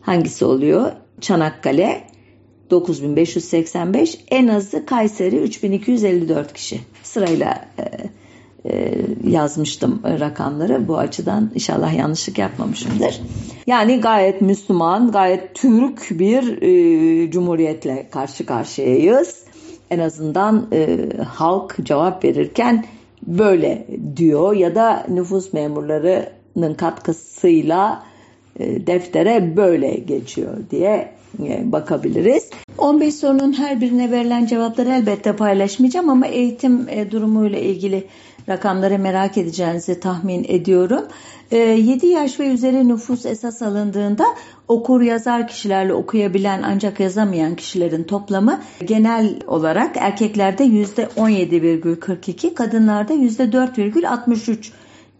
hangisi 0.00 0.44
oluyor? 0.44 0.92
Çanakkale, 1.20 2.09
9585 2.70 4.18
en 4.30 4.48
azı 4.48 4.86
Kayseri 4.86 5.36
3254 5.36 6.52
kişi. 6.52 6.80
Sırayla 7.02 7.64
e, 8.64 8.94
yazmıştım 9.24 10.00
rakamları. 10.04 10.88
Bu 10.88 10.98
açıdan 10.98 11.50
inşallah 11.54 11.94
yanlışlık 11.98 12.38
yapmamışımdır. 12.38 13.20
Yani 13.66 14.00
gayet 14.00 14.40
Müslüman, 14.40 15.10
gayet 15.12 15.54
Türk 15.54 16.06
bir 16.10 16.62
e, 16.62 17.30
cumhuriyetle 17.30 18.08
karşı 18.10 18.46
karşıyayız. 18.46 19.42
En 19.90 19.98
azından 19.98 20.68
e, 20.72 20.98
halk 21.24 21.76
cevap 21.82 22.24
verirken 22.24 22.84
böyle 23.26 23.86
diyor 24.16 24.56
ya 24.56 24.74
da 24.74 25.06
nüfus 25.08 25.52
memurlarının 25.52 26.74
katkısıyla 26.74 28.02
e, 28.58 28.86
deftere 28.86 29.56
böyle 29.56 29.94
geçiyor 29.94 30.56
diye 30.70 30.92
e, 30.92 31.19
bakabiliriz. 31.64 32.50
15 32.78 33.14
sorunun 33.14 33.52
her 33.52 33.80
birine 33.80 34.10
verilen 34.10 34.46
cevapları 34.46 34.88
elbette 34.88 35.36
paylaşmayacağım 35.36 36.08
ama 36.08 36.26
eğitim 36.26 36.88
e, 36.88 37.10
durumuyla 37.10 37.58
ilgili 37.58 38.06
rakamları 38.48 38.98
merak 38.98 39.38
edeceğinizi 39.38 40.00
tahmin 40.00 40.44
ediyorum. 40.48 41.02
7 41.50 42.06
yaş 42.06 42.40
ve 42.40 42.46
üzeri 42.46 42.88
nüfus 42.88 43.26
esas 43.26 43.62
alındığında 43.62 44.24
okur 44.68 45.00
yazar 45.00 45.48
kişilerle 45.48 45.94
okuyabilen 45.94 46.62
ancak 46.62 47.00
yazamayan 47.00 47.56
kişilerin 47.56 48.04
toplamı 48.04 48.60
genel 48.86 49.34
olarak 49.46 49.96
erkeklerde 49.96 50.64
%17,42, 50.64 52.54
kadınlarda 52.54 53.14
%4,63 53.14 54.70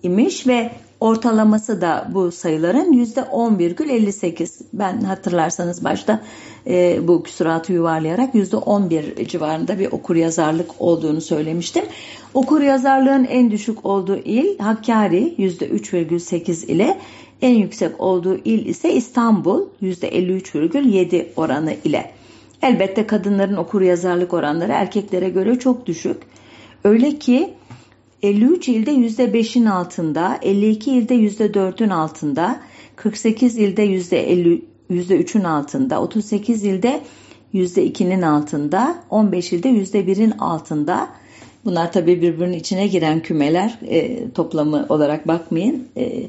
imiş 0.02 0.46
ve 0.46 0.70
ortalaması 1.00 1.80
da 1.80 2.08
bu 2.14 2.32
sayıların 2.32 2.92
%10,58. 2.92 4.62
Ben 4.72 5.00
hatırlarsanız 5.00 5.84
başta 5.84 6.20
e, 6.66 7.08
bu 7.08 7.22
küsuratı 7.22 7.72
yuvarlayarak 7.72 8.34
%11 8.34 9.28
civarında 9.28 9.78
bir 9.78 9.92
okur 9.92 10.16
yazarlık 10.16 10.70
olduğunu 10.78 11.20
söylemiştim. 11.20 11.84
Okur 12.34 12.60
yazarlığın 12.60 13.24
en 13.24 13.50
düşük 13.50 13.86
olduğu 13.86 14.16
il 14.16 14.58
Hakkari 14.58 15.34
%3,8 15.38 16.66
ile 16.66 16.98
en 17.42 17.54
yüksek 17.54 18.00
olduğu 18.00 18.36
il 18.44 18.66
ise 18.66 18.92
İstanbul 18.92 19.66
%53,7 19.82 21.26
oranı 21.36 21.74
ile. 21.84 22.10
Elbette 22.62 23.06
kadınların 23.06 23.56
okur 23.56 23.80
yazarlık 23.80 24.34
oranları 24.34 24.72
erkeklere 24.72 25.28
göre 25.28 25.58
çok 25.58 25.86
düşük. 25.86 26.16
Öyle 26.84 27.18
ki 27.18 27.54
53 28.22 28.68
ilde 28.68 28.90
%5'in 28.90 29.66
altında, 29.66 30.38
52 30.42 30.92
ilde 30.92 31.14
%4'ün 31.14 31.90
altında, 31.90 32.60
48 32.96 33.58
ilde 33.58 33.86
%50, 33.86 34.62
%3'ün 34.90 35.44
altında, 35.44 36.02
38 36.02 36.64
ilde 36.64 37.00
%2'nin 37.54 38.22
altında, 38.22 38.96
15 39.10 39.52
ilde 39.52 39.68
%1'in 39.68 40.30
altında. 40.30 41.08
Bunlar 41.64 41.92
tabii 41.92 42.22
birbirinin 42.22 42.58
içine 42.58 42.86
giren 42.86 43.20
kümeler 43.20 43.78
e, 43.88 44.30
toplamı 44.30 44.86
olarak 44.88 45.28
bakmayın. 45.28 45.88
E, 45.96 46.22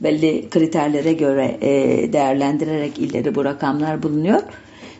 belli 0.00 0.50
kriterlere 0.50 1.12
göre 1.12 1.58
e, 1.60 2.12
değerlendirerek 2.12 2.98
illeri 2.98 3.34
bu 3.34 3.44
rakamlar 3.44 4.02
bulunuyor. 4.02 4.42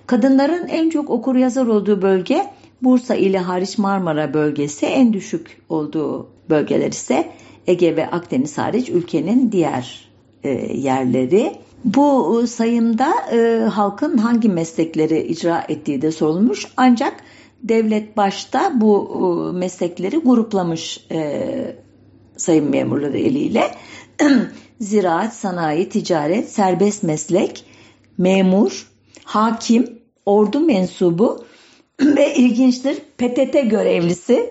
Kadınların 0.07 0.69
en 0.69 0.91
çok 0.91 1.11
okur 1.11 1.37
yazar 1.37 1.67
olduğu 1.67 2.03
bölge 2.03 2.47
Bursa 2.83 3.15
ile 3.15 3.39
hariç 3.39 3.79
Marmara 3.79 4.35
bölgesi 4.35 4.87
en 4.87 5.13
düşük 5.13 5.63
olduğu 5.69 6.36
bölgeler 6.51 6.93
ise 6.93 7.33
Ege 7.67 7.97
ve 7.97 8.11
Akdeniz 8.11 8.59
hariç 8.59 8.89
ülkenin 8.89 9.53
diğer 9.53 10.09
e, 10.45 10.51
yerleri. 10.77 11.53
Bu 11.85 12.41
e, 12.43 12.47
sayımda 12.47 13.15
e, 13.33 13.65
halkın 13.65 14.19
hangi 14.19 14.49
meslekleri 14.49 15.23
icra 15.23 15.65
ettiği 15.69 16.03
de 16.03 16.13
sorulmuş. 16.13 16.67
Ancak 16.77 17.25
devlet 17.63 18.17
başta 18.17 18.81
bu 18.81 19.11
e, 19.55 19.59
meslekleri 19.59 20.17
gruplamış 20.17 21.07
e, 21.11 21.77
sayım 22.37 22.71
memurları 22.71 23.19
eliyle. 23.19 23.75
Ziraat, 24.81 25.35
sanayi, 25.35 25.89
ticaret, 25.89 26.49
serbest 26.49 27.03
meslek, 27.03 27.65
memur, 28.19 28.91
hakim, 29.25 29.99
ordu 30.27 30.61
mensubu 30.61 31.45
ve 32.01 32.35
ilginçtir 32.35 32.95
PTT 32.95 33.71
görevlisi 33.71 34.51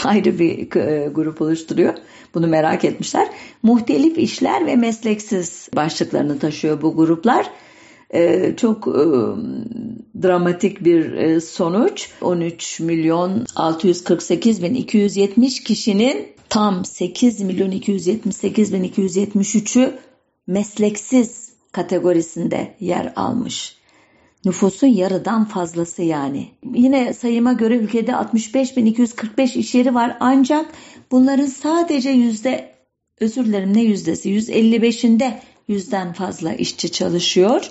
ayrı 0.04 0.38
bir 0.38 0.76
e, 0.76 1.08
grup 1.08 1.42
oluşturuyor. 1.42 1.94
Bunu 2.34 2.46
merak 2.46 2.84
etmişler. 2.84 3.28
Muhtelif 3.62 4.18
işler 4.18 4.66
ve 4.66 4.76
mesleksiz 4.76 5.68
başlıklarını 5.76 6.38
taşıyor 6.38 6.82
bu 6.82 6.96
gruplar. 6.96 7.50
Ee, 8.14 8.54
çok 8.56 8.88
e, 8.88 9.04
dramatik 10.22 10.84
bir 10.84 11.12
e, 11.12 11.40
sonuç. 11.40 12.08
13 12.20 12.80
milyon 12.80 13.46
648 13.56 14.62
bin 14.62 14.74
270 14.74 15.64
kişinin 15.64 16.28
tam 16.48 16.84
8 16.84 17.40
milyon 17.40 17.70
278 17.70 18.72
bin 18.72 18.84
273'ü 18.84 19.92
mesleksiz 20.46 21.52
kategorisinde 21.72 22.74
yer 22.80 23.12
almış. 23.16 23.75
Nüfusun 24.46 24.86
yarıdan 24.86 25.44
fazlası 25.44 26.02
yani. 26.02 26.48
Yine 26.74 27.12
sayıma 27.12 27.52
göre 27.52 27.76
ülkede 27.76 28.10
65.245 28.10 29.58
iş 29.58 29.74
yeri 29.74 29.94
var 29.94 30.16
ancak 30.20 30.66
bunların 31.10 31.46
sadece 31.46 32.10
yüzde 32.10 32.72
özür 33.20 33.44
dilerim 33.46 33.74
ne 33.74 33.82
yüzdesi 33.82 34.30
155'inde 34.30 35.32
yüzden 35.68 36.12
fazla 36.12 36.52
işçi 36.52 36.92
çalışıyor. 36.92 37.70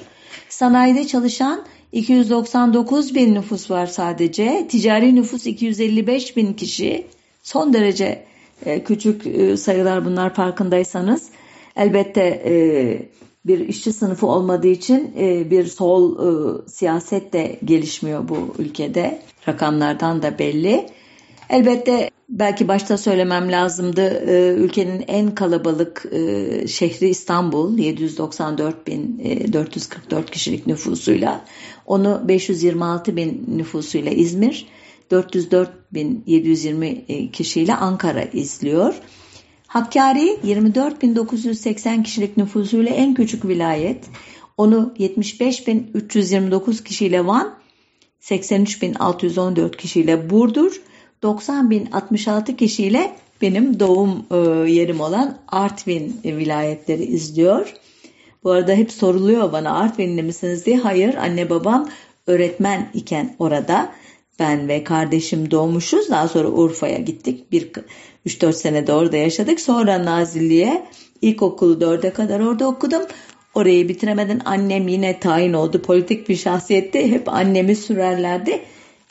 Sanayide 0.49 1.07
çalışan 1.07 1.65
299 1.91 3.15
bin 3.15 3.35
nüfus 3.35 3.71
var 3.71 3.85
sadece. 3.85 4.67
Ticari 4.69 5.15
nüfus 5.15 5.45
255 5.45 6.37
bin 6.37 6.53
kişi. 6.53 7.07
Son 7.43 7.73
derece 7.73 8.25
e, 8.65 8.83
küçük 8.83 9.27
e, 9.27 9.57
sayılar 9.57 10.05
bunlar 10.05 10.33
farkındaysanız. 10.33 11.29
Elbette 11.75 12.21
e, 12.45 12.53
bir 13.45 13.59
işçi 13.59 13.93
sınıfı 13.93 14.27
olmadığı 14.27 14.67
için 14.67 15.13
e, 15.19 15.51
bir 15.51 15.65
sol 15.65 16.15
e, 16.19 16.61
siyaset 16.69 17.33
de 17.33 17.59
gelişmiyor 17.65 18.29
bu 18.29 18.55
ülkede. 18.59 19.21
Rakamlardan 19.47 20.21
da 20.21 20.39
belli. 20.39 20.85
Elbette 21.49 22.09
belki 22.29 22.67
başta 22.67 22.97
söylemem 22.97 23.51
lazımdı. 23.51 24.01
E, 24.01 24.53
ülkenin 24.53 25.03
en 25.07 25.35
kalabalık 25.35 26.05
şehri 26.67 27.09
İstanbul 27.09 27.77
794 27.77 28.87
bin 28.87 29.19
444 29.53 30.31
kişilik 30.31 30.67
nüfusuyla. 30.67 31.45
Onu 31.85 32.21
526 32.27 33.15
bin 33.15 33.45
nüfusuyla 33.47 34.11
İzmir, 34.11 34.67
404 35.11 35.71
bin 35.93 36.23
720 36.25 37.31
kişiyle 37.31 37.75
Ankara 37.75 38.23
izliyor. 38.23 38.95
Hakkari 39.75 40.37
24.980 40.43 42.03
kişilik 42.03 42.37
nüfusuyla 42.37 42.91
en 42.91 43.13
küçük 43.13 43.45
vilayet. 43.45 44.05
Onu 44.57 44.93
75.329 44.99 46.83
kişiyle 46.83 47.25
Van, 47.25 47.55
83.614 48.21 49.77
kişiyle 49.77 50.29
Burdur, 50.29 50.81
90.066 51.23 52.55
kişiyle 52.55 53.15
benim 53.41 53.79
doğum 53.79 54.25
e, 54.31 54.35
yerim 54.71 55.01
olan 55.01 55.37
Artvin 55.47 56.19
vilayetleri 56.25 57.03
izliyor. 57.03 57.73
Bu 58.43 58.51
arada 58.51 58.73
hep 58.73 58.91
soruluyor 58.91 59.51
bana 59.51 59.71
Artvinli 59.77 60.23
misiniz 60.23 60.65
diye. 60.65 60.77
Hayır 60.77 61.15
anne 61.15 61.49
babam 61.49 61.89
öğretmen 62.27 62.89
iken 62.93 63.35
orada 63.39 63.91
ben 64.39 64.67
ve 64.67 64.83
kardeşim 64.83 65.51
doğmuşuz. 65.51 66.09
Daha 66.09 66.27
sonra 66.27 66.47
Urfa'ya 66.47 66.97
gittik. 66.97 67.51
Bir 67.51 67.71
3-4 68.25 68.53
sene 68.53 68.87
de 68.87 68.93
orada 68.93 69.17
yaşadık. 69.17 69.59
Sonra 69.59 70.05
Nazilli'ye 70.05 70.85
ilkokulu 71.21 71.73
4'e 71.73 72.09
kadar 72.09 72.39
orada 72.39 72.67
okudum. 72.67 73.01
Orayı 73.53 73.89
bitiremeden 73.89 74.41
annem 74.45 74.87
yine 74.87 75.19
tayin 75.19 75.53
oldu. 75.53 75.81
Politik 75.81 76.29
bir 76.29 76.35
şahsiyetti. 76.35 77.11
Hep 77.11 77.29
annemi 77.29 77.75
sürerlerdi. 77.75 78.61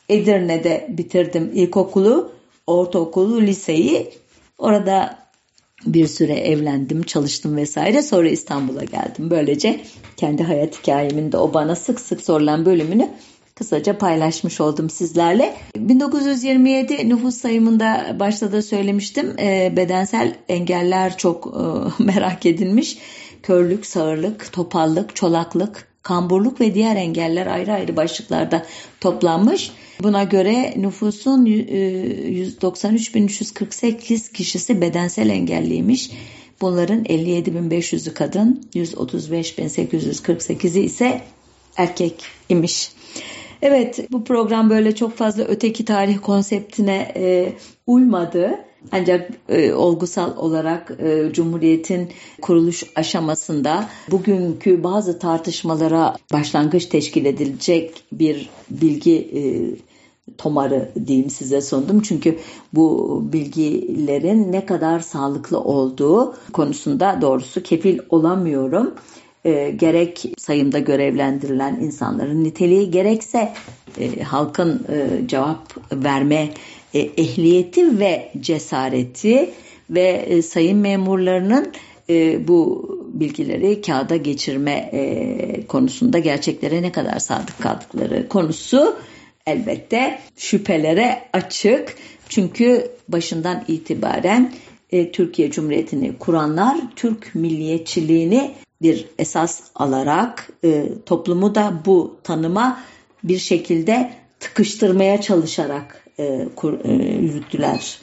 Edirne'de 0.09 0.87
bitirdim 0.89 1.51
ilkokulu, 1.53 2.31
ortaokulu, 2.67 3.41
liseyi. 3.41 4.09
Orada 4.57 5.25
bir 5.85 6.07
süre 6.07 6.33
evlendim, 6.33 7.03
çalıştım 7.03 7.55
vesaire. 7.55 8.01
Sonra 8.01 8.29
İstanbul'a 8.29 8.83
geldim. 8.83 9.29
Böylece 9.29 9.81
kendi 10.17 10.43
hayat 10.43 10.79
hikayemin 10.79 11.31
de 11.31 11.37
o 11.37 11.53
bana 11.53 11.75
sık 11.75 11.99
sık 11.99 12.21
sorulan 12.21 12.65
bölümünü 12.65 13.09
kısaca 13.55 13.97
paylaşmış 13.97 14.61
oldum 14.61 14.89
sizlerle. 14.89 15.55
1927 15.77 17.09
nüfus 17.09 17.35
sayımında 17.35 18.15
başta 18.19 18.51
da 18.51 18.61
söylemiştim. 18.61 19.35
E, 19.39 19.73
bedensel 19.75 20.35
engeller 20.49 21.17
çok 21.17 21.47
e, 21.47 21.49
merak 22.03 22.45
edilmiş. 22.45 22.97
Körlük, 23.43 23.85
sağırlık, 23.85 24.51
topallık, 24.51 25.15
çolaklık, 25.15 25.87
kamburluk 26.03 26.61
ve 26.61 26.73
diğer 26.73 26.95
engeller 26.95 27.47
ayrı 27.47 27.73
ayrı 27.73 27.95
başlıklarda 27.95 28.65
toplanmış. 29.01 29.71
Buna 30.03 30.23
göre 30.23 30.73
nüfusun 30.77 31.45
193.348 31.45 34.13
e, 34.13 34.17
kişisi 34.33 34.81
bedensel 34.81 35.29
engelliymiş. 35.29 36.11
Bunların 36.61 37.03
57.500'ü 37.03 38.13
kadın, 38.13 38.67
135.848'i 38.75 40.81
ise 40.81 41.21
erkek 41.77 42.23
imiş. 42.49 42.94
Evet 43.67 44.11
bu 44.11 44.23
program 44.23 44.69
böyle 44.69 44.95
çok 44.95 45.13
fazla 45.13 45.43
öteki 45.43 45.85
tarih 45.85 46.19
konseptine 46.21 47.11
e, 47.15 47.53
uymadı. 47.87 48.59
Ancak 48.91 49.31
e, 49.49 49.73
olgusal 49.73 50.37
olarak 50.37 50.91
e, 50.99 51.33
Cumhuriyet'in 51.33 52.09
kuruluş 52.41 52.83
aşamasında 52.95 53.89
bugünkü 54.11 54.83
bazı 54.83 55.19
tartışmalara 55.19 56.15
başlangıç 56.33 56.85
teşkil 56.85 57.25
edilecek 57.25 58.03
bir 58.11 58.49
bilgi 58.69 59.17
e, 59.17 59.41
tomarı 60.37 60.91
diyeyim 61.07 61.29
size 61.29 61.61
sundum. 61.61 62.01
Çünkü 62.01 62.39
bu 62.73 63.21
bilgilerin 63.33 64.51
ne 64.51 64.65
kadar 64.65 64.99
sağlıklı 64.99 65.59
olduğu 65.59 66.35
konusunda 66.53 67.17
doğrusu 67.21 67.63
kefil 67.63 67.99
olamıyorum. 68.09 68.93
E, 69.45 69.71
gerek 69.71 70.25
sayımda 70.37 70.79
görevlendirilen 70.79 71.75
insanların 71.81 72.43
niteliği 72.43 72.91
gerekse 72.91 73.53
e, 73.99 74.23
halkın 74.23 74.85
e, 74.89 75.27
cevap 75.27 75.77
verme 75.93 76.49
e, 76.93 76.99
ehliyeti 76.99 77.99
ve 77.99 78.31
cesareti 78.39 79.49
ve 79.89 80.01
e, 80.01 80.41
sayın 80.41 80.77
memurlarının 80.77 81.73
e, 82.09 82.47
bu 82.47 82.89
bilgileri 83.13 83.81
kağıda 83.81 84.15
geçirme 84.15 84.89
e, 84.93 85.67
konusunda 85.67 86.19
gerçeklere 86.19 86.81
ne 86.81 86.91
kadar 86.91 87.19
sadık 87.19 87.61
kaldıkları 87.61 88.27
konusu 88.29 88.95
elbette 89.47 90.19
şüphelere 90.37 91.21
açık. 91.33 91.95
Çünkü 92.29 92.91
başından 93.09 93.63
itibaren 93.67 94.53
e, 94.91 95.11
Türkiye 95.11 95.51
Cumhuriyeti'ni 95.51 96.17
kuranlar 96.17 96.77
Türk 96.95 97.35
milliyetçiliğini 97.35 98.51
bir 98.85 99.05
esas 99.19 99.61
alarak 99.75 100.49
e, 100.63 100.85
toplumu 101.05 101.55
da 101.55 101.81
bu 101.85 102.17
tanıma 102.23 102.79
bir 103.23 103.37
şekilde 103.37 104.13
tıkıştırmaya 104.39 105.21
çalışarak 105.21 106.05
e, 106.19 106.47
kur, 106.55 106.73
e, 106.83 106.93
yürüttüler 107.03 107.99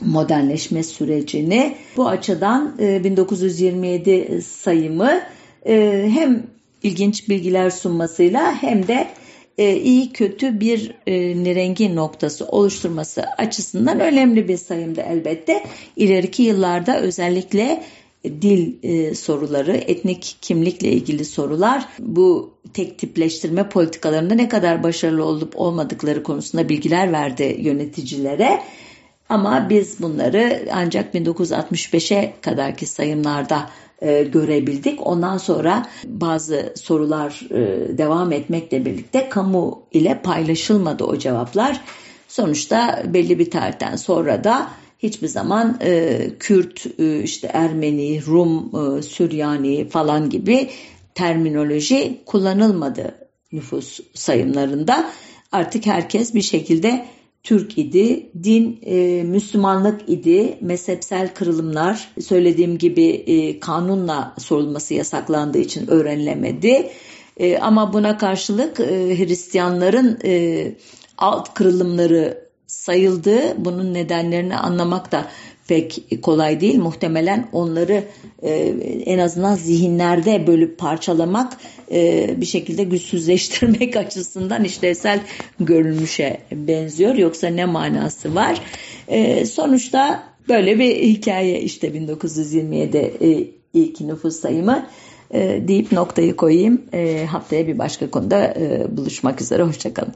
modernleşme 0.00 0.82
sürecini. 0.82 1.76
Bu 1.96 2.08
açıdan 2.08 2.76
e, 2.80 3.04
1927 3.04 4.42
sayımı 4.42 5.20
e, 5.66 6.06
hem 6.14 6.46
ilginç 6.82 7.28
bilgiler 7.28 7.70
sunmasıyla 7.70 8.62
hem 8.62 8.88
de 8.88 9.08
e, 9.58 9.76
iyi 9.76 10.12
kötü 10.12 10.60
bir 10.60 10.94
e, 11.06 11.44
nirengi 11.44 11.96
noktası 11.96 12.46
oluşturması 12.46 13.22
açısından 13.38 14.00
önemli 14.00 14.48
bir 14.48 14.56
sayımdı 14.56 15.00
elbette. 15.00 15.64
İleriki 15.96 16.42
yıllarda 16.42 17.00
özellikle 17.00 17.82
dil 18.24 18.74
e, 18.82 19.14
soruları, 19.14 19.76
etnik 19.76 20.36
kimlikle 20.42 20.88
ilgili 20.88 21.24
sorular 21.24 21.88
bu 21.98 22.54
tek 22.74 22.98
tipleştirme 22.98 23.68
politikalarında 23.68 24.34
ne 24.34 24.48
kadar 24.48 24.82
başarılı 24.82 25.24
olup 25.24 25.52
olmadıkları 25.56 26.22
konusunda 26.22 26.68
bilgiler 26.68 27.12
verdi 27.12 27.56
yöneticilere. 27.60 28.62
Ama 29.28 29.66
biz 29.70 30.02
bunları 30.02 30.68
ancak 30.72 31.14
1965'e 31.14 32.34
kadarki 32.40 32.86
sayımlarda 32.86 33.70
e, 34.02 34.22
görebildik. 34.22 35.06
Ondan 35.06 35.38
sonra 35.38 35.86
bazı 36.04 36.72
sorular 36.76 37.40
e, 37.50 37.98
devam 37.98 38.32
etmekle 38.32 38.84
birlikte 38.84 39.28
kamu 39.28 39.82
ile 39.92 40.20
paylaşılmadı 40.22 41.04
o 41.04 41.18
cevaplar. 41.18 41.80
Sonuçta 42.28 43.02
belli 43.06 43.38
bir 43.38 43.50
tarihten 43.50 43.96
sonra 43.96 44.44
da 44.44 44.68
hiçbir 44.98 45.28
zaman 45.28 45.78
e, 45.80 46.30
Kürt, 46.38 46.86
e, 46.98 47.22
işte 47.22 47.50
Ermeni, 47.52 48.26
Rum, 48.26 48.72
e, 48.98 49.02
Süryani 49.02 49.88
falan 49.88 50.30
gibi 50.30 50.70
terminoloji 51.14 52.20
kullanılmadı 52.26 53.14
nüfus 53.52 54.00
sayımlarında. 54.14 55.10
Artık 55.52 55.86
herkes 55.86 56.34
bir 56.34 56.42
şekilde 56.42 57.06
Türk 57.42 57.78
idi, 57.78 58.30
din 58.42 58.80
e, 58.86 59.22
Müslümanlık 59.22 60.08
idi, 60.08 60.58
mezhepsel 60.60 61.34
kırılımlar 61.34 62.12
söylediğim 62.20 62.78
gibi 62.78 63.06
e, 63.06 63.60
kanunla 63.60 64.34
sorulması 64.38 64.94
yasaklandığı 64.94 65.58
için 65.58 65.90
öğrenilemedi. 65.90 66.90
E, 67.36 67.58
ama 67.58 67.92
buna 67.92 68.18
karşılık 68.18 68.80
e, 68.80 69.18
Hristiyanların 69.18 70.18
e, 70.24 70.72
alt 71.18 71.54
kırılımları 71.54 72.45
sayıldı. 72.66 73.64
Bunun 73.64 73.94
nedenlerini 73.94 74.56
anlamak 74.56 75.12
da 75.12 75.26
pek 75.68 76.02
kolay 76.22 76.60
değil. 76.60 76.78
Muhtemelen 76.78 77.48
onları 77.52 78.04
e, 78.42 78.52
en 79.06 79.18
azından 79.18 79.54
zihinlerde 79.54 80.46
bölüp 80.46 80.78
parçalamak 80.78 81.52
e, 81.92 82.30
bir 82.40 82.46
şekilde 82.46 82.84
güçsüzleştirmek 82.84 83.96
açısından 84.06 84.64
işlevsel 84.64 85.20
görülmüşe 85.60 86.40
benziyor. 86.52 87.14
Yoksa 87.14 87.48
ne 87.48 87.64
manası 87.64 88.34
var? 88.34 88.60
E, 89.08 89.46
sonuçta 89.46 90.22
böyle 90.48 90.78
bir 90.78 90.96
hikaye 90.96 91.60
işte 91.60 91.94
1927 91.94 92.96
e, 92.96 93.46
ilk 93.74 94.00
nüfus 94.00 94.36
sayımı 94.36 94.86
e, 95.30 95.68
deyip 95.68 95.92
noktayı 95.92 96.36
koyayım. 96.36 96.82
E, 96.92 97.26
haftaya 97.26 97.66
bir 97.66 97.78
başka 97.78 98.10
konuda 98.10 98.54
e, 98.54 98.96
buluşmak 98.96 99.40
üzere. 99.40 99.62
Hoşçakalın. 99.62 100.14